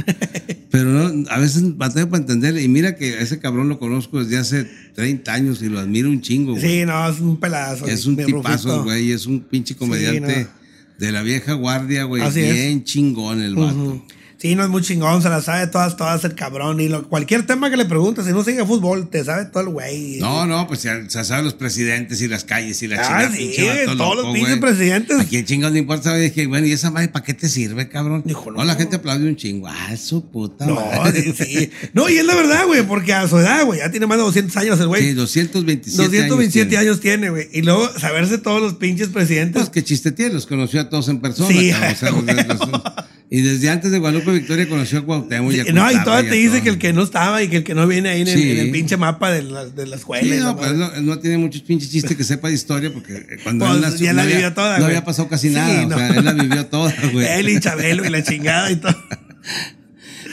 Pero 0.72 0.90
no, 0.90 1.28
a 1.28 1.38
veces 1.38 1.76
batalla 1.76 2.08
para 2.08 2.22
entenderle. 2.22 2.62
Y 2.62 2.68
mira 2.68 2.96
que 2.96 3.20
ese 3.20 3.38
cabrón 3.38 3.68
lo 3.68 3.78
conozco 3.78 4.24
desde 4.24 4.38
hace 4.38 4.66
30 4.94 5.30
años 5.30 5.62
y 5.62 5.68
lo 5.68 5.78
admiro 5.78 6.08
un 6.08 6.22
chingo, 6.22 6.52
güey. 6.52 6.62
Sí, 6.62 6.84
no, 6.86 7.08
es 7.10 7.20
un 7.20 7.36
pelazo. 7.36 7.86
Es 7.86 8.06
un 8.06 8.16
tipazo, 8.16 8.68
Rufito. 8.68 8.84
güey. 8.84 9.12
Es 9.12 9.26
un 9.26 9.40
pinche 9.40 9.76
comediante 9.76 10.44
no. 10.44 10.50
de 10.98 11.12
la 11.12 11.22
vieja 11.22 11.52
guardia, 11.52 12.04
güey. 12.04 12.22
Así 12.22 12.40
es. 12.40 12.54
Bien 12.54 12.84
chingón 12.84 13.42
el 13.42 13.54
vato. 13.54 14.02
Sí, 14.42 14.56
no 14.56 14.64
es 14.64 14.68
muy 14.70 14.82
chingón, 14.82 15.22
se 15.22 15.28
la 15.28 15.40
sabe 15.40 15.68
todas, 15.68 15.96
todas 15.96 16.24
el 16.24 16.34
cabrón. 16.34 16.80
Y 16.80 16.88
lo- 16.88 17.08
cualquier 17.08 17.46
tema 17.46 17.70
que 17.70 17.76
le 17.76 17.84
preguntes, 17.84 18.24
si 18.26 18.32
no 18.32 18.42
sigue 18.42 18.66
fútbol, 18.66 19.08
te 19.08 19.22
sabe 19.22 19.44
todo 19.44 19.62
el 19.62 19.68
güey. 19.68 20.18
No, 20.18 20.46
no, 20.48 20.66
pues 20.66 20.82
ya 20.82 20.98
se 21.08 21.22
saben 21.24 21.44
los 21.44 21.54
presidentes 21.54 22.20
y 22.22 22.26
las 22.26 22.42
calles 22.42 22.82
y 22.82 22.88
la 22.88 22.96
Ah, 23.00 23.30
chingada. 23.30 23.36
sí, 23.36 23.96
todos 23.96 24.16
los 24.16 24.34
pinches 24.34 24.56
presidentes. 24.58 25.20
¿A 25.20 25.24
quién 25.26 25.44
chingados 25.44 25.74
le 25.74 25.78
importa? 25.78 26.16
Dije, 26.16 26.48
bueno, 26.48 26.66
¿y 26.66 26.72
esa 26.72 26.90
madre 26.90 27.06
para 27.06 27.24
qué 27.24 27.34
te 27.34 27.48
sirve, 27.48 27.88
cabrón? 27.88 28.24
Dijo, 28.26 28.50
no. 28.50 28.58
no. 28.58 28.64
la 28.64 28.74
gente 28.74 28.96
aplaude 28.96 29.28
un 29.28 29.36
chingo. 29.36 29.68
Ah, 29.68 29.96
su 29.96 30.28
puta 30.28 30.66
No, 30.66 30.74
madre. 30.74 31.22
sí, 31.22 31.44
sí. 31.44 31.70
No, 31.92 32.08
y 32.08 32.16
es 32.18 32.24
la 32.24 32.34
verdad, 32.34 32.66
güey, 32.66 32.82
porque 32.82 33.12
a 33.12 33.28
su 33.28 33.38
edad, 33.38 33.64
güey, 33.64 33.78
ya 33.78 33.92
tiene 33.92 34.06
más 34.08 34.18
de 34.18 34.24
200 34.24 34.56
años 34.56 34.80
el 34.80 34.88
güey. 34.88 35.02
Sí, 35.04 35.12
227, 35.12 36.02
227 36.02 36.76
años. 36.78 36.98
tiene, 36.98 37.30
güey. 37.30 37.48
Y 37.52 37.62
luego 37.62 37.88
saberse 37.96 38.38
todos 38.38 38.60
los 38.60 38.74
pinches 38.74 39.06
presidentes. 39.06 39.62
Pues 39.62 39.70
que 39.70 39.84
chiste 39.84 40.10
tiene, 40.10 40.34
los 40.34 40.46
conoció 40.46 40.80
a 40.80 40.88
todos 40.88 41.06
en 41.08 41.20
persona. 41.20 41.48
Sí, 41.48 41.70
cabrón, 41.70 41.92
o 41.92 41.96
sea, 41.96 42.10
los- 42.10 42.24
güey. 42.24 42.36
los- 42.48 42.92
y 43.34 43.40
desde 43.40 43.70
antes 43.70 43.90
de 43.90 43.98
Guadalupe 43.98 44.30
Victoria 44.30 44.68
conoció 44.68 44.98
a 44.98 45.06
Cuauhtémoc 45.06 45.54
y 45.54 45.60
a 45.60 45.64
no, 45.72 45.90
y 45.90 46.04
todavía 46.04 46.28
te 46.28 46.36
dice 46.36 46.60
que 46.62 46.68
el 46.68 46.76
que 46.76 46.92
no 46.92 47.02
estaba 47.02 47.42
y 47.42 47.48
que 47.48 47.56
el 47.56 47.64
que 47.64 47.74
no 47.74 47.86
viene 47.86 48.10
ahí 48.10 48.20
en, 48.20 48.28
el, 48.28 48.58
en 48.58 48.72
pinche 48.72 48.98
mapa 48.98 49.30
de 49.30 49.42
la, 49.42 49.64
de 49.64 49.86
la 49.86 49.96
escuela. 49.96 50.22
Sí, 50.22 50.38
no, 50.38 50.54
pues 50.54 50.72
madre. 50.72 50.78
no, 50.78 50.94
él 50.96 51.06
no 51.06 51.18
tiene 51.18 51.38
muchos 51.38 51.62
pinches 51.62 51.90
chistes 51.90 52.14
que 52.14 52.24
sepa 52.24 52.48
de 52.48 52.54
historia 52.54 52.92
porque 52.92 53.38
cuando 53.42 53.64
Pues, 53.64 53.76
él 53.76 53.80
nació 53.80 54.04
ya 54.04 54.12
no 54.12 54.16
la 54.18 54.22
había, 54.24 54.36
vivió 54.36 54.52
toda, 54.52 54.72
no 54.72 54.84
güey. 54.84 54.96
había 54.96 55.04
pasado 55.06 55.28
casi 55.28 55.48
nada, 55.48 55.86
no. 55.86 55.96
o 55.96 55.98
sea, 55.98 56.08
él 56.08 56.24
la 56.26 56.32
vivió 56.34 56.66
toda, 56.66 56.94
güey. 57.14 57.26
Él 57.26 57.48
y 57.48 57.58
Chabelo 57.58 58.04
y 58.04 58.10
la 58.10 58.22
chingada 58.22 58.70
y 58.70 58.76
todo. 58.76 58.94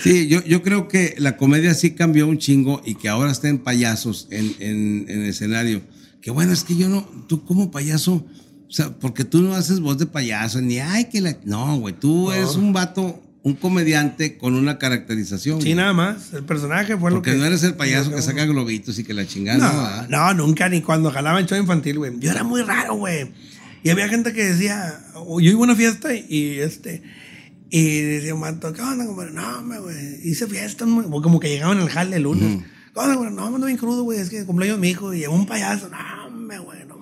Sí, 0.03 0.27
yo, 0.27 0.43
yo 0.45 0.61
creo 0.61 0.87
que 0.87 1.15
la 1.17 1.35
comedia 1.35 1.73
sí 1.73 1.91
cambió 1.91 2.25
un 2.27 2.37
chingo 2.37 2.81
y 2.85 2.95
que 2.95 3.09
ahora 3.09 3.31
estén 3.31 3.59
payasos 3.59 4.27
en, 4.31 4.55
en, 4.59 5.05
en 5.09 5.21
el 5.23 5.29
escenario. 5.29 5.81
Que 6.21 6.31
bueno, 6.31 6.53
es 6.53 6.63
que 6.63 6.75
yo 6.77 6.87
no, 6.89 7.01
tú 7.27 7.43
como 7.43 7.69
payaso, 7.71 8.25
o 8.69 8.71
sea, 8.71 8.91
porque 8.91 9.25
tú 9.25 9.41
no 9.41 9.55
haces 9.55 9.79
voz 9.79 9.97
de 9.97 10.05
payaso, 10.05 10.61
ni 10.61 10.79
ay 10.79 11.05
que 11.05 11.21
la. 11.21 11.35
No, 11.43 11.77
güey, 11.79 11.95
tú 11.99 12.31
eres 12.31 12.55
un 12.55 12.71
vato, 12.71 13.19
un 13.41 13.55
comediante 13.55 14.37
con 14.37 14.53
una 14.53 14.77
caracterización. 14.77 15.57
Sí, 15.59 15.69
güey. 15.69 15.75
nada 15.75 15.93
más. 15.93 16.33
El 16.33 16.43
personaje 16.43 16.95
fue 16.97 17.09
lo 17.09 17.17
Porque 17.17 17.31
que. 17.31 17.37
no 17.37 17.45
eres 17.45 17.63
el 17.63 17.73
payaso 17.73 18.11
que 18.13 18.21
saca 18.21 18.45
globitos 18.45 18.99
y 18.99 19.03
que 19.03 19.13
la 19.15 19.25
chingada. 19.25 19.57
No, 19.57 19.73
No, 19.73 19.81
¿verdad? 19.83 20.09
no, 20.09 20.33
nunca, 20.45 20.69
ni 20.69 20.81
cuando 20.81 21.09
jalaba 21.11 21.39
en 21.39 21.47
show 21.47 21.57
infantil, 21.57 21.97
güey. 21.97 22.19
Yo 22.19 22.29
era 22.31 22.43
muy 22.43 22.61
raro, 22.61 22.95
güey. 22.95 23.31
Y 23.81 23.89
había 23.89 24.07
gente 24.09 24.33
que 24.33 24.43
decía, 24.45 24.99
yo 25.15 25.39
iba 25.39 25.59
a 25.59 25.63
una 25.63 25.75
fiesta 25.75 26.13
y, 26.13 26.59
este, 26.59 27.01
y 27.71 28.01
decía 28.01 28.35
un 28.35 28.41
vato, 28.41 28.71
¿qué 28.73 28.81
onda, 28.81 29.05
compadre? 29.05 29.31
No, 29.31 29.63
güey, 29.81 29.95
hice 30.29 30.45
fiestas, 30.47 30.87
muy-". 30.87 31.05
o 31.09 31.21
como 31.21 31.39
que 31.39 31.47
llegaban 31.49 31.79
al 31.79 31.89
jale 31.89 32.17
el 32.17 32.23
lunes. 32.23 32.63
¿Qué 32.93 32.99
onda, 32.99 33.15
güey? 33.15 33.31
No, 33.31 33.47
ando 33.47 33.65
bien 33.67 33.77
crudo, 33.77 34.03
güey, 34.03 34.19
es 34.19 34.29
que 34.29 34.43
cumpleaños 34.45 34.77
de 34.77 34.81
mi 34.81 34.89
hijo 34.89 35.13
y 35.13 35.19
llegó 35.19 35.33
un 35.33 35.45
payaso. 35.45 35.87
No, 35.89 35.97
güey, 35.97 36.17
no 36.17 36.18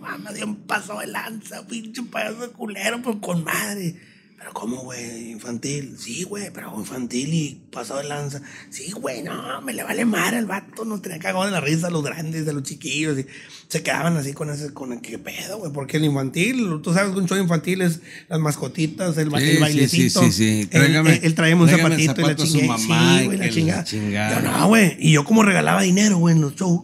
mames, 0.07 0.35
dio 0.35 0.45
un 0.45 0.55
paso 0.67 0.99
de 0.99 1.07
lanza, 1.07 1.65
pinche 1.67 2.01
payaso 2.03 2.51
culero, 2.53 2.97
pero 3.03 3.19
con 3.21 3.43
madre. 3.43 3.95
Pero 4.39 4.53
¿cómo, 4.53 4.83
güey? 4.83 5.31
Infantil. 5.31 5.95
Sí, 5.97 6.21
güey, 6.23 6.51
pero 6.53 6.71
infantil 6.77 7.33
y 7.33 7.59
pasado 7.71 8.01
de 8.01 8.07
lanza. 8.07 8.39
Sí, 8.69 8.91
güey, 8.91 9.23
no, 9.23 9.63
me 9.63 9.73
le 9.73 9.81
vale 9.83 10.05
madre 10.05 10.37
el 10.37 10.45
vato. 10.45 10.85
No 10.85 11.01
tenía 11.01 11.17
cagado 11.17 11.43
de 11.45 11.49
la 11.51 11.59
risa 11.59 11.87
a 11.87 11.89
los 11.89 12.03
grandes, 12.03 12.45
de 12.45 12.53
los 12.53 12.61
chiquillos. 12.61 13.17
Y 13.17 13.25
se 13.67 13.81
quedaban 13.81 14.15
así 14.15 14.33
con 14.33 14.51
ese, 14.51 14.71
con 14.75 14.93
el 14.93 15.01
qué 15.01 15.17
pedo, 15.17 15.57
güey. 15.57 15.73
Porque 15.73 15.97
el 15.97 16.05
infantil, 16.05 16.67
tú 16.83 16.93
sabes 16.93 17.13
que 17.13 17.19
un 17.19 17.27
show 17.27 17.39
infantil 17.39 17.81
es 17.81 18.01
las 18.29 18.39
mascotitas, 18.39 19.17
el, 19.17 19.31
ba- 19.31 19.39
Sí, 19.39 19.49
el 19.49 19.59
bailecito. 19.59 20.21
sí, 20.21 20.31
sí, 20.31 20.61
sí. 20.61 20.69
Él, 20.71 20.83
Tráigame- 20.83 21.09
él- 21.15 21.19
él 21.23 21.33
traía 21.33 21.55
un 21.55 21.67
zapatito 21.67 22.21
y 22.21 22.23
la 22.23 22.29
a 22.29 22.35
chingada. 22.35 22.77
Sí, 22.77 23.25
güey, 23.25 23.37
la 23.39 23.49
chingada. 23.49 24.39
Yo 24.39 24.47
no, 24.51 24.67
güey. 24.67 24.97
Y 24.99 25.13
yo 25.13 25.23
como 25.25 25.41
regalaba 25.41 25.81
dinero, 25.81 26.17
güey, 26.19 26.35
en 26.35 26.41
los 26.41 26.55
shows. 26.55 26.81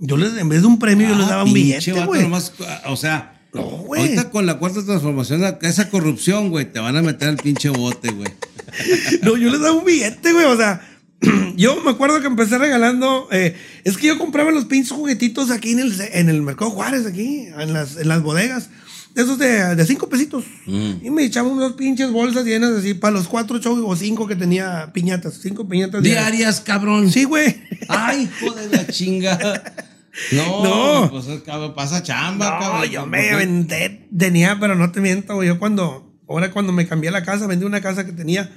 Yo 0.00 0.16
les, 0.16 0.36
en 0.36 0.48
vez 0.48 0.60
de 0.62 0.66
un 0.66 0.78
premio, 0.78 1.08
yo 1.08 1.14
les 1.14 1.26
Ah, 1.26 1.30
daba 1.30 1.44
un 1.44 1.52
billete, 1.52 1.92
güey. 2.04 2.22
nomás, 2.22 2.52
o 2.86 2.96
sea, 2.96 3.40
No, 3.52 3.60
ahorita 3.62 4.30
con 4.30 4.46
la 4.46 4.58
cuarta 4.58 4.84
transformación, 4.84 5.42
esa 5.62 5.88
corrupción, 5.90 6.50
güey, 6.50 6.70
te 6.70 6.80
van 6.80 6.96
a 6.96 7.02
meter 7.02 7.28
al 7.28 7.36
pinche 7.36 7.68
bote, 7.68 8.10
güey. 8.10 8.28
No, 9.22 9.36
yo 9.36 9.50
les 9.50 9.60
daba 9.60 9.72
un 9.76 9.84
billete, 9.84 10.32
güey. 10.32 10.46
O 10.46 10.56
sea, 10.56 10.80
yo 11.56 11.80
me 11.84 11.92
acuerdo 11.92 12.20
que 12.20 12.26
empecé 12.26 12.58
regalando. 12.58 13.28
eh, 13.30 13.54
es 13.84 13.96
que 13.96 14.08
yo 14.08 14.18
compraba 14.18 14.50
los 14.50 14.64
pinches 14.64 14.90
juguetitos 14.92 15.50
aquí 15.52 15.70
en 15.72 15.78
el, 15.78 15.94
en 16.12 16.28
el 16.28 16.42
Mercado 16.42 16.72
Juárez, 16.72 17.06
aquí, 17.06 17.46
en 17.56 17.72
las, 17.72 17.96
en 17.96 18.08
las 18.08 18.22
bodegas. 18.22 18.70
De 19.14 19.22
esos 19.22 19.38
de, 19.38 19.76
de 19.76 19.86
cinco 19.86 20.08
pesitos. 20.08 20.44
Mm. 20.66 20.92
Y 21.06 21.10
me 21.10 21.24
echaban 21.24 21.52
unas 21.52 21.72
pinches 21.74 22.10
bolsas 22.10 22.44
llenas 22.44 22.72
así 22.72 22.94
para 22.94 23.12
los 23.12 23.28
cuatro 23.28 23.58
shows 23.58 23.80
o 23.84 23.94
cinco 23.96 24.26
que 24.26 24.34
tenía 24.36 24.90
piñatas. 24.92 25.38
Cinco 25.40 25.68
piñatas 25.68 26.02
Diarias, 26.02 26.60
cabrón. 26.60 27.10
Sí, 27.12 27.24
güey. 27.24 27.56
Ay, 27.88 28.28
hijo 28.42 28.52
de 28.54 28.68
la 28.68 28.86
chinga. 28.86 29.62
No, 30.30 30.62
No. 31.02 31.10
pues 31.10 31.26
es 31.26 31.42
cabrón, 31.42 31.74
pasa 31.74 32.00
chamba, 32.00 32.48
No, 32.52 32.58
cabrón. 32.60 32.88
yo 32.88 33.00
¿Por 33.00 33.08
me 33.10 33.30
aventé, 33.30 34.06
tenía, 34.16 34.60
pero 34.60 34.76
no 34.76 34.92
te 34.92 35.00
miento, 35.00 35.34
güey. 35.34 35.48
Yo 35.48 35.58
cuando, 35.58 36.14
ahora 36.28 36.52
cuando 36.52 36.72
me 36.72 36.86
cambié 36.86 37.10
la 37.10 37.24
casa, 37.24 37.48
vendí 37.48 37.64
una 37.64 37.80
casa 37.80 38.06
que 38.06 38.12
tenía, 38.12 38.48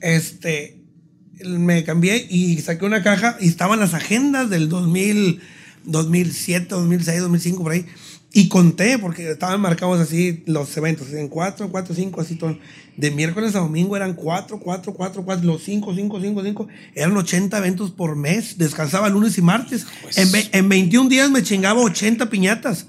este, 0.00 0.80
me 1.44 1.82
cambié 1.82 2.24
y 2.30 2.58
saqué 2.60 2.84
una 2.84 3.02
caja 3.02 3.36
y 3.40 3.48
estaban 3.48 3.80
las 3.80 3.94
agendas 3.94 4.48
del 4.48 4.68
2000, 4.68 5.40
2007, 5.86 6.66
2006, 6.70 7.20
2005, 7.20 7.62
por 7.64 7.72
ahí. 7.72 7.86
Y 8.38 8.48
conté, 8.48 8.98
porque 8.98 9.30
estaban 9.30 9.62
marcados 9.62 9.98
así 9.98 10.42
los 10.44 10.76
eventos, 10.76 11.10
en 11.14 11.28
4, 11.28 11.70
4, 11.70 11.94
5, 11.94 12.20
así 12.20 12.34
todo. 12.36 12.58
De 12.98 13.10
miércoles 13.10 13.54
a 13.54 13.60
domingo 13.60 13.96
eran 13.96 14.12
4, 14.12 14.60
4, 14.60 14.92
4, 14.92 15.24
4, 15.24 15.44
los 15.46 15.62
5, 15.62 15.94
5, 15.94 16.20
5, 16.20 16.42
5. 16.44 16.68
Eran 16.94 17.16
80 17.16 17.56
eventos 17.56 17.90
por 17.92 18.14
mes. 18.14 18.58
Descansaba 18.58 19.08
lunes 19.08 19.38
y 19.38 19.42
martes. 19.42 19.86
En, 20.16 20.30
ve- 20.32 20.48
en 20.52 20.68
21 20.68 21.08
días 21.08 21.30
me 21.30 21.42
chingaba 21.42 21.80
80 21.80 22.28
piñatas. 22.28 22.86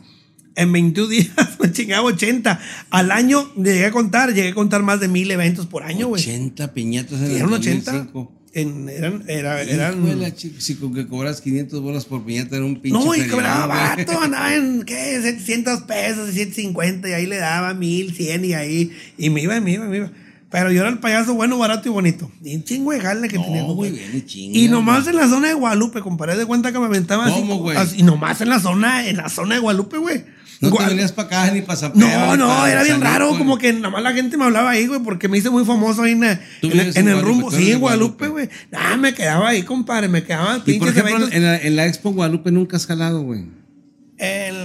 En 0.56 0.72
21 0.74 1.08
días 1.12 1.30
me 1.62 1.72
chingaba 1.72 2.04
80. 2.08 2.60
Al 2.90 3.12
año 3.12 3.50
llegué 3.56 3.86
a 3.86 3.92
contar, 3.92 4.34
llegué 4.34 4.50
a 4.50 4.54
contar 4.54 4.84
más 4.84 5.00
de 5.00 5.08
mil 5.08 5.32
eventos 5.32 5.66
por 5.66 5.84
año, 5.84 6.08
güey. 6.10 6.22
80 6.24 6.74
piñatas 6.74 7.20
en 7.22 7.26
el 7.26 7.36
Eran 7.38 7.54
80. 7.54 7.92
2005. 7.94 8.34
En, 8.60 8.90
eran, 8.90 9.24
era, 9.28 9.62
eran. 9.62 10.04
chi- 10.36 10.56
si 10.60 10.76
con 10.76 10.94
que 10.94 11.08
cobras 11.08 11.42
500 11.42 11.80
bolas 11.82 12.06
por 12.06 12.24
piñata 12.26 12.56
era 12.56 12.66
un 12.66 12.82
pinche 12.82 12.98
No, 12.98 13.14
y 13.14 13.28
cobraba 13.28 13.68
güey. 13.68 13.78
barato, 13.78 14.20
andaba 14.22 14.56
en, 14.56 14.84
¿qué? 14.84 15.20
700 15.22 15.82
pesos, 15.82 16.30
750, 16.32 17.10
y 17.10 17.14
ahí 17.14 17.26
le 17.28 17.38
daba 17.38 17.74
1000, 17.74 18.14
100, 18.16 18.46
y 18.46 18.54
ahí, 18.54 18.92
y 19.18 19.30
me 19.30 19.42
iba, 19.44 19.56
y 19.58 19.62
me 19.62 19.72
iba, 19.74 19.86
y 19.86 19.90
me 19.90 19.98
iba. 19.98 20.12
Pero 20.50 20.72
yo 20.72 20.80
era 20.80 20.90
el 20.90 21.00
payaso 21.00 21.34
bueno, 21.34 21.58
barato 21.58 21.90
y 21.90 21.92
bonito. 21.92 22.32
Y 22.42 22.56
un 22.56 22.64
chingo 22.64 22.92
de 22.94 23.02
jale 23.02 23.28
que 23.28 23.36
No, 23.38 23.44
tenía. 23.44 23.64
muy 23.64 23.90
compadre. 23.90 23.92
bien, 23.92 24.18
y 24.18 24.26
chinga, 24.26 24.58
Y 24.58 24.68
nomás 24.70 25.04
güey. 25.04 25.16
en 25.16 25.22
la 25.22 25.28
zona 25.28 25.48
de 25.50 25.54
Guadalupe, 25.56 26.00
compadre, 26.00 26.38
de 26.38 26.46
cuenta 26.46 26.72
que 26.72 26.80
me 26.80 26.86
aventaba 26.86 27.26
así. 27.26 27.36
¿Cómo, 27.36 27.58
güey? 27.58 27.78
así, 27.78 27.98
Y 28.00 28.04
nomás 28.04 28.40
en 28.42 28.50
la 28.50 28.60
zona, 28.60 29.08
en 29.10 29.18
la 29.18 29.30
zona 29.30 29.56
de 29.56 29.62
Guadalupe, 29.62 29.98
güey. 29.98 30.24
No 30.60 30.72
te 30.72 30.86
venías 30.86 31.12
para 31.12 31.28
acá 31.28 31.52
ni 31.54 31.62
para 31.62 31.92
No, 31.94 32.36
no, 32.36 32.66
era 32.66 32.84
bien 32.84 33.02
raro, 33.02 33.38
como 33.38 33.58
que 33.58 33.74
nada 33.74 33.90
más 33.90 34.02
la 34.02 34.14
gente 34.14 34.38
me 34.38 34.46
hablaba 34.46 34.72
ahí, 34.72 34.88
güey, 34.88 35.02
porque 35.02 35.28
me 35.28 35.38
hice 35.38 35.50
muy 35.50 35.66
famoso 35.66 36.04
ahí 36.04 36.14
en, 36.14 36.24
en- 36.24 37.08
el 37.08 37.22
rumbo. 37.22 37.52
Sí, 37.52 37.72
en 37.72 37.80
Guadalupe, 37.80 38.28
güey. 38.28 38.50
Nah, 38.72 38.98
me 38.98 39.14
quedaba 39.14 39.50
ahí, 39.50 39.64
compadre, 39.64 40.08
me 40.08 40.24
quedaba 40.24 40.62
Y 40.66 40.74
por 40.80 40.90
ejemplo, 40.90 41.28
en 41.32 41.44
la, 41.44 41.58
en 41.58 41.76
la 41.76 41.86
Expo 41.86 42.12
Guadalupe 42.12 42.52
nunca 42.52 42.78
has 42.78 42.86
jalado, 42.88 43.22
güey. 43.22 43.46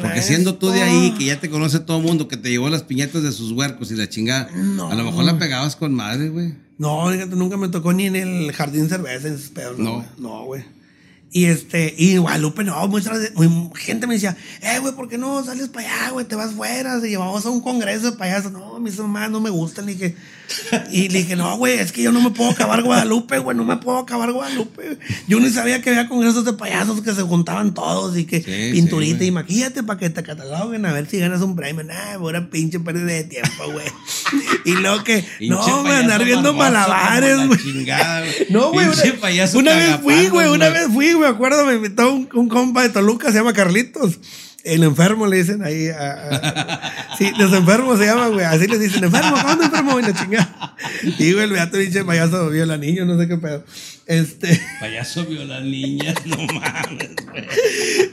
Porque 0.01 0.23
siendo 0.23 0.55
tú 0.55 0.71
de 0.71 0.83
ahí, 0.83 1.15
que 1.19 1.27
ya 1.27 1.39
te 1.39 1.51
conoce 1.51 1.79
todo 1.81 1.99
el 1.99 2.05
mundo, 2.05 2.27
que 2.27 2.37
te 2.39 2.49
llevó 2.49 2.71
las 2.71 2.83
piñatas 2.83 3.23
de 3.23 3.33
sus 3.33 3.53
huercos 3.53 3.91
y 3.91 3.97
la 3.97 4.09
chingada, 4.09 4.49
No. 4.55 4.91
a 4.91 4.95
lo 4.95 5.05
mejor 5.05 5.25
la 5.25 5.39
pegabas 5.39 5.77
con 5.77 5.93
madre, 5.95 6.31
güey. 6.31 6.55
No, 6.79 7.09
fíjate, 7.11 7.37
nunca 7.37 7.57
me 7.59 7.69
tocó 7.69 7.93
ni 7.93 8.07
en 8.07 8.17
el 8.17 8.51
jardín 8.53 8.89
cerveza, 8.89 9.29
en 9.29 9.35
esos 9.35 9.51
pedos, 9.51 9.79
no. 9.79 9.85
No. 9.85 9.95
güey. 9.97 10.07
No, 10.19 10.45
güey. 10.45 10.65
Y 11.35 11.47
este, 11.47 11.95
y 11.97 12.19
Guadalupe, 12.19 12.63
no, 12.63 12.87
mucha 12.89 13.11
gente 13.75 14.07
me 14.07 14.15
decía, 14.15 14.37
eh, 14.61 14.79
güey, 14.81 14.95
¿por 14.95 15.09
qué 15.09 15.17
no 15.17 15.43
sales 15.43 15.69
para 15.69 15.87
allá, 15.89 16.11
güey? 16.11 16.27
Te 16.27 16.35
vas 16.35 16.53
fuera, 16.53 17.01
se 17.01 17.09
llevamos 17.09 17.47
a 17.47 17.51
un 17.51 17.63
congreso 17.63 18.11
de 18.11 18.19
payasos. 18.19 18.53
No, 18.53 18.79
mis 18.81 18.99
mamás 18.99 19.31
no 19.31 19.41
me 19.41 19.49
gustan. 19.49 19.87
Le 19.87 19.95
dije, 19.95 20.15
y 20.91 21.09
le 21.09 21.21
dije, 21.21 21.35
no, 21.35 21.57
güey, 21.57 21.79
es 21.79 21.91
que 21.91 22.03
yo 22.03 22.13
no 22.13 22.21
me 22.21 22.31
puedo 22.31 22.51
acabar 22.51 22.83
Guadalupe, 22.83 23.39
güey, 23.39 23.57
no 23.57 23.65
me 23.65 23.79
puedo 23.79 23.97
acabar 23.99 24.31
Guadalupe. 24.33 24.99
Yo 25.27 25.41
ni 25.41 25.49
sabía 25.49 25.81
que 25.81 25.89
había 25.89 26.07
congresos 26.07 26.45
de 26.45 26.53
payasos 26.53 27.01
que 27.01 27.15
se 27.15 27.23
juntaban 27.23 27.73
todos 27.73 28.17
y 28.19 28.27
que 28.27 28.43
Sí, 28.43 28.73
pinturita 28.73 29.21
sí, 29.21 29.25
y 29.25 29.31
güey. 29.31 29.43
maquíllate 29.43 29.83
para 29.83 29.99
que 29.99 30.11
te 30.11 30.23
cataloguen 30.23 30.85
a 30.85 30.93
ver 30.93 31.09
si 31.09 31.19
ganas 31.19 31.41
un 31.41 31.57
premio. 31.57 31.83
Nah, 31.83 32.19
pura 32.19 32.51
pinche 32.51 32.79
pérdida 32.81 33.07
de 33.07 33.25
tiempo, 33.25 33.73
güey. 33.73 33.87
y 34.67 34.73
luego 34.73 35.03
que, 35.03 35.25
no, 35.41 35.81
güey, 35.83 35.95
andar 35.95 36.23
viendo 36.25 36.53
malabares, 36.53 37.37
güey. 37.47 37.49
güey. 37.49 37.87
No, 38.51 38.71
güey. 38.71 38.87
Una, 38.87 39.03
una 39.55 39.75
vez 39.77 39.97
fui, 40.03 40.27
güey. 40.29 40.49
Una 40.49 40.69
güey. 40.69 40.81
vez 40.83 40.93
fui, 40.93 41.13
me 41.23 41.29
acuerdo, 41.29 41.65
me 41.65 41.75
invitó 41.75 42.13
un, 42.13 42.29
un 42.35 42.49
compa 42.49 42.83
de 42.83 42.91
Toluca, 42.91 43.29
se 43.33 43.39
llama 43.39 43.53
Carlitos. 43.53 44.19
El 44.65 44.85
enfermo 44.85 45.27
le 45.27 45.39
dicen 45.39 45.65
ahí. 45.65 45.89
a- 45.89 46.13
a- 46.13 47.17
sí, 47.19 47.33
los 47.37 47.53
enfermos 47.53 47.99
se 47.99 48.07
llaman, 48.07 48.33
güey. 48.33 48.45
Así 48.45 48.69
les 48.69 48.79
dicen, 48.79 49.03
enfermo, 49.03 49.35
¿cuándo 49.43 49.65
enfermo? 49.65 49.99
Y 49.99 50.03
la 50.03 50.15
chingada. 50.15 50.77
Y, 51.19 51.33
güey, 51.33 51.45
el 51.47 51.51
beato 51.53 51.79
pinche 51.79 52.05
payaso 52.05 52.49
viola 52.49 52.77
niño, 52.77 53.05
no 53.05 53.19
sé 53.19 53.27
qué 53.27 53.37
pedo. 53.39 53.65
Este. 54.07 54.61
Payaso 54.79 55.25
viola 55.27 55.61
niñas, 55.63 56.15
no 56.27 56.37
mames, 56.37 57.11
güey. 57.27 57.45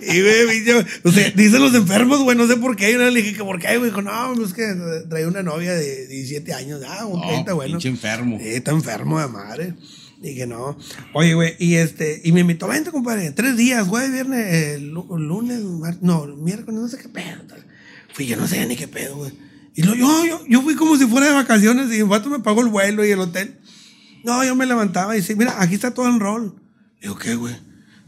Y, 0.01 0.21
güey, 0.23 0.47
pinche. 0.49 0.85
O 1.03 1.11
sea, 1.11 1.29
dicen 1.35 1.61
los 1.61 1.75
enfermos, 1.75 2.17
güey, 2.23 2.35
no 2.35 2.47
sé 2.47 2.55
por 2.57 2.75
qué. 2.75 2.91
Y 2.91 2.95
una 2.95 3.11
le 3.11 3.21
dije 3.21 3.37
que 3.37 3.43
por 3.43 3.59
qué, 3.59 3.77
güey. 3.77 3.91
Dijo, 3.91 4.01
no, 4.01 4.33
pues 4.35 4.53
que 4.55 4.63
traía 5.07 5.27
una 5.27 5.43
novia 5.43 5.73
de 5.75 6.07
17 6.07 6.51
años. 6.55 6.81
Ah, 6.87 7.05
ok, 7.05 7.25
No, 7.25 7.31
está 7.31 7.53
bueno. 7.53 7.73
pinche 7.73 7.89
enfermo. 7.89 8.39
Sí, 8.41 8.49
está 8.49 8.71
enfermo 8.71 9.19
de 9.19 9.27
madre. 9.27 9.73
Dije, 10.21 10.45
no. 10.47 10.77
Oye, 11.13 11.33
güey, 11.33 11.55
y 11.59 11.75
este, 11.75 12.21
y 12.25 12.31
me 12.33 12.41
invitó, 12.41 12.67
vente, 12.67 12.91
compadre, 12.91 13.31
tres 13.31 13.55
días, 13.55 13.87
güey, 13.87 14.11
viernes, 14.11 14.45
eh, 14.53 14.77
lu- 14.79 15.17
lunes, 15.17 15.61
no, 16.01 16.25
miércoles, 16.27 16.79
no 16.79 16.87
sé 16.89 16.97
qué 16.97 17.07
pedo. 17.09 17.41
tal. 17.47 17.65
Fui, 18.13 18.25
yo 18.27 18.35
no 18.35 18.45
sé 18.47 18.65
ni 18.65 18.75
qué 18.75 18.87
pedo, 18.87 19.15
güey. 19.15 19.31
Y 19.75 19.83
lo, 19.83 19.95
yo, 19.95 20.25
yo, 20.25 20.41
yo 20.47 20.61
fui 20.61 20.75
como 20.75 20.97
si 20.97 21.05
fuera 21.05 21.27
de 21.27 21.33
vacaciones 21.33 21.89
y 21.95 21.99
el 21.99 22.05
vato 22.05 22.29
me 22.29 22.39
pagó 22.39 22.61
el 22.61 22.67
vuelo 22.67 23.05
y 23.05 23.11
el 23.11 23.19
hotel. 23.19 23.59
No, 24.25 24.43
yo 24.43 24.55
me 24.55 24.65
levantaba 24.65 25.15
y 25.15 25.21
dice, 25.21 25.35
mira, 25.37 25.55
aquí 25.61 25.75
está 25.75 25.91
todo 25.93 26.09
en 26.09 26.19
rol. 26.19 26.53
Digo, 27.01 27.15
¿qué, 27.17 27.35
güey? 27.35 27.55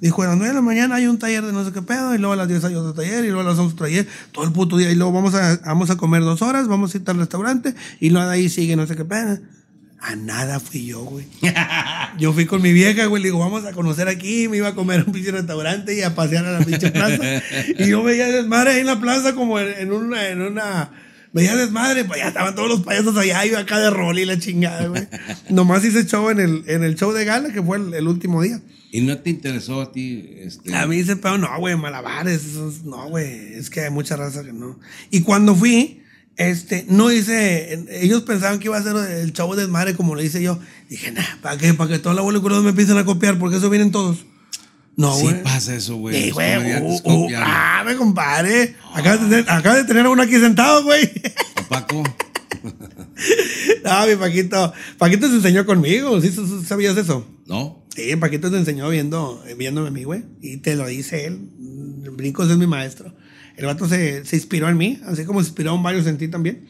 Dijo, 0.02 0.24
a 0.24 0.28
las 0.28 0.36
9 0.36 0.50
de 0.50 0.56
la 0.56 0.62
mañana 0.62 0.96
hay 0.96 1.06
un 1.06 1.18
taller 1.20 1.46
de 1.46 1.54
no 1.54 1.64
sé 1.64 1.72
qué 1.72 1.82
pedo, 1.82 2.14
y 2.14 2.18
luego 2.18 2.34
a 2.34 2.36
las 2.36 2.48
10 2.50 2.66
hay 2.66 2.76
otro 2.76 2.94
taller, 2.94 3.24
y 3.24 3.28
luego 3.28 3.42
a 3.42 3.52
las 3.52 3.58
11 3.60 3.76
otro 3.76 3.86
taller, 3.86 4.08
todo 4.34 4.44
el 4.44 4.52
puto 4.52 4.76
día, 4.76 4.92
y 4.92 4.96
luego 4.96 5.14
vamos 5.14 5.34
a, 5.36 5.58
vamos 5.64 5.90
a 5.92 5.96
comer 5.96 6.24
dos 6.24 6.42
horas, 6.42 6.68
vamos 6.68 6.94
a 6.94 6.98
ir 6.98 7.04
al 7.06 7.18
restaurante, 7.20 7.74
y 8.02 8.10
luego 8.10 8.28
de 8.28 8.34
ahí 8.34 8.50
sigue 8.50 8.76
no 8.76 8.86
sé 8.88 8.96
qué 8.98 9.06
pedo. 9.06 9.38
A 10.02 10.16
nada 10.16 10.60
fui 10.60 10.88
yo, 10.88 11.04
güey. 11.04 11.28
Yo 12.18 12.34
fui 12.34 12.46
con 12.48 12.62
mi 12.62 12.74
vieja, 12.74 13.06
güey, 13.06 13.22
le 13.22 13.28
digo, 13.28 13.38
vamos 13.38 13.66
a 13.66 13.72
conocer 13.72 14.08
aquí, 14.08 14.48
me 14.48 14.58
iba 14.58 14.70
a 14.70 14.76
comer 14.76 15.02
a 15.02 15.04
un 15.04 15.12
pinche 15.12 15.32
restaurante 15.32 15.96
y 15.96 16.02
a 16.02 16.16
pasear 16.16 16.44
a 16.46 16.52
la 16.60 16.66
pinche 16.66 16.92
plaza. 16.92 17.24
y 17.78 17.88
yo 17.88 18.02
veía 18.02 18.28
desmadre 18.28 18.72
ahí 18.72 18.80
en 18.80 18.88
la 18.88 19.00
plaza 19.00 19.36
como 19.36 19.60
en, 19.60 19.92
una, 19.92 20.28
en 20.30 20.42
una, 20.42 20.92
veía 21.34 21.56
desmadre, 21.56 22.04
pues 22.06 22.20
ya 22.20 22.30
estaban 22.30 22.56
todos 22.56 22.68
los 22.68 22.82
payasos 22.82 23.16
allá, 23.16 23.46
yo 23.46 23.60
acá 23.60 23.80
de 23.80 23.92
rol 23.92 24.18
y 24.18 24.26
la 24.26 24.40
chingada, 24.40 24.88
güey. 24.88 25.08
Nomás 25.50 25.86
hice 25.86 26.06
show 26.06 26.32
en 26.32 26.40
el, 26.40 26.64
en 26.68 26.84
el 26.84 26.96
show 26.96 27.12
de 27.12 27.24
gala, 27.24 27.54
que 27.54 27.62
fue 27.62 27.78
el, 27.78 27.94
el 27.94 28.08
último 28.08 28.42
día. 28.42 28.60
¿Y 28.92 29.02
no 29.02 29.18
te 29.20 29.30
interesó 29.30 29.82
a 29.82 29.92
ti? 29.92 30.32
Este, 30.38 30.76
A 30.76 30.86
mí 30.88 30.98
ese 30.98 31.16
pedo, 31.16 31.38
no, 31.38 31.48
güey, 31.60 31.78
malabares, 31.78 32.44
esos, 32.44 32.84
no, 32.84 33.08
güey, 33.10 33.54
es 33.54 33.70
que 33.70 33.82
hay 33.82 33.92
mucha 33.92 34.18
raza 34.18 34.44
que 34.44 34.52
no. 34.52 34.80
Y 35.12 35.22
cuando 35.22 35.56
fui, 35.56 36.01
este, 36.38 36.86
no 36.88 37.12
hice, 37.12 37.86
ellos 38.02 38.24
pensaban 38.24 38.60
que 38.60 38.68
iba 38.68 38.78
a 38.78 38.84
ser 38.84 38.96
el 38.96 39.34
chavo 39.34 39.56
desmadre 39.56 39.96
como 39.96 40.16
lo 40.16 40.24
hice 40.24 40.42
yo. 40.42 40.60
Dije, 40.90 41.12
nah, 41.12 41.24
¿para 41.42 41.58
qué? 41.58 41.74
Para 41.74 41.92
que 41.92 42.00
toda 42.00 42.16
la 42.16 42.22
bola 42.22 42.40
de 42.40 42.42
culos 42.42 42.64
me 42.64 42.70
empiecen 42.70 42.98
a 42.98 43.06
copiar, 43.06 43.38
porque 43.38 43.58
eso 43.58 43.70
vienen 43.70 43.92
todos. 43.92 44.26
No, 44.96 45.16
sí 45.16 45.24
güey. 45.24 45.44
pasa 45.44 45.76
eso, 45.76 45.96
güey. 45.96 46.24
Sí, 46.24 46.32
güey, 46.32 46.82
uh, 46.82 47.02
uh, 47.04 47.28
ah, 47.38 47.84
me 47.86 47.96
compadre. 47.96 48.76
Acabas 48.94 49.22
de, 49.22 49.28
tener- 49.28 49.50
acabas 49.50 49.78
de 49.80 49.84
tener 49.86 50.06
a 50.06 50.10
uno 50.10 50.22
aquí 50.22 50.34
sentado, 50.34 50.84
güey. 50.84 51.10
¿A 51.56 51.62
Paco? 51.70 52.04
no, 53.84 54.08
mi 54.08 54.16
Paquito. 54.16 54.74
Paquito 54.98 55.30
se 55.30 55.36
enseñó 55.36 55.66
conmigo, 55.66 56.20
¿sí 56.22 56.30
¿Sí 56.32 56.42
sabías 56.66 56.98
eso? 56.98 57.26
¿No? 57.46 57.86
Sí, 57.96 58.16
Paquito 58.16 58.52
te 58.52 58.58
enseñó 58.58 58.90
viendo, 58.90 59.44
viéndome 59.58 59.88
a 59.88 59.92
mí, 59.92 60.04
güey. 60.04 60.24
Y 60.42 60.58
te 60.58 60.76
lo 60.76 60.88
dice 60.88 61.26
él. 61.26 61.50
Brincos 62.12 62.50
es 62.50 62.58
mi 62.58 62.68
maestro. 62.68 63.14
El 63.58 63.66
vato 63.66 63.88
se, 63.88 64.26
se 64.26 64.36
inspiró 64.36 64.70
en 64.70 64.78
mí, 64.78 65.00
así 65.06 65.24
como 65.26 65.42
se 65.42 65.48
inspiró 65.50 65.76
en 65.76 65.84
varios 65.84 66.08
en 66.08 66.18
ti 66.18 66.28
también. 66.28 66.66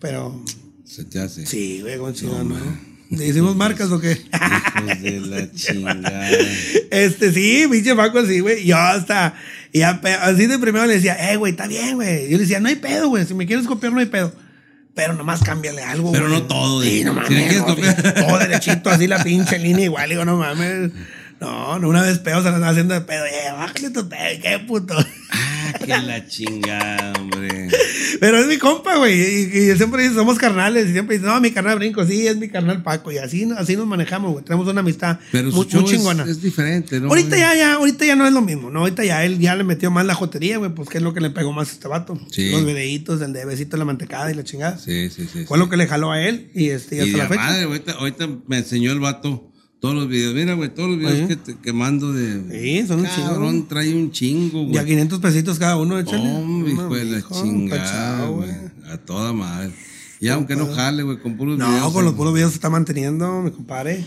Pero 0.00 0.42
Se 0.84 1.04
te 1.04 1.20
hace. 1.20 1.46
sí, 1.46 1.80
güey, 1.82 1.98
con 1.98 2.14
¿no? 2.48 2.88
¿Le 3.10 3.26
hicimos 3.26 3.56
marcas 3.56 3.90
o 3.90 3.98
qué? 4.00 4.10
Hijos 4.12 5.02
de 5.02 5.20
la 5.20 5.50
chingada. 5.54 6.30
este, 6.90 7.32
sí, 7.32 7.64
pinche 7.70 7.94
Paco, 7.94 8.24
sí, 8.26 8.40
güey. 8.40 8.66
Yo 8.66 8.76
hasta, 8.76 9.34
y 9.72 9.80
así 9.80 10.46
de 10.46 10.58
primero 10.58 10.84
le 10.84 10.94
decía, 10.94 11.32
eh, 11.32 11.36
güey, 11.36 11.52
está 11.52 11.66
bien, 11.66 11.94
güey. 11.94 12.24
Yo 12.28 12.36
le 12.36 12.42
decía, 12.42 12.60
no 12.60 12.68
hay 12.68 12.76
pedo, 12.76 13.08
güey. 13.08 13.24
Si 13.24 13.32
me 13.32 13.46
quieres 13.46 13.66
copiar, 13.66 13.92
no 13.94 14.00
hay 14.00 14.06
pedo. 14.06 14.34
Pero 14.94 15.14
nomás 15.14 15.42
cámbiale 15.42 15.82
algo, 15.82 16.12
Pero 16.12 16.28
güey. 16.28 16.38
no 16.40 16.46
todo, 16.46 16.82
Sí, 16.82 16.90
dice. 16.90 17.04
no 17.06 17.12
Si 17.12 17.16
mames. 17.20 17.28
quieres 17.38 17.58
no, 17.58 17.66
copiar. 17.66 18.14
Todo 18.14 18.38
derechito, 18.40 18.90
así 18.90 19.06
la 19.06 19.24
pinche 19.24 19.58
línea 19.58 19.86
igual. 19.86 20.10
Digo, 20.10 20.24
no 20.26 20.36
mames. 20.36 20.90
No, 21.40 21.78
no, 21.78 21.88
una 21.88 22.02
vez 22.02 22.18
pedo 22.18 22.38
se 22.38 22.44
la 22.50 22.56
estaba 22.56 22.70
haciendo 22.70 22.94
de 22.94 23.00
pedo. 23.02 23.24
Eh, 23.24 23.52
bájale 23.52 23.90
tu 23.90 24.08
pedo, 24.08 24.40
qué 24.42 24.58
puto. 24.66 24.94
Ah, 25.30 25.72
que 25.78 25.86
la 25.86 26.26
chingada, 26.26 27.12
hombre. 27.20 27.68
Pero 28.18 28.38
es 28.38 28.46
mi 28.46 28.56
compa, 28.56 28.96
güey. 28.96 29.20
Y, 29.20 29.70
y 29.70 29.76
siempre 29.76 30.02
dice, 30.02 30.14
somos 30.14 30.38
carnales. 30.38 30.88
Y 30.88 30.92
siempre 30.92 31.16
dice, 31.16 31.28
no, 31.28 31.40
mi 31.40 31.50
carnal 31.52 31.78
brinco. 31.78 32.04
Sí, 32.06 32.26
es 32.26 32.36
mi 32.36 32.48
carnal 32.48 32.82
Paco. 32.82 33.12
Y 33.12 33.18
así, 33.18 33.46
así 33.56 33.76
nos 33.76 33.86
manejamos, 33.86 34.32
güey. 34.32 34.44
Tenemos 34.44 34.66
una 34.66 34.80
amistad 34.80 35.18
Pero 35.30 35.50
muy, 35.52 35.66
muy 35.66 35.84
es- 35.84 35.90
chingona. 35.90 36.24
Es, 36.24 36.42
diferente, 36.42 36.98
¿no? 36.98 37.08
Ahorita 37.08 37.36
ya, 37.36 37.54
ya, 37.54 37.74
ahorita 37.74 38.04
ya 38.04 38.16
no 38.16 38.26
es 38.26 38.32
lo 38.32 38.40
mismo, 38.40 38.70
¿no? 38.70 38.80
Ahorita 38.80 39.04
ya 39.04 39.24
él 39.24 39.38
ya 39.38 39.54
le 39.54 39.62
metió 39.64 39.90
más 39.90 40.06
la 40.06 40.14
jotería, 40.14 40.58
güey, 40.58 40.72
pues 40.74 40.88
que 40.88 40.98
es 40.98 41.04
lo 41.04 41.12
que 41.14 41.20
le 41.20 41.30
pegó 41.30 41.52
más 41.52 41.68
a 41.68 41.72
este 41.72 41.86
vato. 41.86 42.18
Sí. 42.32 42.50
Los 42.50 42.64
videitos, 42.64 43.20
el 43.20 43.32
de 43.32 43.44
besito 43.44 43.76
la 43.76 43.84
mantecada 43.84 44.30
y 44.32 44.34
la 44.34 44.42
chingada. 44.44 44.78
Sí, 44.78 45.10
sí, 45.10 45.28
sí. 45.32 45.44
Fue 45.44 45.56
sí. 45.56 45.62
lo 45.62 45.68
que 45.68 45.76
le 45.76 45.86
jaló 45.86 46.10
a 46.10 46.20
él 46.22 46.50
y 46.54 46.70
este, 46.70 46.96
y 46.96 46.98
Y 46.98 47.02
hasta 47.02 47.12
de 47.12 47.18
la 47.22 47.28
fecha. 47.28 47.42
madre, 47.42 47.62
ahorita, 47.64 47.92
ahorita 47.92 48.28
me 48.46 48.58
enseñó 48.58 48.90
el 48.92 49.00
vato 49.00 49.47
todos 49.80 49.94
los 49.94 50.08
videos. 50.08 50.34
Mira, 50.34 50.54
güey, 50.54 50.68
todos 50.74 50.90
los 50.90 50.98
videos 50.98 51.28
que, 51.28 51.36
te- 51.36 51.56
que 51.56 51.72
mando 51.72 52.12
de. 52.12 52.42
Sí, 52.82 52.86
son 52.86 53.00
un 53.00 53.06
chingo. 53.08 53.28
Cabrón, 53.28 53.68
trae 53.68 53.94
un 53.94 54.10
chingo, 54.10 54.62
güey. 54.64 54.74
Y 54.74 54.78
a 54.78 54.84
500 54.84 55.18
pesitos 55.20 55.58
cada 55.58 55.76
uno, 55.76 55.98
échale. 55.98 56.28
Hombre, 56.30 56.72
hijo 56.72 56.94
de 56.94 57.04
la 57.04 57.22
chingada, 57.28 58.26
güey. 58.26 58.50
A 58.90 58.96
toda 58.96 59.32
madre. 59.32 59.72
Y 60.20 60.28
aunque 60.28 60.56
no 60.56 60.66
jale, 60.74 61.02
güey, 61.04 61.18
con 61.20 61.36
puros 61.36 61.56
videos. 61.58 61.70
No, 61.80 61.92
con 61.92 62.04
los 62.04 62.14
eh, 62.14 62.16
puros 62.16 62.34
videos 62.34 62.50
se 62.50 62.56
está 62.56 62.70
manteniendo, 62.70 63.40
mi 63.42 63.50
compadre. 63.52 64.04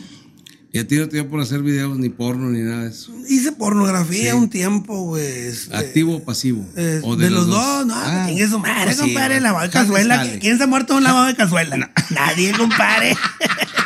Y 0.73 0.79
a 0.79 0.87
ti 0.87 0.95
no 0.95 1.07
te 1.09 1.17
dio 1.17 1.29
por 1.29 1.41
hacer 1.41 1.61
videos 1.61 1.97
ni 1.97 2.07
porno 2.09 2.49
ni 2.49 2.59
nada 2.61 2.83
de 2.83 2.89
eso. 2.91 3.11
Hice 3.29 3.51
pornografía 3.51 4.31
Sí. 4.31 4.37
un 4.37 4.49
tiempo, 4.49 5.03
güey. 5.03 5.25
este, 5.25 5.75
¿Activo 5.75 6.15
o 6.15 6.23
pasivo? 6.23 6.65
eh, 6.77 7.01
¿O 7.03 7.17
de, 7.17 7.29
los, 7.29 7.47
dos, 7.47 7.85
no, 7.85 7.93
Ah, 7.95 8.25
chingue 8.27 8.47
su 8.47 8.57
madre, 8.59 8.95
compadre, 8.95 9.41
lavado 9.41 9.65
de 9.67 9.71
cazuela. 9.71 10.25
¿Quién 10.39 10.57
se 10.57 10.63
ha 10.63 10.67
muerto 10.67 10.95
un 10.95 11.03
lavado 11.03 11.25
de 11.27 11.35
cazuela? 11.35 11.91
Nadie, 12.09 12.53
compadre. 12.57 13.15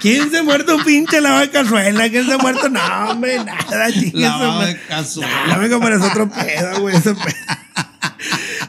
¿Quién 0.00 0.30
se 0.30 0.38
ha 0.38 0.42
muerto 0.42 0.76
un 0.76 0.84
pinche 0.84 1.20
lavado 1.20 1.42
de 1.42 1.50
cazuela? 1.50 2.08
¿Quién 2.08 2.26
se 2.26 2.32
ha 2.32 2.38
muerto? 2.38 2.68
No, 2.68 2.80
hombre, 3.10 3.36
nada, 3.44 3.88
madre. 4.12 4.74
de 4.74 4.80
cazuela. 4.88 5.46
No, 5.48 5.58
me 5.58 5.70
compadre, 5.70 5.96
es 5.96 6.02
otro 6.02 6.28
pedo, 6.30 6.80
güey, 6.80 6.96
ese 6.96 7.14
pedo. 7.14 7.34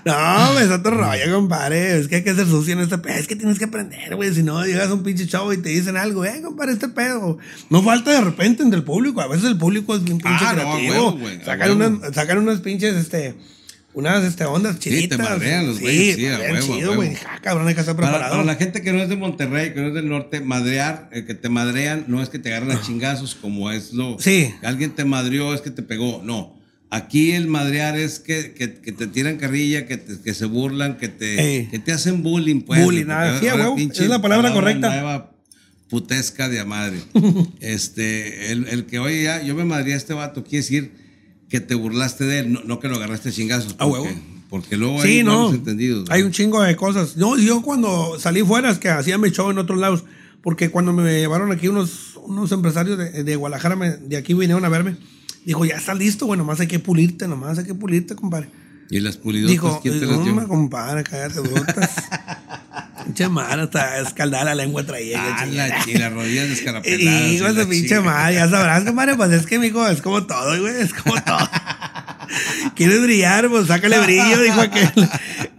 No, 0.06 0.60
es 0.60 0.70
otro 0.70 0.92
rollo, 0.92 1.34
compadre. 1.34 2.00
Es 2.00 2.08
que 2.08 2.18
hay 2.18 2.24
que 2.24 2.34
ser 2.34 2.48
sucio 2.48 2.74
en 2.74 2.80
este 2.80 2.98
pedo. 2.98 3.16
Es 3.16 3.28
que 3.28 3.36
tienes 3.36 3.60
que 3.60 3.66
aprender, 3.66 4.16
güey. 4.16 4.34
Si 4.34 4.42
no, 4.44 4.66
llegas 4.66 4.90
a 4.90 4.94
un 4.94 5.04
pinche 5.04 5.28
chavo 5.28 5.52
y 5.52 5.58
te 5.58 5.70
dicen 5.70 5.98
algo, 5.98 6.24
eh, 6.24 6.42
compadre, 6.42 6.74
este 6.74 6.88
pedo. 6.88 7.38
No 7.70 7.82
falta 7.84 8.12
de 8.12 8.22
repente 8.22 8.64
entre 8.64 8.78
el 8.80 8.86
público. 8.86 9.20
A 9.22 9.28
veces 9.28 9.46
el 9.46 9.58
público 9.58 9.96
es 9.96 10.04
bien 10.04 10.18
pinche 10.20 10.46
Ah, 10.46 10.54
no, 10.54 10.62
creativo. 10.62 10.94
huevo, 10.94 11.12
güey, 11.18 11.42
a 11.42 11.46
sacan, 11.46 11.72
unas, 11.72 12.16
sacan 12.16 12.38
unas 12.38 12.60
pinches, 12.62 12.96
este, 12.96 13.36
unas 13.98 14.24
este, 14.24 14.46
ondas 14.46 14.80
te 14.80 14.90
chiditas. 14.90 15.18
madrean 15.20 15.68
los 15.68 15.80
güeyes, 15.80 16.16
sí, 16.16 16.28
a 16.28 16.32
madrean 16.34 16.54
huevo, 16.54 16.74
a 16.74 16.78
chido, 16.78 16.96
güey. 16.96 17.14
Ah, 17.28 17.40
cabrón, 17.42 17.68
hay 17.68 17.74
que 17.74 17.80
estar 17.82 17.96
Para, 17.96 18.08
preparado. 18.10 18.32
para 18.36 18.44
la 18.46 18.56
gente 18.56 18.82
que 18.82 18.94
no 18.94 19.02
es 19.02 19.10
de 19.10 19.16
Monterrey, 19.16 19.74
que 19.74 19.82
no 19.82 19.88
es 19.88 19.94
del 19.94 20.08
norte, 20.08 20.40
madrear, 20.42 21.10
el 21.12 21.26
que 21.26 21.34
te 21.34 21.50
madrean 21.50 22.06
no 22.08 22.22
es 22.22 22.30
que 22.30 22.40
te 22.40 22.54
agarren 22.54 22.78
a 22.78 22.82
chingazos 22.82 23.36
como 23.36 23.72
es 23.72 23.94
lo. 23.94 24.18
Sí. 24.20 24.54
que 24.62 24.68
Alguien 24.68 24.92
te 24.92 25.04
madrió, 25.06 25.54
es 25.54 25.62
que 25.62 25.72
te 25.72 25.82
pegó. 25.84 26.22
No. 26.24 26.56
Aquí 26.90 27.32
el 27.32 27.48
madrear 27.48 27.98
es 27.98 28.20
que, 28.20 28.54
que, 28.54 28.76
que 28.76 28.92
te 28.94 29.08
tiran 29.08 29.38
carrilla, 29.38 29.88
que, 29.88 29.98
te- 29.98 30.22
que 30.22 30.34
se 30.34 30.46
burlan, 30.46 30.96
que 30.98 31.10
te, 31.10 31.42
Ey. 31.58 31.66
que 31.68 31.80
te 31.80 31.92
hacen 31.92 32.24
bullying. 32.24 32.62
Pues, 32.62 32.82
Bullying, 32.84 33.06
porque 33.08 33.14
ah, 33.14 33.38
sí, 33.42 33.48
a 33.50 33.56
huevo, 33.56 33.76
es 33.78 34.00
la 34.08 34.22
palabra 34.22 34.54
correcta. 34.54 34.90
Nueva 34.90 35.32
putesca 35.90 36.48
de 36.50 36.60
a 36.60 36.66
madre. 36.66 36.98
este, 37.62 38.52
el, 38.52 38.68
el 38.68 38.86
que, 38.86 39.00
oye, 39.00 39.24
ya, 39.24 39.42
yo 39.42 39.56
me 39.56 39.66
madría 39.66 39.96
a 39.96 39.98
este 39.98 40.14
vato, 40.14 40.44
quiere 40.44 40.58
decir 40.58 41.07
que 41.50 41.60
te 41.60 41.76
burlaste 41.76 42.26
de 42.26 42.40
él, 42.40 42.54
no, 42.54 42.62
no 42.66 42.80
que 42.80 42.88
lo 42.88 42.96
agarraste 42.96 43.32
chingazos. 43.32 43.76
A 43.80 43.86
huevo. 43.86 44.08
porque- 44.50 44.78
luego 44.78 45.02
Sí, 45.02 45.18
hay 45.20 45.24
no. 45.24 45.54
entendidos. 45.54 46.10
Hay 46.10 46.22
un 46.24 46.32
chingo 46.32 46.62
de 46.62 46.76
cosas. 46.76 47.18
No, 47.18 47.38
yo 47.38 47.62
cuando 47.62 48.18
salí 48.20 48.42
fuera 48.44 48.70
es 48.72 48.80
que 48.80 48.90
hacía 48.90 49.18
mi 49.18 49.30
show 49.32 49.50
en 49.52 49.58
otros 49.58 49.78
lados. 49.80 50.04
Porque 50.42 50.70
cuando 50.70 50.94
me 50.94 51.20
llevaron 51.20 51.52
aquí 51.52 51.68
unos, 51.68 52.16
unos 52.24 52.52
empresarios 52.54 52.98
de, 52.98 53.24
de 53.24 53.36
Guadalajara, 53.36 53.76
me- 53.76 53.98
de 53.98 54.16
aquí 54.18 54.34
vinieron 54.34 54.64
a 54.64 54.70
verme. 54.70 54.96
Dijo, 55.46 55.66
ya 55.66 55.76
está 55.76 55.94
listo, 55.94 56.26
güey, 56.26 56.38
nomás 56.38 56.60
hay 56.60 56.68
que 56.68 56.80
pulirte, 56.80 57.28
nomás 57.28 57.58
hay 57.58 57.66
que 57.66 57.74
pulirte, 57.74 58.16
compadre. 58.16 58.50
¿Y 58.90 59.00
las 59.02 59.18
pulidotas 59.18 59.52
Dijo, 59.52 59.80
quién 59.82 60.00
te 60.00 60.06
las 60.06 60.20
me 60.20 60.48
compadre, 60.48 61.04
cállate, 61.04 61.42
brutas. 61.42 61.90
pinche 63.06 63.30
madre, 63.30 63.64
hasta 63.64 64.00
escaldada 64.00 64.46
la 64.46 64.56
lengua 64.56 64.86
traía. 64.86 65.20
Ah, 65.22 65.46
la, 65.46 65.68
y 65.88 65.94
las 65.94 66.14
rodillas 66.14 66.50
descarapeladas. 66.50 67.32
Y 67.32 67.40
la 67.40 67.54
de 67.54 67.66
pinche 67.66 68.00
madre, 68.00 68.36
ya 68.36 68.50
sabrás, 68.50 68.84
compadre, 68.84 69.16
pues 69.16 69.32
es 69.32 69.46
que, 69.46 69.60
mijo, 69.60 69.88
es 69.88 70.02
como 70.02 70.26
todo, 70.26 70.60
güey, 70.60 70.82
es 70.82 70.94
como 70.94 71.22
todo. 71.22 71.50
¿Quieres 72.76 73.02
brillar? 73.02 73.50
Pues 73.50 73.68
sácale 73.68 74.00
brillo, 74.00 74.42
dijo 74.42 74.62
aquel. 74.62 74.92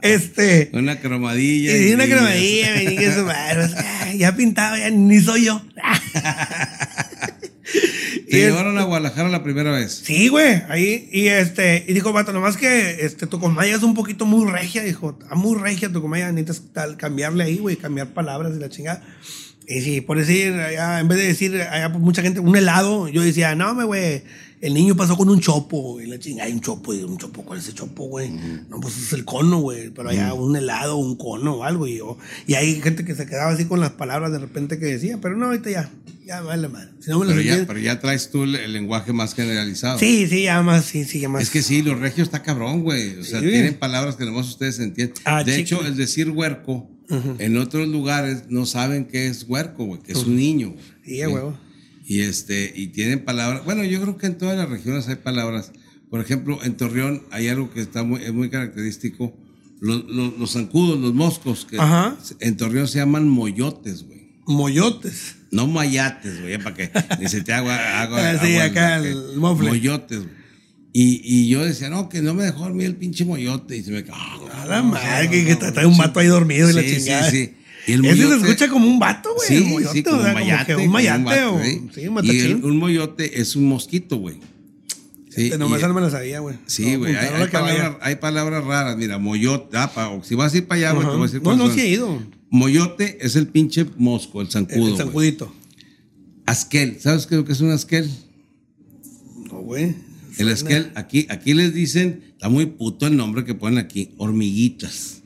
Este. 0.02 0.70
Una 0.72 1.00
cromadilla. 1.00 1.76
Y 1.76 1.92
una 1.92 2.06
cromadilla, 2.06 2.74
me 2.74 2.86
dije 2.86 3.14
su 3.14 3.24
madre, 3.24 3.68
pues, 3.68 4.18
ya 4.18 4.36
pintado, 4.36 4.76
ya 4.76 4.90
ni 4.90 5.20
soy 5.20 5.46
yo. 5.46 5.62
Te 8.28 8.38
Y 8.38 8.40
llevaron 8.42 8.78
a 8.78 8.84
Guadalajara 8.84 9.28
la 9.28 9.42
primera 9.42 9.70
vez. 9.70 10.02
Sí, 10.04 10.28
güey, 10.28 10.62
ahí, 10.68 11.08
y 11.12 11.28
este, 11.28 11.84
y 11.88 11.94
dijo, 11.94 12.12
vato, 12.12 12.32
nomás 12.32 12.56
que 12.56 13.04
este, 13.04 13.26
tu 13.26 13.40
comaya 13.40 13.74
es 13.74 13.82
un 13.82 13.94
poquito 13.94 14.26
muy 14.26 14.50
regia, 14.50 14.82
dijo, 14.82 15.18
muy 15.34 15.58
regia 15.58 15.90
tu 15.90 16.02
comaya, 16.02 16.30
necesitas 16.30 16.72
tal, 16.72 16.96
cambiarle 16.96 17.44
ahí, 17.44 17.58
güey, 17.58 17.76
cambiar 17.76 18.08
palabras 18.08 18.52
y 18.54 18.60
la 18.60 18.68
chingada. 18.68 19.02
Y 19.66 19.80
sí, 19.80 20.00
por 20.00 20.18
decir, 20.18 20.52
allá, 20.54 21.00
en 21.00 21.08
vez 21.08 21.18
de 21.18 21.24
decir, 21.24 21.62
allá, 21.62 21.90
pues, 21.90 22.02
mucha 22.02 22.22
gente, 22.22 22.40
un 22.40 22.56
helado, 22.56 23.08
yo 23.08 23.22
decía, 23.22 23.54
no, 23.54 23.74
me, 23.74 23.84
güey, 23.84 24.22
el 24.60 24.74
niño 24.74 24.96
pasó 24.96 25.16
con 25.16 25.28
un 25.28 25.40
chopo, 25.40 26.00
y 26.00 26.06
la 26.06 26.18
chingada, 26.18 26.46
hay 26.46 26.52
un 26.52 26.60
chopo, 26.60 26.92
y 26.94 27.02
un 27.02 27.16
chopo, 27.18 27.42
¿cuál 27.44 27.58
es 27.58 27.66
ese 27.66 27.74
chopo, 27.74 28.04
güey? 28.04 28.30
No, 28.68 28.80
pues 28.80 28.96
es 28.98 29.12
el 29.12 29.24
cono, 29.24 29.58
güey, 29.60 29.90
pero 29.90 30.08
allá 30.10 30.34
un 30.34 30.56
helado, 30.56 30.96
un 30.96 31.16
cono 31.16 31.54
o 31.56 31.64
algo, 31.64 31.86
y 31.86 31.98
yo, 31.98 32.18
y 32.46 32.54
hay 32.54 32.80
gente 32.80 33.04
que 33.04 33.14
se 33.14 33.26
quedaba 33.26 33.52
así 33.52 33.64
con 33.66 33.80
las 33.80 33.90
palabras 33.92 34.32
de 34.32 34.38
repente 34.38 34.78
que 34.78 34.86
decía, 34.86 35.18
pero 35.20 35.36
no, 35.36 35.46
ahorita 35.46 35.70
ya, 35.70 35.90
ya 36.26 36.40
vale 36.42 36.68
madre. 36.68 36.90
Si 37.00 37.10
no 37.10 37.20
me 37.20 37.26
Pero 37.26 37.40
ya, 37.40 37.64
pero 37.66 37.78
ya 37.78 38.00
traes 38.00 38.30
tú 38.30 38.42
el, 38.42 38.54
el 38.56 38.72
lenguaje 38.72 39.12
más 39.12 39.34
generalizado. 39.34 39.98
Sí, 39.98 40.26
sí, 40.26 40.42
ya 40.42 40.60
más, 40.62 40.84
sí, 40.84 41.04
sí, 41.04 41.20
ya 41.20 41.28
más. 41.28 41.42
Es 41.42 41.50
que 41.50 41.62
sí, 41.62 41.82
los 41.82 41.98
regios 41.98 42.28
está 42.28 42.42
cabrón, 42.42 42.82
güey. 42.82 43.16
O 43.18 43.24
sea, 43.24 43.40
Sí. 43.40 43.46
tienen 43.48 43.74
palabras 43.78 44.16
que 44.16 44.24
nomás 44.26 44.46
ustedes 44.48 44.78
entienden. 44.80 45.14
Ah, 45.24 45.42
de 45.44 45.52
chico. 45.64 45.80
hecho, 45.80 45.86
el 45.86 45.96
decir 45.96 46.30
huerco, 46.30 46.90
en 47.38 47.56
otros 47.56 47.88
lugares 47.88 48.44
no 48.50 48.66
saben 48.66 49.06
qué 49.06 49.28
es 49.28 49.44
huerco, 49.48 49.86
güey, 49.86 50.02
que 50.02 50.12
es 50.12 50.18
un 50.24 50.36
niño. 50.36 50.72
güey. 50.72 50.84
Sí, 51.06 51.24
huevo. 51.26 51.56
Y 52.10 52.22
este, 52.22 52.72
y 52.74 52.86
tienen 52.88 53.22
palabras. 53.24 53.64
Bueno, 53.66 53.84
yo 53.84 54.00
creo 54.00 54.16
que 54.16 54.26
en 54.26 54.38
todas 54.38 54.56
las 54.56 54.68
regiones 54.68 55.06
hay 55.08 55.16
palabras. 55.16 55.72
Por 56.08 56.20
ejemplo, 56.22 56.58
en 56.64 56.74
Torreón 56.76 57.24
hay 57.30 57.48
algo 57.48 57.70
que 57.70 57.82
está 57.82 58.02
muy, 58.02 58.22
es 58.22 58.32
muy 58.32 58.48
característico. 58.48 59.36
Los, 59.80 60.04
los, 60.06 60.38
los 60.38 60.52
zancudos, 60.52 60.98
los 60.98 61.12
moscos, 61.12 61.66
que 61.70 61.76
Ajá. 61.78 62.16
en 62.40 62.56
Torreón 62.56 62.88
se 62.88 62.98
llaman 62.98 63.28
moyotes, 63.28 64.04
güey. 64.04 64.32
Moyotes. 64.46 65.36
No 65.50 65.66
mayates, 65.66 66.40
güey, 66.40 66.56
para 66.58 66.74
que 66.74 66.90
ni 67.20 67.28
se 67.28 67.42
te 67.42 67.52
haga 67.52 68.02
agua. 68.02 68.18
Ah, 68.30 68.38
sí, 68.42 68.54
agua- 68.54 68.64
acá 68.64 68.96
el 68.96 69.36
mofle. 69.36 69.68
Moyotes, 69.68 70.18
güey. 70.20 70.38
Y, 70.94 71.20
y 71.22 71.48
yo 71.48 71.62
decía, 71.64 71.90
no, 71.90 72.08
que 72.08 72.22
no 72.22 72.32
me 72.34 72.44
dejó 72.44 72.60
dormir 72.64 72.86
el 72.86 72.96
pinche 72.96 73.24
moyote. 73.26 73.76
Y 73.76 73.82
se 73.82 73.90
me 73.92 74.02
cagó. 74.02 74.48
A 74.52 74.64
la 74.66 74.82
madre, 74.82 75.28
que, 75.28 75.44
que 75.44 75.54
trae 75.56 75.84
un 75.86 75.96
vato 75.98 76.18
ahí 76.20 76.26
dormido 76.26 76.70
y 76.70 76.72
la 76.72 76.80
Sí, 76.82 76.96
chingada. 76.96 77.30
Sí, 77.30 77.36
sí. 77.46 77.52
El 77.92 78.04
Ese 78.04 78.28
se 78.28 78.36
escucha 78.36 78.68
como 78.68 78.86
un 78.86 78.98
vato, 78.98 79.30
güey. 79.34 79.48
Sí, 79.48 79.54
el 79.56 79.64
moyote, 79.64 79.92
sí, 79.94 80.02
como 80.02 80.18
o 80.18 80.22
sea, 80.22 80.28
un 80.32 80.34
como 80.34 80.44
mayate. 80.46 80.66
que 80.66 80.74
un 80.76 80.80
como 80.82 80.92
mayate 80.92 81.24
vato, 81.24 81.54
o. 81.54 81.62
¿sí? 81.62 82.08
Un 82.08 82.24
Y 82.24 82.38
el- 82.40 82.64
un 82.64 82.76
moyote 82.76 83.40
es 83.40 83.56
un 83.56 83.64
mosquito, 83.66 84.16
güey. 84.18 84.36
Sí, 85.30 85.44
Este, 85.46 85.58
nomás 85.58 85.80
no 85.82 85.94
me 85.94 86.00
la 86.00 86.10
sabía, 86.10 86.40
güey. 86.40 86.56
Sí, 86.66 86.92
No, 86.92 86.98
güey. 86.98 87.14
Hay, 87.16 87.48
palabras, 87.48 87.96
hay 88.00 88.16
palabras 88.16 88.64
raras. 88.64 88.96
Mira, 88.96 89.18
moyote. 89.18 89.76
Ah, 89.76 89.90
pa- 89.94 90.20
si 90.24 90.34
vas 90.34 90.52
a 90.52 90.56
ir 90.58 90.66
para 90.66 90.78
allá, 90.80 90.92
güey, 90.92 91.06
te 91.06 91.12
voy 91.12 91.20
a 91.20 91.24
decir 91.26 91.42
No, 91.42 91.56
no, 91.56 91.70
sí 91.70 91.80
he 91.80 91.88
ido. 91.88 92.22
Moyote 92.50 93.18
es 93.24 93.36
el 93.36 93.46
pinche 93.46 93.86
mosco, 93.96 94.40
el 94.40 94.50
zancudo. 94.50 94.86
El, 94.86 94.92
el 94.92 94.96
zancudito. 94.96 95.54
Asquel. 96.46 96.98
¿Sabes 97.00 97.26
qué 97.26 97.36
es 97.46 97.60
lo 97.60 97.66
un 97.66 97.72
asquel? 97.72 98.10
No, 99.50 99.60
güey. 99.60 99.94
El 100.38 100.48
esquel, 100.48 100.92
aquí, 100.94 101.26
aquí 101.30 101.52
les 101.52 101.74
dicen, 101.74 102.22
está 102.32 102.48
muy 102.48 102.66
puto 102.66 103.06
el 103.06 103.16
nombre 103.16 103.44
que 103.44 103.54
ponen 103.54 103.78
aquí, 103.78 104.10
hormiguitas. 104.18 105.17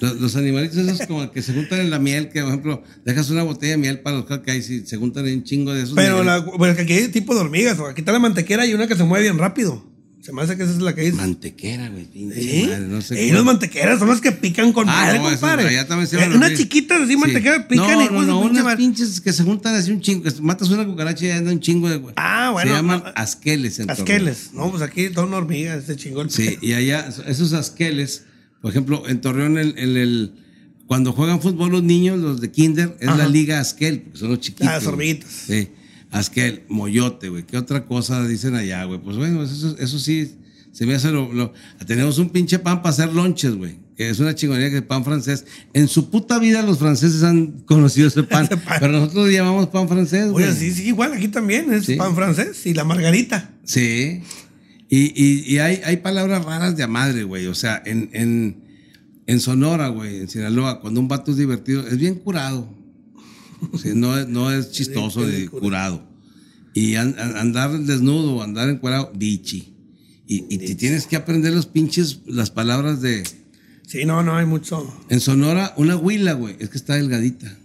Los, 0.00 0.20
los 0.20 0.36
animalitos 0.36 0.76
esos 0.78 1.06
como 1.06 1.30
que 1.32 1.42
se 1.42 1.52
juntan 1.54 1.80
en 1.80 1.90
la 1.90 1.98
miel, 1.98 2.28
que 2.28 2.40
por 2.40 2.48
ejemplo, 2.50 2.82
dejas 3.04 3.30
una 3.30 3.42
botella 3.42 3.72
de 3.72 3.78
miel 3.78 4.00
para 4.00 4.18
los 4.18 4.40
que 4.42 4.50
hay, 4.50 4.62
si 4.62 4.86
se 4.86 4.96
juntan 4.96 5.26
en 5.26 5.38
un 5.38 5.44
chingo 5.44 5.74
de 5.74 5.82
esos. 5.82 5.94
Pero 5.94 6.22
la, 6.24 6.44
pero 6.58 6.76
que 6.76 6.82
aquí 6.82 6.92
hay 6.94 7.08
tipo 7.08 7.34
de 7.34 7.40
hormigas. 7.40 7.78
o 7.78 7.86
Aquí 7.86 8.00
está 8.02 8.12
la 8.12 8.18
mantequera 8.18 8.66
y 8.66 8.74
una 8.74 8.86
que 8.86 8.96
se 8.96 9.04
mueve 9.04 9.24
bien 9.24 9.38
rápido. 9.38 9.86
Se 10.20 10.32
me 10.32 10.42
hace 10.42 10.56
que 10.58 10.64
esa 10.64 10.72
es 10.72 10.78
la 10.80 10.94
que 10.94 11.02
dice. 11.02 11.16
Mantequera, 11.16 11.88
güey, 11.88 12.06
¿Sí? 12.12 12.66
madre, 12.68 12.80
no 12.88 13.00
sé 13.00 13.18
Ey, 13.18 13.30
las 13.30 13.44
mantequeras 13.44 13.98
son 14.00 14.08
las 14.08 14.20
que 14.20 14.32
pican 14.32 14.72
con 14.72 14.86
Ah, 14.88 14.92
madre, 14.92 15.18
no, 15.20 15.24
compadre. 15.30 15.68
allá 15.68 15.86
también 15.86 16.06
se 16.08 16.16
Eh, 16.22 16.28
unas 16.34 16.52
chiquitas 16.54 17.00
así, 17.00 17.12
Sí. 17.12 17.16
mantequeras, 17.16 17.64
pican 17.66 17.86
no, 17.92 18.02
y 18.02 18.04
no, 18.08 18.20
su 18.20 18.26
no, 18.26 18.40
unas 18.40 18.76
pinches 18.76 19.20
que 19.22 19.32
se 19.32 19.44
juntan 19.44 19.74
así 19.76 19.90
un 19.92 20.00
chingo, 20.02 20.24
que 20.24 20.32
matas 20.42 20.68
una 20.70 20.84
cucaracha 20.84 21.24
y 21.24 21.30
anda 21.30 21.50
un 21.52 21.60
chingo 21.60 21.88
de... 21.88 22.02
Ah, 22.16 22.50
bueno, 22.52 22.70
Se 22.72 22.76
llaman 22.76 23.02
no, 23.06 23.12
asqueles. 23.14 23.78
en. 23.78 23.90
Asqueles. 23.90 24.50
No, 24.52 24.70
pues 24.70 24.82
aquí 24.82 25.08
son 25.14 25.32
hormigas, 25.32 25.78
este 25.78 25.96
chingón. 25.96 26.28
Sí, 26.28 26.58
y 26.60 26.72
allá, 26.74 27.08
esos 27.26 27.52
asqueles, 27.54 28.24
por 28.60 28.70
ejemplo, 28.70 29.04
en 29.08 29.20
Torreón, 29.20 29.58
el, 29.58 29.74
el- 29.78 29.96
el- 29.96 30.32
cuando 30.86 31.12
juegan 31.12 31.40
fútbol 31.42 31.70
los 31.72 31.82
niños, 31.82 32.18
los 32.18 32.40
de 32.40 32.50
kinder, 32.50 32.96
es 33.00 33.08
Ajá. 33.08 33.18
la 33.18 33.28
liga 33.28 33.60
Asquel, 33.60 34.00
porque 34.02 34.18
son 34.18 34.30
los 34.30 34.40
chiquitos. 34.40 34.66
Ah, 34.68 34.72
las 34.72 34.84
güey. 34.84 34.92
hormiguitas. 34.94 35.30
Sí, 35.46 35.68
Asquel, 36.10 36.62
Moyote, 36.68 37.28
güey. 37.28 37.44
¿Qué 37.44 37.58
otra 37.58 37.84
cosa 37.84 38.26
dicen 38.26 38.54
allá, 38.54 38.84
güey? 38.84 38.98
Pues 38.98 39.16
bueno, 39.18 39.42
eso, 39.42 39.76
eso 39.78 39.98
sí, 39.98 40.36
se 40.72 40.86
me 40.86 40.94
hace 40.94 41.10
lo, 41.10 41.30
lo- 41.32 41.52
Tenemos 41.86 42.18
un 42.18 42.30
pinche 42.30 42.58
pan 42.58 42.80
para 42.82 42.90
hacer 42.94 43.12
lonches, 43.12 43.54
güey. 43.54 43.76
Que 43.98 44.08
es 44.10 44.18
una 44.20 44.34
chingonería 44.34 44.70
que 44.70 44.76
es 44.76 44.82
pan 44.82 45.04
francés. 45.04 45.44
En 45.74 45.88
su 45.88 46.08
puta 46.08 46.38
vida 46.38 46.62
los 46.62 46.78
franceses 46.78 47.22
han 47.24 47.48
conocido 47.66 48.08
ese 48.08 48.22
pan, 48.22 48.44
Ese 48.50 48.56
pan. 48.56 48.76
pero 48.80 48.92
nosotros 48.92 49.26
le 49.26 49.34
llamamos 49.34 49.66
pan 49.68 49.88
francés, 49.88 50.30
güey. 50.30 50.46
Oye, 50.46 50.54
sí, 50.54 50.70
sí, 50.72 50.86
igual 50.86 51.12
aquí 51.12 51.28
también 51.28 51.70
es 51.72 51.84
Sí. 51.84 51.96
pan 51.96 52.14
francés 52.14 52.64
y 52.64 52.72
la 52.74 52.84
margarita. 52.84 53.50
Sí. 53.64 54.22
Y, 54.90 55.12
y, 55.22 55.44
y 55.54 55.58
hay, 55.58 55.80
hay 55.84 55.98
palabras 55.98 56.44
raras 56.44 56.76
de 56.76 56.82
a 56.82 56.88
madre, 56.88 57.24
güey. 57.24 57.46
O 57.46 57.54
sea, 57.54 57.82
en, 57.84 58.08
en, 58.12 58.64
en 59.26 59.40
Sonora, 59.40 59.88
güey, 59.88 60.16
en 60.20 60.28
Sinaloa, 60.28 60.80
cuando 60.80 61.00
un 61.00 61.08
vato 61.08 61.30
es 61.30 61.36
divertido, 61.36 61.86
es 61.86 61.98
bien 61.98 62.14
curado. 62.16 62.74
No, 63.94 64.16
es, 64.18 64.28
no 64.28 64.50
es 64.52 64.70
chistoso 64.72 65.26
Es 65.28 65.36
bien 65.36 65.48
curado. 65.48 66.06
Y 66.74 66.94
an- 66.94 67.16
an- 67.18 67.36
andar 67.36 67.78
desnudo, 67.80 68.42
andar 68.42 68.68
encuerado, 68.68 69.12
bichi. 69.14 69.74
Y, 70.26 70.44
y 70.48 70.58
te 70.58 70.74
tienes 70.74 71.06
que 71.06 71.16
aprender 71.16 71.52
los 71.52 71.66
pinches, 71.66 72.20
las 72.26 72.50
palabras 72.50 73.00
de... 73.00 73.24
Sí, 73.86 74.04
no, 74.04 74.22
no 74.22 74.36
hay 74.36 74.44
mucho. 74.46 74.86
En 75.08 75.20
Sonora, 75.20 75.72
una 75.78 75.96
huila, 75.96 76.34
güey, 76.34 76.56
es 76.58 76.68
que 76.68 76.76
está 76.76 76.94
delgadita. 76.94 77.56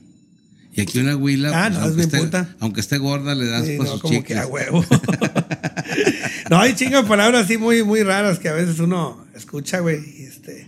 Y 0.74 0.82
aquí 0.82 0.97
una 0.99 1.15
huila, 1.15 1.51
Ah, 1.53 1.69
pues, 1.69 1.74
no, 1.74 1.86
es 1.86 1.86
aunque, 1.91 2.05
bien 2.17 2.26
esté, 2.26 2.47
aunque 2.59 2.80
esté 2.82 2.97
gorda, 2.97 3.36
le 3.36 3.45
das 3.45 3.65
Sí, 3.67 3.78
con 3.78 3.86
no, 3.86 3.99
como 3.99 4.24
que 4.24 4.36
a 4.38 4.47
huevo. 4.47 4.84
no, 6.54 6.60
hay 6.60 6.76
chingas 6.76 7.04
de 7.04 7.10
palabras 7.10 7.45
así 7.45 7.58
muy, 7.58 7.84
muy 7.84 8.04
raras 8.04 8.39
que 8.39 8.49
a 8.49 8.54
veces 8.54 8.80
uno 8.80 9.26
escucha, 9.36 9.80
güey. 9.80 9.99
Y, 10.20 10.24
este, 10.24 10.68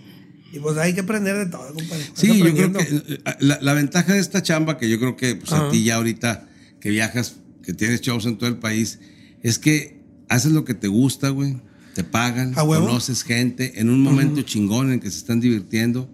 y 0.51 0.59
pues 0.59 0.77
hay 0.77 0.93
que 0.93 1.01
aprender 1.01 1.37
de 1.37 1.45
todo, 1.45 1.73
compadre. 1.73 2.05
Sí, 2.13 2.39
yo 2.39 2.53
creo 2.53 2.73
que 2.73 2.83
eh, 2.83 3.19
la, 3.39 3.59
la 3.61 3.73
ventaja 3.73 4.13
de 4.13 4.19
esta 4.19 4.41
chamba, 4.41 4.77
que 4.77 4.89
yo 4.89 4.99
creo 4.99 5.15
que 5.15 5.35
pues, 5.35 5.51
a 5.51 5.69
ti 5.69 5.83
ya 5.83 5.95
ahorita 5.95 6.47
que 6.79 6.89
viajas, 6.89 7.35
que 7.63 7.73
tienes 7.73 8.01
shows 8.01 8.25
en 8.25 8.37
todo 8.37 8.49
el 8.49 8.57
país, 8.57 8.99
es 9.43 9.59
que 9.59 10.01
haces 10.27 10.51
lo 10.51 10.65
que 10.65 10.73
te 10.73 10.87
gusta, 10.87 11.29
güey. 11.29 11.57
Te 11.93 12.03
pagan, 12.03 12.51
¿A 12.57 12.63
huevo? 12.63 12.87
conoces 12.87 13.23
gente 13.23 13.79
en 13.79 13.89
un 13.89 14.01
momento 14.01 14.41
chingón 14.41 14.91
en 14.91 14.99
que 14.99 15.09
se 15.09 15.17
están 15.17 15.39
divirtiendo, 15.39 16.09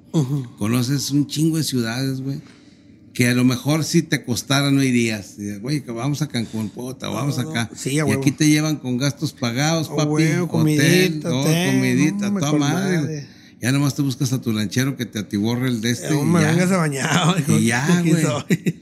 conoces 0.60 1.10
un 1.10 1.26
chingo 1.26 1.58
de 1.58 1.64
ciudades, 1.64 2.22
güey, 2.22 2.40
que 3.14 3.28
a 3.28 3.34
lo 3.34 3.44
mejor 3.44 3.84
si 3.84 4.02
te 4.04 4.24
costara 4.24 4.72
no 4.72 4.82
irías. 4.84 5.36
Güey, 5.62 5.82
que 5.82 5.92
vamos 5.92 6.22
a 6.22 6.28
Cancún, 6.28 6.70
puta, 6.70 7.10
vamos 7.10 7.40
acá. 7.40 7.70
sí, 7.76 8.00
a 8.00 8.08
y 8.08 8.12
aquí 8.12 8.32
te 8.32 8.48
llevan 8.48 8.78
con 8.78 8.98
gastos 8.98 9.34
pagados, 9.34 9.90
A 9.90 9.96
papi. 9.96 10.10
huevo, 10.10 10.46
hotel, 10.46 10.48
comidita, 10.48 11.30
todo, 11.30 11.42
hotel, 11.42 11.76
comidita, 11.76 12.30
no, 12.30 12.40
toda 12.40 12.54
madre. 12.54 13.28
Ya 13.62 13.72
nomás 13.72 13.96
te 13.96 14.02
buscas 14.02 14.34
a 14.34 14.42
tu 14.42 14.52
lanchero 14.54 14.98
que 14.98 15.06
te 15.06 15.20
atiborre 15.20 15.68
el 15.68 15.82
de 15.82 15.92
este. 15.92 16.08
Eh, 16.08 16.20
y 16.20 16.26
me 16.26 16.42
ya. 16.42 16.52
vengas 16.52 16.72
a 16.72 16.78
bañar. 16.78 17.36
Y 17.48 17.66
ya, 17.66 18.02
güey. 18.06 18.82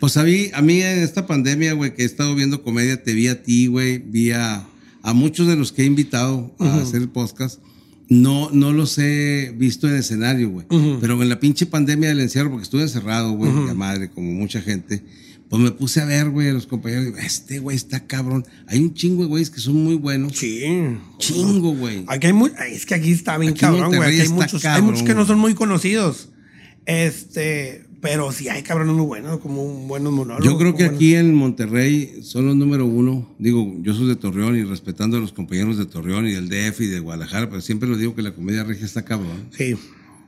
Pues 0.00 0.16
a 0.16 0.22
mí, 0.24 0.50
a 0.54 0.62
mí 0.62 0.80
en 0.80 1.00
esta 1.00 1.26
pandemia, 1.26 1.72
güey, 1.72 1.94
que 1.94 2.02
he 2.02 2.06
estado 2.06 2.34
viendo 2.34 2.62
comedia, 2.62 3.02
te 3.02 3.12
vi 3.14 3.28
a 3.28 3.42
ti, 3.42 3.66
güey, 3.66 3.98
vi 3.98 4.30
a, 4.32 4.64
a 5.02 5.12
muchos 5.12 5.46
de 5.48 5.56
los 5.56 5.72
que 5.72 5.82
he 5.82 5.86
invitado 5.86 6.54
a 6.60 6.76
hacer 6.76 7.02
el 7.02 7.08
podcast. 7.08 7.60
No, 8.08 8.50
no 8.50 8.72
los 8.72 8.98
he 8.98 9.52
visto 9.56 9.86
en 9.88 9.96
escenario, 9.96 10.50
güey. 10.50 10.66
Pero 11.00 11.22
en 11.22 11.28
la 11.28 11.40
pinche 11.40 11.66
pandemia 11.66 12.08
del 12.08 12.20
encierro, 12.20 12.50
porque 12.50 12.64
estuve 12.64 12.82
encerrado, 12.82 13.32
güey, 13.32 13.52
la 13.66 13.74
madre, 13.74 14.08
como 14.08 14.32
mucha 14.32 14.62
gente, 14.62 15.02
pues 15.48 15.62
me 15.62 15.70
puse 15.70 16.00
a 16.00 16.04
ver, 16.04 16.30
güey, 16.30 16.48
a 16.48 16.52
los 16.52 16.66
compañeros. 16.66 17.06
digo, 17.06 17.18
Este 17.18 17.58
güey 17.58 17.76
está 17.76 18.06
cabrón. 18.06 18.46
Hay 18.66 18.80
un 18.80 18.94
chingo 18.94 19.22
de 19.22 19.28
güeyes 19.28 19.50
que 19.50 19.60
son 19.60 19.82
muy 19.82 19.94
buenos. 19.94 20.36
Sí. 20.36 20.62
Chingo, 21.18 21.74
güey. 21.74 22.04
Aquí 22.06 22.26
hay 22.28 22.32
muy, 22.32 22.52
es 22.70 22.84
que 22.84 22.94
aquí 22.94 23.12
está 23.12 23.38
bien 23.38 23.52
Aquí 23.52 23.60
cabrón, 23.60 23.94
güey. 23.94 24.02
Hay 24.02 24.20
hay 24.20 24.28
muchos 24.28 25.02
que 25.02 25.14
no 25.14 25.26
son 25.26 25.38
muy 25.38 25.54
conocidos. 25.54 26.30
Este, 26.84 27.87
pero 28.00 28.30
sí 28.32 28.48
hay 28.48 28.62
cabrones 28.62 28.94
muy 28.94 29.06
buenos, 29.06 29.38
como 29.40 29.62
un 29.62 29.88
buenos 29.88 30.12
monólogos. 30.12 30.44
Yo 30.44 30.56
creo 30.58 30.74
que 30.74 30.84
aquí 30.84 31.14
en 31.14 31.34
Monterrey 31.34 32.20
son 32.22 32.46
los 32.46 32.56
número 32.56 32.86
uno. 32.86 33.34
Digo, 33.38 33.74
yo 33.82 33.94
soy 33.94 34.06
de 34.06 34.16
Torreón 34.16 34.56
y 34.56 34.62
respetando 34.62 35.16
a 35.16 35.20
los 35.20 35.32
compañeros 35.32 35.78
de 35.78 35.86
Torreón 35.86 36.26
y 36.26 36.32
del 36.32 36.48
DF 36.48 36.80
y 36.82 36.86
de 36.86 37.00
Guadalajara, 37.00 37.48
pero 37.48 37.60
siempre 37.60 37.88
lo 37.88 37.96
digo 37.96 38.14
que 38.14 38.22
la 38.22 38.32
comedia 38.32 38.64
regia 38.64 38.86
está 38.86 39.04
cabrón. 39.04 39.48
Sí. 39.56 39.76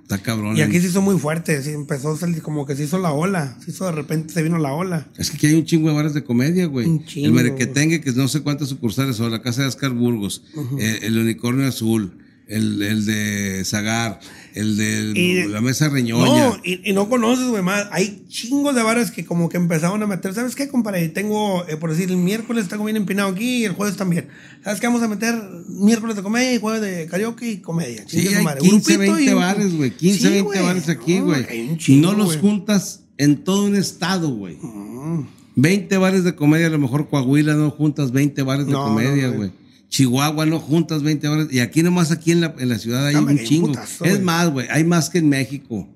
Está 0.02 0.18
cabrón. 0.18 0.56
Y 0.56 0.62
aquí 0.62 0.80
se 0.80 0.88
hizo 0.88 1.00
muy 1.00 1.16
fuerte, 1.20 1.62
sí, 1.62 1.70
empezó 1.70 2.18
como 2.42 2.66
que 2.66 2.74
se 2.74 2.82
hizo 2.82 2.98
la 2.98 3.12
ola. 3.12 3.56
Se 3.64 3.70
hizo 3.70 3.84
de 3.86 3.92
repente, 3.92 4.32
se 4.32 4.42
vino 4.42 4.58
la 4.58 4.72
ola. 4.72 5.06
Es 5.16 5.30
que 5.30 5.36
aquí 5.36 5.46
hay 5.46 5.54
un 5.54 5.64
chingo 5.64 5.88
de 5.88 5.94
bares 5.94 6.14
de 6.14 6.24
comedia, 6.24 6.66
güey. 6.66 6.88
Un 6.88 7.04
chingo, 7.04 7.28
El 7.28 7.32
Merequetengue, 7.32 8.00
que 8.00 8.10
no 8.12 8.26
sé 8.26 8.40
cuántas 8.40 8.68
sucursales 8.68 9.14
son, 9.14 9.30
la 9.30 9.40
casa 9.40 9.62
de 9.62 9.68
Oscar 9.68 9.92
Burgos, 9.92 10.42
eh, 10.80 10.98
el 11.02 11.16
Unicornio 11.16 11.68
Azul, 11.68 12.18
el, 12.48 12.82
el 12.82 13.06
de 13.06 13.62
Zagar, 13.64 14.18
el 14.55 14.76
de 14.76 15.12
Y- 15.20 15.48
la 15.48 15.61
mesa 15.61 15.88
reñoña. 15.88 16.24
No, 16.48 16.57
y, 16.64 16.88
y 16.88 16.92
no 16.92 17.09
conoces, 17.09 17.46
güey, 17.48 17.62
más. 17.62 17.86
Hay 17.92 18.24
chingos 18.28 18.74
de 18.74 18.82
bares 18.82 19.11
que 19.11 19.24
como 19.24 19.48
que 19.48 19.57
empezaron 19.57 20.03
a 20.03 20.07
meter. 20.07 20.34
¿Sabes 20.34 20.55
qué, 20.55 20.68
compadre? 20.68 21.09
Tengo, 21.09 21.66
eh, 21.68 21.76
por 21.76 21.90
decir, 21.90 22.11
el 22.11 22.16
miércoles 22.16 22.68
tengo 22.68 22.84
bien 22.84 22.96
empinado 22.96 23.28
aquí 23.30 23.59
y 23.59 23.64
el 23.64 23.72
jueves 23.72 23.96
también. 23.96 24.28
¿Sabes 24.64 24.80
qué? 24.80 24.86
Vamos 24.86 25.03
a 25.03 25.09
meter 25.09 25.34
miércoles 25.68 26.16
de 26.16 26.22
comedia 26.22 26.55
y 26.55 26.59
juedes 26.61 26.80
de 26.82 27.07
karaoke 27.07 27.51
y 27.51 27.57
comedia. 27.59 28.05
Sí, 28.07 28.26
hay 28.28 28.44
madre. 28.44 28.61
15, 28.61 28.92
Grupito 28.94 29.14
20 29.14 29.30
y- 29.30 29.34
bares, 29.34 29.74
güey. 29.76 29.90
15, 29.90 30.18
Sí, 30.18 30.24
20 30.24 30.42
güey. 30.42 30.62
bares 30.62 30.88
aquí, 30.88 31.18
No, 31.18 31.24
güey. 31.26 31.76
chingo, 31.78 32.12
no 32.12 32.18
los 32.18 32.36
juntas 32.36 33.01
en 33.18 33.44
todo 33.44 33.64
un 33.66 33.76
estado, 33.76 34.30
güey. 34.30 34.57
Mm. 34.61 35.26
20 35.57 35.96
bares 35.98 36.24
de 36.24 36.34
comedia, 36.34 36.68
a 36.68 36.70
lo 36.70 36.78
mejor 36.78 37.09
Coahuila 37.09 37.55
no 37.55 37.70
juntas 37.70 38.12
20 38.12 38.42
bares 38.42 38.66
de 38.66 38.72
No, 38.72 38.84
comedia, 38.84 39.26
no, 39.28 39.34
güey. 39.34 39.36
güey. 39.36 39.51
Chihuahua 39.91 40.47
no 40.47 40.59
juntas 40.61 41.03
20 41.03 41.28
bares. 41.28 41.49
Y 41.53 41.61
aquí 41.61 41.82
nomás, 41.82 42.11
aquí 42.11 42.32
en 42.32 42.41
la, 42.41 42.55
en 42.59 42.68
la 42.70 42.78
ciudad 42.78 43.07
hay 43.07 43.16
un 43.16 43.38
chingo. 43.38 43.66
putazo, 43.68 44.05
es 44.07 44.22
más, 44.22 44.49
güey, 44.51 44.66
hay 44.70 44.84
más 44.84 45.11
que 45.11 45.18
en 45.18 45.28
México. 45.28 45.86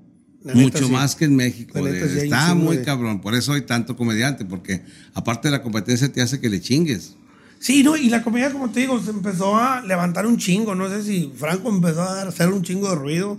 Neta, 0.43 0.59
Mucho 0.59 0.87
sí. 0.87 0.93
más 0.93 1.15
que 1.17 1.25
en 1.25 1.37
México. 1.37 1.81
Neta, 1.81 2.07
sí 2.07 2.19
está 2.25 2.55
muy 2.55 2.77
de- 2.79 2.83
cabrón. 2.83 3.21
Por 3.23 3.35
eso 3.35 3.55
hay 3.55 3.63
tanto 3.63 3.97
comediante, 3.97 4.45
porque 4.45 4.83
aparte 5.15 5.49
de 5.49 5.53
la 5.53 5.63
competencia 5.63 6.13
te 6.13 6.21
hace 6.21 6.39
que 6.41 6.51
le 6.51 6.61
chingues. 6.61 7.15
Sí, 7.61 7.83
no, 7.83 7.97
y 7.97 8.11
la 8.11 8.23
comedia, 8.23 8.53
como 8.53 8.69
te 8.71 8.81
digo, 8.81 9.01
se 9.03 9.09
empezó 9.11 9.57
a 9.57 9.81
levantar 9.81 10.27
un 10.27 10.37
chingo. 10.37 10.75
No 10.75 10.91
sé 10.91 11.03
si 11.03 11.33
Franco 11.35 11.71
empezó 11.71 12.03
a 12.03 12.23
hacer 12.23 12.51
un 12.51 12.63
chingo 12.63 12.91
de 12.91 12.97
ruido. 12.97 13.39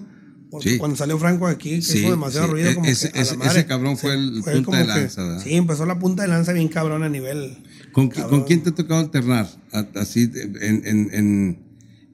Porque 0.56 0.72
Sí. 0.72 0.78
cuando 0.78 0.96
salió 0.98 1.18
Franco 1.20 1.48
aquí, 1.48 1.72
que 1.72 1.82
Sí, 1.82 2.00
hizo 2.00 2.12
demasiado 2.12 2.48
sí. 2.48 2.52
ruido. 2.54 2.70
E- 2.72 2.76
Como 2.76 2.88
ese- 2.88 3.12
que 3.12 3.20
ese- 3.22 3.66
cabrón 3.66 3.98
fue 3.98 4.14
el 4.16 4.42
punta 4.44 4.78
de 4.78 4.84
que- 4.84 4.88
lanza, 4.88 5.24
¿verdad? 5.24 5.44
Sí, 5.44 5.54
empezó 5.54 5.86
la 5.86 6.00
punta 6.00 6.24
de 6.24 6.30
lanza 6.30 6.54
bien 6.54 6.68
cabrón 6.70 7.04
a 7.04 7.10
nivel. 7.10 7.58
¿Con. 7.92 8.10
¿con 8.10 8.44
quién 8.44 8.62
te 8.64 8.70
ha 8.70 8.76
tocado 8.76 9.00
alternar? 9.02 9.50
Así, 9.96 10.30
en, 10.62 10.82
en, 10.86 11.10
en, 11.14 11.60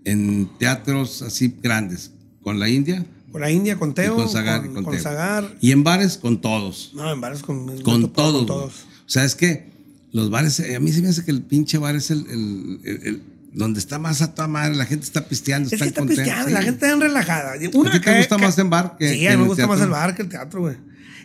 en 0.05 0.49
teatros 0.59 1.21
así 1.21 1.55
grandes. 1.61 2.11
¿Con 2.43 2.59
la 2.59 2.69
India? 2.69 3.05
Con 3.31 3.41
la 3.41 3.51
India, 3.51 3.77
con 3.77 3.93
Teo. 3.93 4.13
y 4.13 4.17
con 4.17 4.29
Zagar. 4.29 4.61
y 4.65 4.65
Con, 4.65 4.73
con 4.75 4.83
con. 4.85 4.99
Zagar. 4.99 5.55
Y 5.61 5.71
en 5.71 5.83
bares, 5.83 6.17
con 6.17 6.41
todos. 6.41 6.91
No, 6.95 7.11
en 7.11 7.21
bares 7.21 7.41
con, 7.43 7.65
Con 7.81 8.11
todos. 8.11 8.37
Con 8.39 8.45
todos. 8.47 8.73
O 9.05 9.09
sea, 9.09 9.23
es 9.23 9.35
que 9.35 9.69
los 10.11 10.29
bares, 10.29 10.59
eh, 10.59 10.75
a 10.75 10.79
mí 10.79 10.91
se 10.91 11.01
me 11.01 11.07
hace 11.09 11.23
que 11.23 11.31
el 11.31 11.41
pinche 11.41 11.77
bar 11.77 11.95
es 11.95 12.11
el, 12.11 12.25
el- 12.29 12.79
el- 12.83 13.07
el- 13.07 13.21
donde 13.53 13.79
está 13.79 13.99
más 13.99 14.21
a 14.21 14.33
toda 14.33 14.47
madre, 14.47 14.75
la 14.75 14.85
gente 14.85 15.05
está 15.05 15.27
pisteando, 15.27 15.67
Es 15.67 15.73
está 15.73 15.85
que 15.85 15.89
está 15.89 16.01
contenta. 16.01 16.23
pisteando, 16.23 16.47
sí. 16.47 16.53
la 16.53 16.61
gente 16.61 16.85
está 16.85 16.97
relajada. 16.99 17.53
Una 17.73 17.89
¿A 17.89 17.93
ti 17.93 17.99
te 17.99 18.17
gusta 18.17 18.37
más 18.37 18.57
en 18.57 18.69
bar 18.69 18.95
que- 18.97 19.09
Sí, 19.13 19.27
a 19.27 19.31
mí 19.31 19.37
me 19.37 19.47
gusta 19.47 19.67
más 19.67 19.81
el 19.81 19.89
bar 19.89 20.15
que 20.15 20.21
el 20.21 20.29
teatro, 20.29 20.61
güey. 20.61 20.75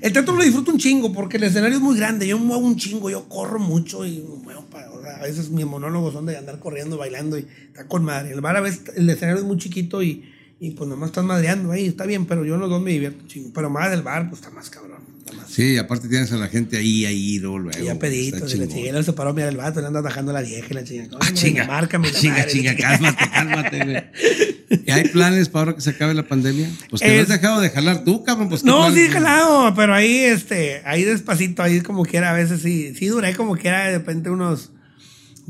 El 0.02 0.12
teatro 0.12 0.34
lo 0.36 0.42
disfruto 0.42 0.72
un 0.72 0.78
chingo 0.78 1.12
porque 1.12 1.38
el 1.38 1.44
escenario 1.44 1.76
es 1.78 1.82
muy 1.82 1.96
grande. 1.96 2.26
Yo 2.28 2.38
muevo 2.38 2.66
un 2.66 2.76
chingo, 2.76 3.08
yo 3.08 3.28
corro 3.28 3.58
mucho 3.58 4.04
y 4.04 4.18
me 4.18 4.42
muevo 4.44 4.66
pa- 4.66 4.90
o 4.90 5.00
sea, 5.02 5.16
a 5.16 5.22
veces 5.22 5.48
mis 5.50 5.64
monólogos 5.64 6.12
son 6.12 6.26
de 6.26 6.36
andar 6.36 6.58
corriendo, 6.58 6.98
bailando 6.98 7.38
y 7.38 7.46
está 7.68 7.86
con 7.86 8.04
madre. 8.04 8.32
El 8.32 8.40
bar 8.42 8.56
a 8.56 8.60
veces 8.60 8.82
el 8.94 9.08
escenario 9.08 9.40
es 9.40 9.46
muy 9.46 9.56
chiquito 9.56 10.02
y, 10.02 10.30
y 10.60 10.72
pues 10.72 10.88
nomás 10.90 11.08
estás 11.10 11.24
madreando 11.24 11.72
ahí, 11.72 11.86
está 11.86 12.04
bien, 12.04 12.26
pero 12.26 12.44
yo 12.44 12.54
en 12.56 12.60
los 12.60 12.68
dos 12.68 12.82
me 12.82 12.90
divierto 12.90 13.22
un 13.22 13.28
chingo. 13.28 13.50
Pero 13.54 13.70
más 13.70 13.90
del 13.90 14.02
bar, 14.02 14.28
pues 14.28 14.42
está 14.42 14.52
más 14.54 14.68
cabrón. 14.68 15.00
Sí, 15.48 15.78
aparte 15.78 16.08
tienes 16.08 16.30
a 16.32 16.36
la 16.36 16.48
gente 16.48 16.76
ahí, 16.76 17.06
ahí, 17.06 17.38
luego. 17.38 17.70
Y 17.80 17.84
ya 17.84 17.98
peditos, 17.98 18.54
y 18.54 18.58
la 18.58 18.68
chingada 18.68 19.02
se 19.02 19.12
paró, 19.12 19.32
mira 19.32 19.48
el 19.48 19.56
vato, 19.56 19.80
le 19.80 19.86
anda 19.86 20.00
atajando 20.00 20.30
a 20.30 20.34
la 20.34 20.42
vieja 20.42 20.66
y 20.70 20.74
la 20.74 20.84
chingada. 20.84 21.18
Ah, 21.20 21.32
chinga, 21.32 21.66
Márcame 21.66 22.10
la 22.12 22.18
chinga, 22.18 22.36
madre, 22.36 22.52
chinga, 22.52 22.76
cálmate, 22.76 23.30
cálmate, 23.30 23.84
güey. 23.84 24.82
¿Y 24.84 24.90
hay 24.90 25.08
planes 25.08 25.48
para 25.48 25.62
ahora 25.62 25.74
que 25.76 25.80
se 25.80 25.90
acabe 25.90 26.14
la 26.14 26.26
pandemia? 26.28 26.68
Pues 26.90 27.00
que 27.00 27.08
no 27.08 27.14
has 27.14 27.20
Es- 27.22 27.28
dejado 27.28 27.60
de 27.60 27.70
jalar 27.70 28.04
tú, 28.04 28.22
cabrón. 28.24 28.48
Pues, 28.48 28.62
¿qué 28.62 28.68
No, 28.68 28.92
sí, 28.92 29.08
jalado, 29.08 29.74
pero 29.74 29.94
ahí, 29.94 30.16
este, 30.18 30.82
ahí 30.84 31.04
despacito, 31.04 31.62
ahí 31.62 31.80
como 31.80 32.04
quiera, 32.04 32.30
a 32.30 32.34
veces 32.34 32.60
sí, 32.62 32.94
sí 32.94 33.06
duré 33.06 33.34
como 33.34 33.56
quiera, 33.56 33.86
de 33.86 33.98
repente 33.98 34.30
unos 34.30 34.70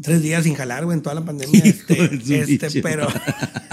tres 0.03 0.23
días 0.23 0.45
sin 0.45 0.55
jalar, 0.55 0.85
güey, 0.85 0.97
en 0.97 1.03
toda 1.03 1.15
la 1.15 1.25
pandemia, 1.25 1.59
Hijo 1.59 1.69
este, 1.89 2.55
este, 2.55 2.83
pero... 2.83 3.09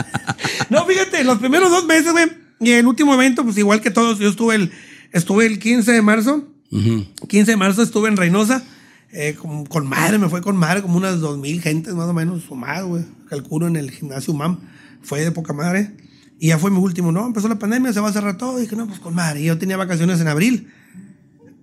no, 0.70 0.86
fíjate, 0.86 1.24
los 1.24 1.38
primeros 1.40 1.70
dos 1.70 1.86
meses, 1.86 2.12
güey, 2.12 2.26
y 2.60 2.72
el 2.72 2.88
último 2.88 3.14
evento, 3.14 3.44
pues 3.44 3.58
igual 3.58 3.82
que 3.82 3.92
todos, 3.92 4.20
yo 4.20 4.30
estuve 4.30 4.56
el, 4.56 4.72
estuve 5.14 5.46
el 5.46 5.60
15 5.60 5.92
de 5.94 6.02
marzo, 6.02 6.48
Ujú. 6.72 7.06
15 7.28 7.52
de 7.52 7.58
marzo 7.58 7.82
estuve 7.82 8.10
en 8.10 8.18
Reynosa, 8.18 8.64
eh, 9.12 9.36
con, 9.40 9.66
con 9.68 9.88
madre, 9.88 10.18
me 10.18 10.28
fue 10.28 10.42
con 10.42 10.58
madre, 10.58 10.82
como 10.82 10.98
unas 10.98 11.20
dos 11.20 11.38
mil 11.38 11.62
gentes 11.62 11.94
más 11.94 12.10
o 12.10 12.14
menos, 12.14 12.50
más, 12.52 12.84
güey. 12.84 13.06
Calculo 13.30 13.68
en 13.68 13.76
el 13.76 13.92
gimnasio 13.92 14.34
UMAM. 14.34 14.58
Fue 15.04 15.22
de 15.22 15.32
poca 15.32 15.54
madre. 15.54 15.92
Y 16.40 16.48
ya 16.48 16.58
fue 16.58 16.72
mi 16.72 16.80
último, 16.80 17.12
¿no? 17.12 17.26
Empezó 17.26 17.48
la 17.48 17.60
pandemia, 17.60 17.94
se 17.94 18.00
va 18.00 18.10
a 18.10 18.14
cerrar 18.14 18.38
todo. 18.38 18.58
Dije, 18.58 18.76
no, 18.76 18.88
pues 18.88 19.00
con 19.00 19.14
madre. 19.14 19.42
Y 19.42 19.46
yo 19.46 19.58
tenía 19.58 19.78
vacaciones 19.78 20.20
en 20.20 20.28
abril. 20.28 20.68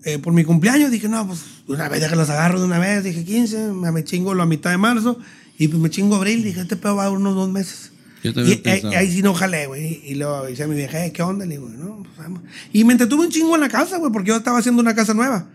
Eh, 0.04 0.18
por 0.18 0.32
mi 0.32 0.44
cumpleaños 0.44 0.90
dije, 0.90 1.08
no, 1.08 1.26
pues 1.26 1.40
de 1.66 1.74
una 1.74 1.88
vez 1.88 2.00
ya 2.00 2.08
que 2.08 2.16
los 2.16 2.30
agarro 2.30 2.60
de 2.60 2.66
una 2.66 2.78
vez. 2.78 3.02
Dije, 3.02 3.24
15, 3.24 3.72
me, 3.72 4.04
chingo 4.04 4.34
la 4.34 4.46
mitad 4.46 4.70
de 4.70 4.78
marzo. 4.78 5.18
Y 5.58 5.68
pues 5.68 5.82
me 5.82 5.90
chingo 5.90 6.16
abril. 6.16 6.44
Dije, 6.44 6.60
este 6.60 6.76
pedo 6.76 6.96
va 6.96 7.06
a 7.06 7.10
unos 7.10 7.34
dos 7.34 7.50
meses. 7.50 7.90
Yo 8.22 8.34
también 8.34 8.48
Y 8.48 8.68
ahí, 8.68 8.74
pensaba. 8.74 8.98
ahí 8.98 9.10
sí 9.12 9.22
no 9.22 9.34
jalé, 9.34 9.66
güey. 9.66 10.02
Y 10.04 10.14
luego 10.14 10.46
dice 10.46 10.64
a 10.64 10.66
mi 10.66 10.74
vieja, 10.76 11.04
"Eh, 11.06 11.12
¿qué 11.12 11.22
onda? 11.22 11.46
Le 11.46 11.56
digo, 11.56 11.68
no, 11.68 12.02
pues 12.02 12.16
vamos. 12.18 12.42
Y 12.72 12.84
me 12.84 12.92
entretuve 12.92 13.24
un 13.24 13.30
chingo 13.30 13.54
en 13.54 13.60
la 13.62 13.68
casa, 13.68 13.96
güey, 13.98 14.12
porque 14.12 14.28
yo 14.28 14.36
estaba 14.36 14.58
haciendo 14.58 14.82
una 14.82 14.94
casa 14.94 15.14
nueva. 15.14 15.48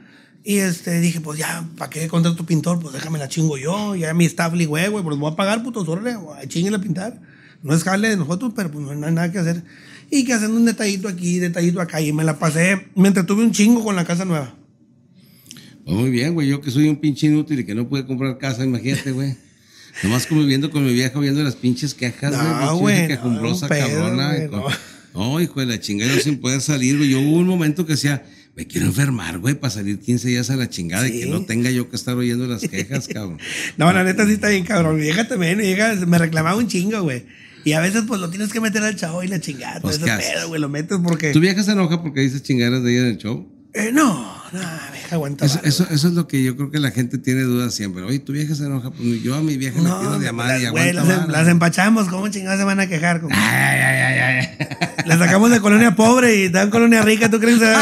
Y 0.43 0.57
este, 0.57 0.99
dije, 0.99 1.21
pues 1.21 1.39
ya, 1.39 1.67
¿para 1.77 1.89
qué 1.89 2.07
contrato 2.07 2.35
tu 2.35 2.45
pintor? 2.45 2.79
Pues 2.79 2.93
déjame 2.93 3.17
la 3.19 3.27
chingo 3.27 3.57
yo. 3.57 3.95
Ya 3.95 4.13
mi 4.13 4.25
staff 4.25 4.53
le 4.53 4.59
digo, 4.59 4.77
"Eh, 4.77 4.89
güey, 4.89 5.03
pues 5.03 5.17
voy 5.17 5.31
a 5.31 5.35
pagar, 5.35 5.63
puto, 5.63 5.81
órale, 5.81 6.15
güey, 6.15 6.47
chinguele 6.47 6.77
a 6.77 6.79
pintar. 6.81 7.19
No 7.63 7.73
es 7.73 7.83
jale 7.83 8.09
de 8.09 8.17
nosotros, 8.17 8.51
pero 8.55 8.69
pues 8.71 8.85
no 8.85 9.07
hay 9.07 9.13
nada 9.13 9.31
que 9.31 9.39
hacer. 9.39 9.63
Y 10.11 10.23
que 10.23 10.33
haciendo 10.33 10.55
un 10.57 10.65
detallito 10.65 11.07
aquí, 11.07 11.39
detallito 11.39 11.81
acá. 11.81 11.99
Y 11.99 12.13
me 12.13 12.23
la 12.23 12.37
pasé, 12.37 12.87
me 12.95 13.07
entretuve 13.07 13.43
un 13.43 13.51
chingo 13.51 13.83
con 13.83 13.95
la 13.95 14.05
casa 14.05 14.23
nueva. 14.23 14.53
Pues 15.83 15.97
muy 15.97 16.09
bien, 16.11 16.33
güey. 16.35 16.47
Yo 16.47 16.61
que 16.61 16.69
soy 16.71 16.87
un 16.89 16.97
pinche 16.97 17.27
inútil 17.27 17.59
y 17.59 17.65
que 17.65 17.73
no 17.75 17.87
pude 17.87 18.05
comprar 18.05 18.37
casa, 18.37 18.63
imagínate, 18.63 19.11
güey. 19.11 19.35
Nomás 20.03 20.25
conviviendo 20.27 20.69
con 20.71 20.85
mi 20.85 20.93
vieja, 20.93 21.19
viendo 21.19 21.43
las 21.43 21.55
pinches 21.55 21.93
quejas, 21.93 22.31
No, 22.33 22.77
güey. 22.77 23.03
no, 23.03 23.07
quejumbrosa, 23.07 23.67
pedo, 23.67 23.87
cabrona. 23.87 24.33
güey, 24.33 24.45
y 24.45 24.47
con- 24.49 24.63
no. 25.13 25.39
Hijo 25.41 25.59
de 25.61 25.65
la 25.67 25.79
chingada, 25.79 26.13
yo 26.13 26.19
sin 26.19 26.39
poder 26.39 26.59
salir, 26.61 26.97
güey. 26.97 27.09
Yo 27.09 27.19
hubo 27.21 27.37
un 27.37 27.47
momento 27.47 27.85
que 27.85 27.93
decía, 27.93 28.25
me 28.55 28.67
quiero 28.67 28.87
enfermar, 28.87 29.39
güey, 29.39 29.55
para 29.55 29.71
salir 29.71 29.99
15 29.99 30.27
días 30.27 30.49
a 30.49 30.57
la 30.57 30.69
chingada 30.69 31.07
y 31.07 31.19
que 31.21 31.25
no 31.27 31.45
tenga 31.45 31.71
yo 31.71 31.89
que 31.89 31.95
estar 31.95 32.15
oyendo 32.17 32.45
las 32.47 32.61
quejas, 32.67 33.07
cabrón. 33.07 33.39
No, 33.77 33.91
la 33.93 34.03
neta 34.03 34.25
sí 34.25 34.33
está 34.33 34.49
bien 34.49 34.65
cabrón. 34.65 34.97
Mi 34.97 35.03
vieja 35.03 35.27
también, 35.27 35.57
mi 35.57 35.63
vieja 35.63 35.93
me 36.05 36.17
reclamaba 36.17 36.57
un 36.57 36.67
chingo, 36.67 37.01
güey. 37.01 37.23
Y 37.63 37.73
a 37.73 37.79
veces 37.79 38.03
pues 38.07 38.19
lo 38.21 38.29
tienes 38.29 38.51
que 38.53 38.59
meter 38.59 38.83
al 38.83 38.95
chavo 38.95 39.23
y 39.23 39.27
la 39.27 39.39
chingada. 39.39 39.79
Pues, 39.81 39.95
todo 39.97 40.05
¿qué 40.05 40.13
ese 40.21 40.33
pedo, 40.33 40.47
güey, 40.49 40.61
lo 40.61 40.69
metes 40.69 40.99
porque... 41.03 41.31
¿Tu 41.31 41.39
vieja 41.39 41.63
se 41.63 41.71
enoja 41.71 42.03
porque 42.03 42.19
dices 42.21 42.43
chingaderas 42.43 42.83
de 42.83 42.91
ella 42.91 43.01
en 43.01 43.07
el 43.07 43.17
show? 43.17 43.47
Eh, 43.77 43.91
no, 43.91 44.13
no, 44.53 44.59
vieja, 44.93 45.15
aguanta. 45.15 45.45
Eso, 45.45 45.59
eso, 45.63 45.85
eso 45.91 46.07
es 46.07 46.13
lo 46.13 46.29
que 46.29 46.41
yo 46.41 46.55
creo 46.55 46.71
que 46.71 46.79
la 46.79 46.91
gente 46.91 47.17
tiene 47.17 47.41
dudas 47.41 47.73
siempre. 47.73 48.03
Oye, 48.03 48.19
tu 48.19 48.31
vieja 48.31 48.55
se 48.55 48.63
enoja. 48.65 48.89
Pues 48.91 49.21
yo 49.21 49.35
a 49.35 49.41
mi 49.41 49.57
vieja 49.57 49.77
güey. 49.81 49.91
le 49.91 49.97
quiero 49.99 50.11
No, 50.17 50.21
llamar 50.21 50.61
y 50.61 50.65
aguanta. 50.65 50.93
las, 50.93 51.09
em- 51.09 51.29
las 51.29 51.47
empachamos, 51.49 52.07
¿cómo 52.07 52.29
chingados 52.29 52.57
se 52.57 52.63
van 52.63 52.79
a 52.79 52.87
quejar? 52.87 53.19
Ay, 53.31 53.79
ay, 53.81 54.01
ay, 54.01 54.19
ay, 54.19 54.47
ay. 54.59 54.67
Le 55.05 55.17
sacamos 55.17 55.51
de 55.51 55.59
colonia 55.59 55.93
pobre 55.93 56.35
y 56.37 56.45
en 56.45 56.69
colonia 56.69 57.01
rica, 57.01 57.29
¿tú 57.29 57.39
crees 57.41 57.59
que 57.59 57.65
se, 57.65 57.73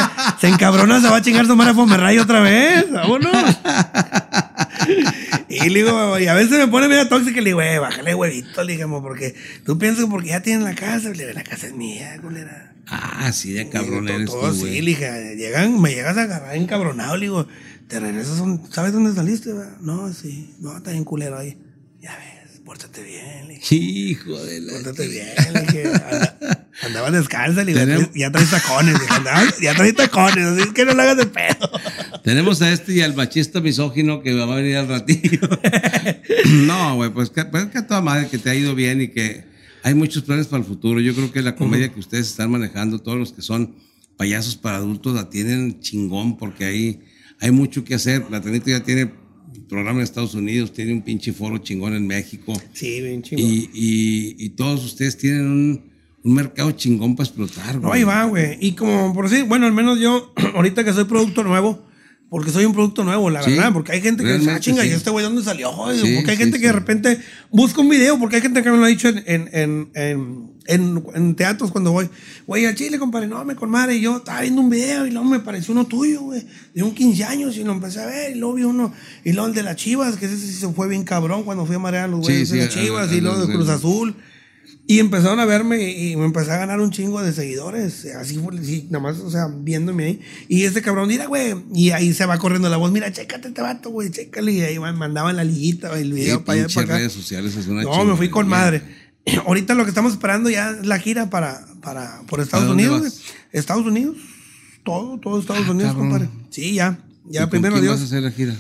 se 0.42 0.48
encabrona, 0.48 1.00
se 1.00 1.10
va 1.10 1.18
a 1.18 1.22
chingar 1.22 1.46
su 1.46 1.56
madre 1.56 1.76
Fomerray 1.76 2.18
otra 2.18 2.40
vez? 2.40 2.92
Vámonos. 2.92 3.32
Y 5.50 5.70
le 5.70 5.80
digo, 5.84 6.18
y 6.20 6.26
a 6.28 6.34
veces 6.34 6.58
me 6.58 6.68
pone 6.68 6.88
medio 6.88 7.08
tóxica 7.08 7.40
y 7.40 7.44
le 7.44 7.50
digo, 7.52 7.62
eh, 7.62 7.78
bájale 7.78 8.16
huevito, 8.16 8.64
le 8.64 8.76
digo, 8.78 9.02
porque 9.04 9.36
tú 9.64 9.78
piensas 9.78 10.06
que 10.06 10.10
porque 10.10 10.30
ya 10.30 10.42
tienen 10.42 10.64
la 10.64 10.74
casa, 10.74 11.10
le 11.10 11.26
digo, 11.28 11.34
la 11.34 11.44
casa 11.44 11.68
es 11.68 11.74
mía, 11.76 12.18
culera. 12.22 12.73
Ah, 12.88 13.32
sí, 13.32 13.54
de 13.54 13.70
cabrón 13.70 14.08
eres 14.10 14.28
todo 14.30 14.52
tú, 14.52 14.66
sí, 14.66 14.82
le 14.82 14.90
dije, 14.92 15.36
llegan, 15.38 15.82
me 15.82 15.92
llegas 15.94 16.18
a 16.18 16.24
agarrar 16.24 16.56
encabronado, 16.56 17.16
le 17.16 17.26
digo, 17.28 17.48
te 17.88 18.00
regresas, 18.00 18.42
¿sabes 18.72 18.92
dónde 18.94 19.14
saliste? 19.14 19.54
va? 19.54 19.78
No, 19.82 20.12
sí, 20.14 20.54
no, 20.60 20.76
está 20.78 20.92
bien 20.92 21.04
culero 21.06 21.38
ahí. 21.38 21.58
Ya 22.02 22.18
ves, 22.18 22.60
pórtate 22.66 23.02
bien, 23.02 23.48
le 23.48 23.54
dije, 23.56 23.76
Hijo 23.76 24.38
de 24.44 24.60
la. 24.60 24.74
pórtate 24.74 25.08
bien, 25.08 25.28
le 25.54 25.62
dije, 25.62 25.84
anda- 25.88 26.68
andaba 26.82 27.12
descalza, 27.12 27.64
le 27.64 27.74
Tenemos- 27.74 28.10
ya 28.14 28.32
traes 28.32 28.50
tacones, 28.52 28.94
le 28.96 29.00
dije, 29.00 29.14
andaba- 29.14 29.54
ya 29.62 29.74
traes 29.76 29.96
tacones, 29.96 30.46
así 30.46 30.62
es 30.64 30.74
que 30.74 30.84
no 30.86 30.94
le 30.94 31.02
hagas 31.04 31.18
de 31.18 31.26
pedo. 31.28 31.70
Tenemos 32.26 32.62
a 32.62 32.72
este 32.72 32.94
y 32.94 33.02
al 33.02 33.16
machista 33.16 33.62
misógino 33.62 34.22
que 34.22 34.34
va 34.34 34.44
a 34.44 34.56
venir 34.58 34.76
al 34.76 34.90
ratillo. 34.90 35.40
no, 36.66 36.96
güey, 36.96 37.10
pues 37.12 37.30
que, 37.30 37.46
pues 37.46 37.66
que 37.68 37.78
a 37.80 37.88
toda 37.88 38.02
madre 38.02 38.28
que 38.28 38.38
te 38.38 38.50
ha 38.50 38.56
ido 38.56 38.76
bien 38.76 39.02
y 39.02 39.08
que 39.10 39.46
hay 39.84 39.94
muchos 39.94 40.24
planes 40.24 40.48
para 40.48 40.62
el 40.62 40.68
futuro. 40.68 41.00
Yo 41.00 41.14
creo 41.14 41.32
que 41.32 41.42
la 41.42 41.56
comedia 41.56 41.94
que 41.94 42.00
ustedes 42.00 42.28
están 42.28 42.50
manejando, 42.52 43.00
todos 43.00 43.18
los 43.18 43.34
que 43.34 43.42
son 43.42 43.76
payasos 44.18 44.56
para 44.56 44.78
adultos, 44.78 45.14
la 45.14 45.30
tienen 45.30 45.82
chingón 45.82 46.38
porque 46.38 46.66
ahí 46.66 47.00
hay 47.40 47.52
mucho 47.52 47.84
que 47.84 47.96
hacer. 47.96 48.24
Platanito 48.24 48.70
ya 48.70 48.84
tiene 48.84 49.12
programa 49.68 50.00
en 50.00 50.04
Estados 50.04 50.36
Unidos, 50.36 50.72
tiene 50.72 50.94
un 50.94 51.02
pinche 51.02 51.34
foro 51.34 51.58
chingón 51.58 51.94
en 51.96 52.08
México. 52.08 52.54
Sí, 52.74 53.02
bien 53.02 53.22
chingón. 53.22 53.46
Y, 53.46 53.70
y, 53.74 54.36
y 54.40 54.50
todos 54.50 54.86
ustedes 54.86 55.18
tienen 55.18 55.48
un, 55.48 55.92
un 56.24 56.34
mercado 56.34 56.72
chingón 56.72 57.16
para 57.16 57.28
explotar, 57.28 57.82
No, 57.82 57.92
ahí 57.92 58.04
va, 58.04 58.24
güey. 58.26 58.58
Y 58.62 58.74
como 58.74 59.14
por 59.14 59.30
decir, 59.30 59.46
bueno, 59.46 59.66
al 59.66 59.74
menos 59.74 60.00
yo, 60.00 60.34
ahorita 60.56 60.84
que 60.86 60.94
soy 60.94 61.04
producto 61.04 61.44
nuevo, 61.44 61.86
porque 62.34 62.50
soy 62.50 62.66
un 62.66 62.74
producto 62.74 63.04
nuevo, 63.04 63.30
la 63.30 63.44
Sí, 63.44 63.52
verdad, 63.52 63.72
porque 63.74 63.92
hay 63.92 64.02
gente 64.02 64.24
que 64.24 64.34
dice, 64.40 64.50
ah, 64.50 64.60
chinga, 64.60 64.82
sí. 64.82 64.88
¿y 64.90 64.92
este 64.94 65.12
güey 65.12 65.24
dónde 65.24 65.44
salió? 65.44 65.72
Joder, 65.72 66.02
Sí, 66.02 66.16
porque 66.16 66.32
hay 66.32 66.38
gente 66.38 66.60
que 66.60 66.66
de 66.66 66.72
repente 66.74 67.20
busca 67.52 67.80
un 67.80 67.90
video, 67.90 68.18
porque 68.18 68.38
hay 68.38 68.42
gente 68.42 68.64
que 68.64 68.72
me 68.72 68.78
lo 68.78 68.86
ha 68.86 68.88
dicho 68.88 69.08
en, 69.08 69.20
en, 69.28 69.50
en, 69.54 69.92
en, 69.94 70.50
en- 70.66 71.04
en 71.14 71.36
teatros 71.36 71.70
cuando 71.70 71.92
voy, 71.92 72.10
güey, 72.48 72.66
al 72.66 72.74
Chile, 72.74 72.98
compadre, 72.98 73.28
no, 73.28 73.46
me 73.46 73.56
con 73.56 73.70
madre, 73.70 73.98
y 73.98 74.02
yo 74.02 74.18
estaba 74.18 74.42
viendo 74.42 74.62
un 74.62 74.72
video 74.72 75.06
y 75.06 75.12
luego 75.12 75.30
me 75.30 75.42
pareció 75.42 75.74
uno 75.74 75.86
tuyo, 75.86 76.22
güey, 76.22 76.44
de 76.74 76.82
un 76.82 76.96
15 76.96 77.24
años, 77.24 77.56
y 77.56 77.64
lo 77.64 77.72
empecé 77.72 78.02
a 78.02 78.08
ver, 78.08 78.36
y 78.36 78.40
luego 78.40 78.56
vi 78.56 78.64
uno, 78.64 78.92
y 79.24 79.34
luego 79.34 79.50
el 79.50 79.54
de 79.54 79.62
las 79.62 79.76
Chivas, 79.76 80.16
que 80.18 80.26
ese 80.26 80.38
sí 80.40 80.54
se 80.54 80.68
fue 80.70 80.88
bien 80.90 81.04
cabrón 81.04 81.44
cuando 81.44 81.68
fui 81.68 81.76
a 81.76 81.80
marear 81.80 82.06
a 82.06 82.08
los 82.08 82.22
güeyes 82.22 82.50
de 82.50 82.58
las 82.66 82.70
Chivas, 82.70 83.12
y 83.12 83.22
luego 83.22 83.46
de 83.46 83.54
Cruz 83.54 83.70
Azul. 83.70 84.16
Y 84.86 85.00
empezaron 85.00 85.40
a 85.40 85.46
verme 85.46 85.92
y 85.92 86.16
me 86.18 86.26
empecé 86.26 86.52
a 86.52 86.58
ganar 86.58 86.82
un 86.82 86.92
chingo 86.92 87.22
de 87.22 87.32
seguidores. 87.32 88.06
Así 88.20 88.38
fue, 88.38 88.62
sí, 88.64 88.88
nada 88.92 89.02
más, 89.02 89.20
o 89.20 89.32
sea, 89.32 89.48
viéndome 89.48 90.04
ahí. 90.04 90.20
Y 90.50 90.64
este 90.64 90.82
cabrón, 90.82 91.08
mira, 91.08 91.26
güey. 91.28 91.56
Y 91.74 91.92
ahí 91.92 92.14
se 92.14 92.26
va 92.26 92.38
corriendo 92.38 92.70
la 92.70 92.76
voz, 92.76 92.92
mira, 92.92 93.10
chécate 93.12 93.48
este 93.48 93.62
vato, 93.62 93.92
güey, 93.92 94.12
chécale. 94.12 94.52
Y 94.52 94.60
ahí 94.62 94.80
man, 94.80 94.98
mandaban 94.98 95.38
la 95.38 95.46
liguita, 95.46 95.98
el 95.98 96.12
video 96.12 96.40
Sí, 96.40 96.44
para 96.46 96.60
allá, 96.60 96.74
para 96.74 96.86
acá. 96.86 96.98
redes 96.98 97.14
sociales 97.14 97.56
es 97.56 97.68
una 97.68 97.84
No, 97.84 98.04
me 98.04 98.18
fui 98.18 98.30
con 98.30 98.48
madre. 98.50 98.82
Ahorita 99.46 99.74
lo 99.74 99.84
que 99.86 99.90
estamos 99.90 100.12
esperando 100.12 100.50
ya 100.50 100.72
es 100.72 100.86
la 100.86 101.00
gira 101.00 101.30
para, 101.30 101.66
para, 101.82 102.22
por 102.28 102.42
Estados 102.42 102.70
Unidos. 102.70 103.02
vas? 103.04 103.14
güey. 103.14 103.24
Estados 103.54 103.86
Unidos. 103.86 104.18
Todo, 104.84 105.18
todo 105.18 105.40
Estados 105.40 105.64
Ah, 105.66 105.72
Unidos, 105.72 105.94
cabrón. 105.94 106.10
compadre. 106.10 106.30
Sí, 106.50 106.74
ya. 106.74 107.00
¿Y 107.30 107.36
Ya, 107.36 107.42
con 107.44 107.52
primero 107.52 107.76
quién 107.76 107.84
Dios. 107.86 107.94
vas 107.96 108.02
a 108.02 108.06
hacer 108.06 108.24
la 108.24 108.32
gira? 108.32 108.54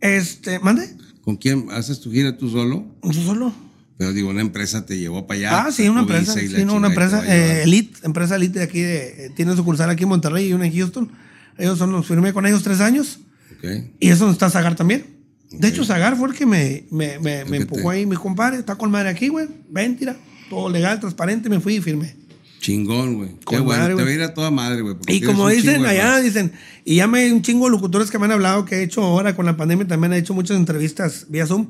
Este, 0.00 0.58
mande. 0.58 0.88
¿Con 1.22 1.36
quién 1.36 1.68
haces 1.70 2.00
tu 2.00 2.10
gira 2.10 2.36
tú 2.36 2.50
solo? 2.50 2.84
Yo 3.04 3.22
solo. 3.22 3.52
Pero 3.98 4.12
digo, 4.12 4.30
una 4.30 4.40
empresa 4.40 4.86
te 4.86 4.96
llevó 4.96 5.26
para 5.26 5.38
allá. 5.38 5.64
Ah, 5.66 5.72
sí, 5.72 5.88
una 5.88 6.00
empresa. 6.02 6.32
Sí, 6.34 6.64
no, 6.64 6.74
una 6.74 6.86
empresa. 6.88 7.22
eh, 7.26 7.64
elite, 7.64 7.98
empresa 8.04 8.36
Elite 8.36 8.60
de 8.60 8.64
aquí. 8.64 8.80
De, 8.80 9.26
eh, 9.26 9.30
tiene 9.34 9.54
sucursal 9.56 9.90
aquí 9.90 10.04
en 10.04 10.08
Monterrey 10.10 10.46
y 10.48 10.52
una 10.52 10.66
en 10.66 10.72
Houston. 10.76 11.10
Ellos 11.58 11.76
son 11.78 11.90
los, 11.90 12.06
firmé 12.06 12.32
con 12.32 12.46
ellos 12.46 12.62
tres 12.62 12.80
años. 12.80 13.18
Ok. 13.58 13.64
Y 13.98 14.08
eso 14.10 14.20
donde 14.24 14.34
está 14.34 14.48
Zagar 14.50 14.76
también. 14.76 15.04
De 15.50 15.66
hecho, 15.66 15.84
Zagar 15.84 16.16
fue 16.16 16.28
el 16.28 16.34
que 16.36 16.46
me, 16.46 16.84
me, 16.92 17.18
me, 17.18 17.44
me 17.44 17.56
empujó 17.56 17.90
te- 17.90 17.96
ahí. 17.96 18.06
Mi 18.06 18.14
compadre 18.16 18.58
está 18.58 18.76
con 18.76 18.90
madre 18.90 19.08
aquí, 19.08 19.28
güey. 19.28 19.48
Ven, 19.68 19.96
tira. 19.96 20.14
Todo 20.48 20.68
legal, 20.70 21.00
transparente. 21.00 21.48
Me 21.48 21.58
fui 21.58 21.74
y 21.76 21.80
firmé. 21.80 22.14
Chingón, 22.60 23.14
güey. 23.16 23.30
Qué 23.48 23.58
bueno. 23.58 23.64
madre, 23.66 23.94
te 23.96 24.02
güey. 24.02 24.12
a 24.14 24.16
ir 24.16 24.22
a 24.22 24.34
toda 24.34 24.50
madre, 24.50 24.82
güey. 24.82 24.96
Y 25.08 25.20
como 25.22 25.48
dicen 25.48 25.82
de 25.82 25.88
allá, 25.88 26.18
dicen, 26.18 26.52
y 26.84 26.96
ya 26.96 27.06
me 27.06 27.32
un 27.32 27.42
chingo 27.42 27.64
de 27.66 27.70
locutores 27.72 28.10
que 28.10 28.18
me 28.18 28.26
han 28.26 28.32
hablado, 28.32 28.64
que 28.64 28.76
he 28.76 28.82
hecho 28.82 29.02
ahora 29.02 29.34
con 29.34 29.46
la 29.46 29.56
pandemia, 29.56 29.86
también 29.86 30.12
he 30.12 30.18
hecho 30.18 30.34
muchas 30.34 30.56
entrevistas 30.56 31.26
vía 31.28 31.46
Zoom. 31.46 31.68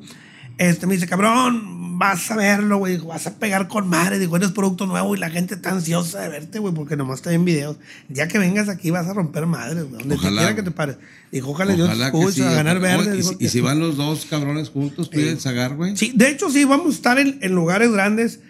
Este 0.59 0.85
me 0.87 0.93
dice, 0.95 1.07
cabrón, 1.07 1.97
vas 1.97 2.29
a 2.31 2.35
verlo, 2.35 2.77
güey, 2.79 2.97
vas 2.97 3.25
a 3.27 3.35
pegar 3.39 3.67
con 3.69 3.87
madre. 3.87 4.19
Digo, 4.19 4.35
eres 4.35 4.51
producto 4.51 4.85
nuevo 4.87 5.15
y 5.15 5.19
la 5.19 5.29
gente 5.29 5.55
está 5.55 5.71
ansiosa 5.71 6.19
de 6.19 6.27
verte, 6.29 6.59
güey, 6.59 6.73
porque 6.73 6.97
nomás 6.97 7.21
te 7.21 7.29
ven 7.29 7.45
videos. 7.45 7.77
Ya 8.09 8.27
que 8.27 8.37
vengas 8.39 8.67
aquí 8.67 8.91
vas 8.91 9.07
a 9.07 9.13
romper 9.13 9.45
madres, 9.45 9.85
güey, 9.89 9.99
donde 9.99 10.15
Ojalá, 10.15 10.41
quiera 10.41 10.55
que 10.55 10.63
te 10.63 10.71
pares. 10.71 10.97
Dijo, 11.31 11.51
ojalá, 11.51 11.73
Dios 11.75 11.87
Ojalá 11.87 12.07
escuche, 12.07 12.31
sí, 12.33 12.41
a 12.41 12.51
ganar 12.51 12.77
ojalá. 12.77 12.97
verde. 12.97 13.17
Y, 13.19 13.23
si- 13.23 13.35
que- 13.37 13.45
y 13.45 13.47
si 13.49 13.61
van 13.61 13.79
los 13.79 13.95
dos 13.97 14.25
cabrones 14.29 14.69
juntos, 14.69 15.09
tú 15.09 15.19
y 15.19 15.23
el 15.29 15.39
Zagar, 15.39 15.75
güey. 15.77 15.95
Sí, 15.95 16.11
de 16.13 16.29
hecho, 16.29 16.49
sí, 16.49 16.65
vamos 16.65 16.87
a 16.87 16.89
estar 16.89 17.19
en, 17.19 17.39
en 17.41 17.55
lugares 17.55 17.89
grandes, 17.91 18.41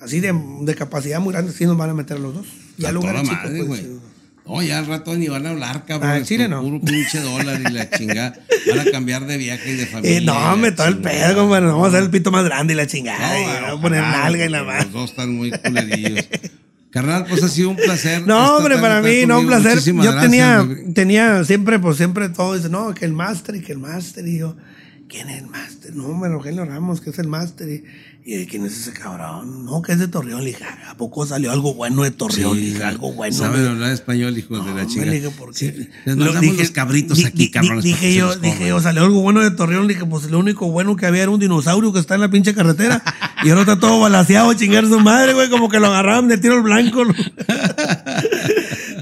así 0.00 0.20
de, 0.20 0.32
de 0.62 0.74
capacidad 0.76 1.18
muy 1.20 1.32
grande, 1.32 1.50
sí 1.52 1.64
nos 1.66 1.76
van 1.76 1.90
a 1.90 1.94
meter 1.94 2.20
los 2.20 2.32
dos. 2.32 2.46
Ya 2.78 2.92
lugares 2.92 3.22
chicos, 3.22 3.36
madre, 3.42 3.64
pues. 3.64 3.82
No, 4.46 4.62
ya 4.62 4.78
al 4.78 4.86
rato 4.86 5.14
ni 5.16 5.28
van 5.28 5.44
a 5.46 5.50
hablar, 5.50 5.84
cabrón. 5.84 6.10
Ah, 6.10 6.22
Chile 6.22 6.48
no. 6.48 6.62
Puro 6.62 6.80
pinche 6.80 7.20
dólar 7.20 7.60
y 7.60 7.72
la 7.72 7.90
chingada. 7.98 8.38
Van 8.68 8.80
a 8.80 8.90
cambiar 8.90 9.26
de 9.26 9.36
viaje 9.38 9.72
y 9.72 9.76
de 9.76 9.86
familia. 9.86 10.18
Eh, 10.18 10.20
no, 10.20 10.32
y 10.32 10.36
la 10.36 10.52
hombre, 10.52 10.72
todo 10.72 10.86
el 10.86 10.98
pedo, 10.98 11.34
compadre. 11.34 11.66
Vamos 11.66 11.86
a 11.86 11.88
hacer 11.88 12.02
el 12.04 12.10
pito 12.10 12.30
más 12.30 12.44
grande 12.44 12.74
y 12.74 12.76
la 12.76 12.84
No, 12.84 12.88
chingada. 12.88 13.40
y 13.40 13.42
bueno, 13.44 13.60
vamos 13.62 13.78
a 13.78 13.82
poner 13.82 14.02
nalga 14.02 14.44
y 14.44 14.48
la 14.48 14.62
más. 14.64 14.84
Los 14.84 14.92
dos 14.92 15.10
están 15.10 15.34
muy 15.34 15.50
culerillos. 15.50 16.28
Carnal, 16.90 17.26
pues 17.28 17.42
ha 17.42 17.48
sido 17.48 17.70
un 17.70 17.76
placer. 17.76 18.26
No, 18.26 18.56
hombre, 18.56 18.78
para 18.78 19.02
mí, 19.02 19.26
no, 19.26 19.40
un 19.40 19.46
placer. 19.46 19.72
Muchísimas 19.72 20.06
Yo 20.06 20.12
gracias, 20.12 20.30
tenía, 20.30 20.94
tenía 20.94 21.44
siempre, 21.44 21.78
pues 21.78 21.96
siempre 21.96 22.28
todo 22.28 22.54
dice, 22.56 22.70
no, 22.70 22.94
que 22.94 23.04
el 23.04 23.12
máster 23.12 23.56
y 23.56 23.60
que 23.60 23.72
el 23.72 23.78
máster. 23.78 24.26
Y 24.26 24.38
yo, 24.38 24.56
¿quién 25.08 25.28
es 25.28 25.42
el 25.42 25.48
máster? 25.48 25.94
No, 25.94 26.06
hombre, 26.06 26.30
Rogelio 26.30 26.64
Ramos, 26.64 27.00
que 27.00 27.10
es 27.10 27.18
el 27.18 27.26
máster. 27.28 27.68
Y, 27.68 27.84
y 28.28 28.40
yo, 28.40 28.46
¿quién 28.50 28.66
es 28.66 28.76
ese 28.80 28.92
cabrón? 28.92 29.64
No, 29.64 29.80
que 29.82 29.92
es 29.92 30.00
de 30.00 30.08
Torreón. 30.08 30.40
Le 30.40 30.48
dije, 30.48 30.64
"Ah, 30.64 30.90
¿a 30.90 30.96
poco 30.96 31.24
salió 31.26 31.52
algo 31.52 31.74
bueno 31.74 32.02
de 32.02 32.10
Torreón? 32.10 32.56
Le 32.56 32.62
Sí, 32.62 32.70
dije, 32.72 32.82
algo 32.82 33.12
bueno. 33.12 33.36
Saben 33.36 33.62
Le- 33.62 33.68
hablar 33.70 33.92
español, 33.92 34.36
hijos 34.36 34.66
de 34.66 34.74
la 34.74 34.84
chingada. 34.86 35.12
le 35.12 35.20
dije, 35.20 35.30
¿por 35.30 35.52
qué? 35.54 35.58
Sí, 35.72 35.88
les 36.04 36.16
los 36.16 36.70
cabritos 36.72 37.18
di- 37.18 37.24
aquí, 37.24 37.50
cabrones. 37.52 37.84
Dije 37.84 38.12
yo, 38.14 38.34
dije 38.34 38.66
yo, 38.66 38.80
salió 38.80 39.02
algo 39.04 39.20
bueno 39.22 39.42
de 39.42 39.52
Torreón. 39.52 39.86
Dije, 39.86 40.04
pues 40.06 40.24
lo 40.30 40.40
único 40.40 40.68
bueno 40.70 40.96
que 40.96 41.06
había 41.06 41.22
era 41.22 41.30
un 41.30 41.38
dinosaurio 41.38 41.92
que 41.92 42.00
está 42.00 42.16
en 42.16 42.20
la 42.22 42.28
pinche 42.30 42.52
carretera. 42.52 43.00
y 43.44 43.50
ahora 43.50 43.60
está 43.60 43.78
todo 43.78 44.00
balaseado, 44.00 44.52
chingar 44.54 44.84
su 44.86 44.98
madre, 44.98 45.32
güey, 45.32 45.48
como 45.48 45.68
que 45.68 45.78
lo 45.78 45.86
agarraban 45.86 46.26
de 46.26 46.38
tiro 46.38 46.54
al 46.54 46.62
blanco. 46.62 47.04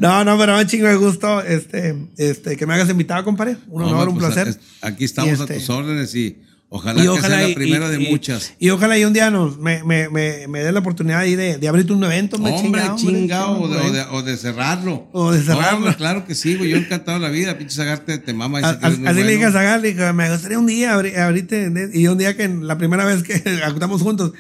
no, 0.03 0.25
no, 0.25 0.39
pero 0.39 0.57
me 0.57 0.67
chingo 0.67 0.87
de 0.89 0.97
gusto 0.97 1.41
este, 1.43 2.09
este, 2.17 2.57
que 2.57 2.67
me 2.67 2.75
hagas 2.75 2.91
invitado, 2.91 3.25
compadre. 3.25 3.57
Un 3.69 3.83
No, 3.83 3.89
honor, 3.89 4.09
un 4.11 4.19
pues, 4.19 4.35
placer. 4.35 4.59
Aquí 4.83 5.05
estamos 5.05 5.31
Y 5.31 5.41
a 5.41 5.45
este- 5.45 5.55
tus 5.55 5.71
órdenes 5.71 6.15
y 6.15 6.37
ojalá, 6.77 7.03
que 7.03 7.21
sea 7.21 7.29
la 7.31 7.49
y- 7.49 7.55
primera 7.55 7.89
de 7.89 8.03
y- 8.03 8.11
muchas. 8.11 8.53
Y, 8.59 8.71
ojalá 8.71 8.99
y 8.99 9.05
un 9.05 9.13
día 9.13 9.31
nos, 9.31 9.59
me, 9.59 9.83
me, 9.85 10.09
me, 10.09 10.47
me 10.49 10.61
dé 10.61 10.73
la 10.73 10.81
oportunidad 10.81 11.23
de, 11.23 11.59
de 11.59 11.69
abrirte 11.69 11.93
un 11.93 12.03
evento. 12.05 12.37
Hombre, 12.37 12.55
chingado, 12.61 12.97
chingado, 12.97 13.61
o, 13.61 13.69
de, 13.69 13.79
o 13.81 13.93
de- 13.93 14.03
o 14.11 14.23
de 14.23 14.37
cerrarlo. 14.37 15.09
O 15.13 15.33
de 15.33 15.43
cerrarlo. 15.43 15.79
hombre, 15.79 15.95
claro 15.97 16.27
que 16.27 16.35
sí, 16.35 16.57
güey. 16.57 16.71
Yo 16.71 16.77
encantado 16.77 17.19
de 17.19 17.23
la 17.27 17.31
vida. 17.31 17.57
Pinche 17.59 17.75
Sagarte 17.77 18.19
te 18.19 18.35
mama. 18.35 18.61
y 18.61 18.65
A- 18.65 18.69
a- 18.69 18.87
Así 18.87 18.99
le 19.01 19.07
dije 19.33 19.45
a 19.45 19.51
bueno. 19.51 19.53
Zagal, 19.53 19.83
le 19.83 19.93
dije, 19.95 20.13
me 20.13 20.31
gustaría 20.31 20.59
un 20.59 20.67
día 20.67 20.97
abri- 20.97 21.17
abrirte, 21.17 21.73
y 21.95 22.07
un 22.09 22.19
día 22.19 22.37
que 22.37 22.49
la 22.49 22.77
primera 22.79 23.05
vez 23.05 23.23
que 23.23 23.35
actuamos 23.65 24.03
juntos, 24.03 24.33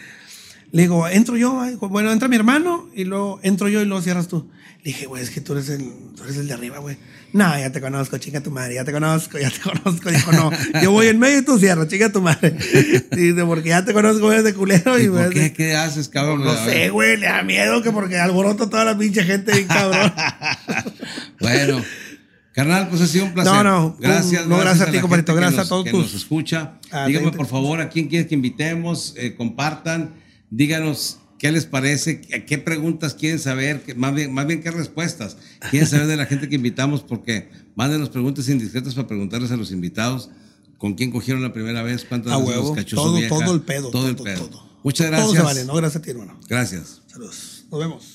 le 0.72 0.82
digo, 0.82 1.06
entro 1.08 1.36
yo, 1.36 1.62
bueno, 1.82 2.10
entra 2.10 2.26
mi 2.28 2.34
hermano, 2.36 2.88
y 2.94 3.04
luego 3.04 3.38
entro 3.44 3.68
yo 3.68 3.80
y 3.80 3.84
luego 3.84 4.02
cierras 4.02 4.26
tú. 4.28 4.50
Le 4.82 4.90
dije, 4.90 5.06
güey, 5.06 5.22
es 5.22 5.30
que 5.30 5.40
tú 5.40 5.52
eres 5.52 5.68
el, 5.68 5.84
tú 6.16 6.24
eres 6.24 6.36
el 6.36 6.48
de 6.48 6.52
arriba, 6.54 6.78
güey. 6.78 6.96
No, 7.34 7.58
ya 7.58 7.70
te 7.72 7.80
conozco, 7.80 8.16
chica 8.18 8.40
tu 8.40 8.50
madre, 8.52 8.74
ya 8.74 8.84
te 8.84 8.92
conozco, 8.92 9.38
ya 9.38 9.50
te 9.50 9.58
conozco. 9.82 10.08
Dijo, 10.10 10.32
no, 10.32 10.50
yo 10.80 10.92
voy 10.92 11.08
en 11.08 11.18
medio 11.18 11.40
y 11.40 11.42
tú 11.44 11.58
cierras, 11.58 11.88
chica 11.88 12.10
tu 12.12 12.22
madre. 12.22 12.52
Dice, 13.10 13.44
porque 13.44 13.70
ya 13.70 13.84
te 13.84 13.92
conozco, 13.92 14.30
eres 14.32 14.44
de 14.44 14.54
culero. 14.54 14.98
¿Y 14.98 15.04
Y, 15.04 15.08
por 15.08 15.16
güey, 15.16 15.30
qué? 15.32 15.52
¿Qué 15.52 15.74
haces, 15.76 16.08
cabrón? 16.08 16.44
No 16.44 16.54
sé, 16.64 16.90
güey, 16.90 17.16
le 17.16 17.26
da 17.26 17.42
miedo 17.42 17.82
que 17.82 17.90
porque 17.90 18.18
alboroto 18.18 18.68
toda 18.68 18.84
la 18.84 18.96
pinche 18.96 19.22
gente 19.24 19.52
bien 19.52 19.66
cabrón. 19.66 20.12
Bueno, 21.40 21.82
carnal, 22.52 22.88
pues 22.88 23.02
ha 23.02 23.06
sido 23.06 23.26
un 23.26 23.34
placer. 23.34 23.52
No, 23.52 23.64
no, 23.64 23.96
Gracias. 23.98 24.44
un- 24.44 24.50
no, 24.50 24.58
gracias 24.58 24.88
a 24.88 24.92
ti, 24.92 24.98
compadrito, 25.00 25.34
gracias 25.34 25.66
a 25.66 25.68
todos 25.68 25.84
que 25.84 25.90
tus- 25.90 26.02
nos 26.04 26.14
escucha. 26.14 26.78
Ah, 26.90 27.06
Díganme, 27.06 27.32
por 27.32 27.46
favor, 27.46 27.80
a 27.80 27.88
quién 27.88 28.08
quieres 28.08 28.28
que 28.28 28.34
invitemos, 28.34 29.14
eh, 29.16 29.34
compartan, 29.34 30.14
díganos 30.50 31.18
qué 31.38 31.52
les 31.52 31.66
parece, 31.66 32.20
qué, 32.20 32.58
preguntas 32.58 33.14
quieren 33.14 33.38
saber, 33.38 33.82
más, 33.96 34.14
bien, 34.14 34.32
más 34.32 34.46
bien 34.46 34.62
qué 34.62 34.70
respuestas 34.70 35.36
quieren 35.70 35.88
saber 35.88 36.06
de 36.06 36.16
la 36.16 36.26
gente 36.26 36.48
que 36.48 36.54
invitamos, 36.56 37.02
porque 37.02 37.48
mándenos 37.74 38.08
preguntas 38.08 38.48
indiscretas 38.48 38.94
para 38.94 39.08
preguntarles 39.08 39.50
a 39.50 39.56
los 39.56 39.72
invitados 39.72 40.30
con 40.78 40.94
quién 40.94 41.10
cogieron 41.10 41.42
la 41.42 41.52
primera 41.52 41.82
vez, 41.82 42.04
cuántas 42.04 42.32
A 42.32 42.38
veces 42.38 42.56
los 42.56 42.72
cachó 42.72 42.96
todo, 42.96 43.16
vieja, 43.16 43.28
todo 43.28 43.54
el 43.54 43.62
pedo. 43.62 43.90
Todo 43.90 44.08
el 44.08 44.16
pedo. 44.16 44.46
todo. 44.46 44.68
Muchas 44.82 45.06
gracias. 45.06 45.28
Todo 45.28 45.36
se 45.36 45.42
vale, 45.42 45.64
¿no? 45.64 45.74
Gracias 45.74 46.02
a 46.02 46.04
ti, 46.04 46.10
hermano. 46.10 46.38
Gracias. 46.48 47.00
Saludos. 47.06 47.64
Nos 47.70 47.80
vemos. 47.80 48.13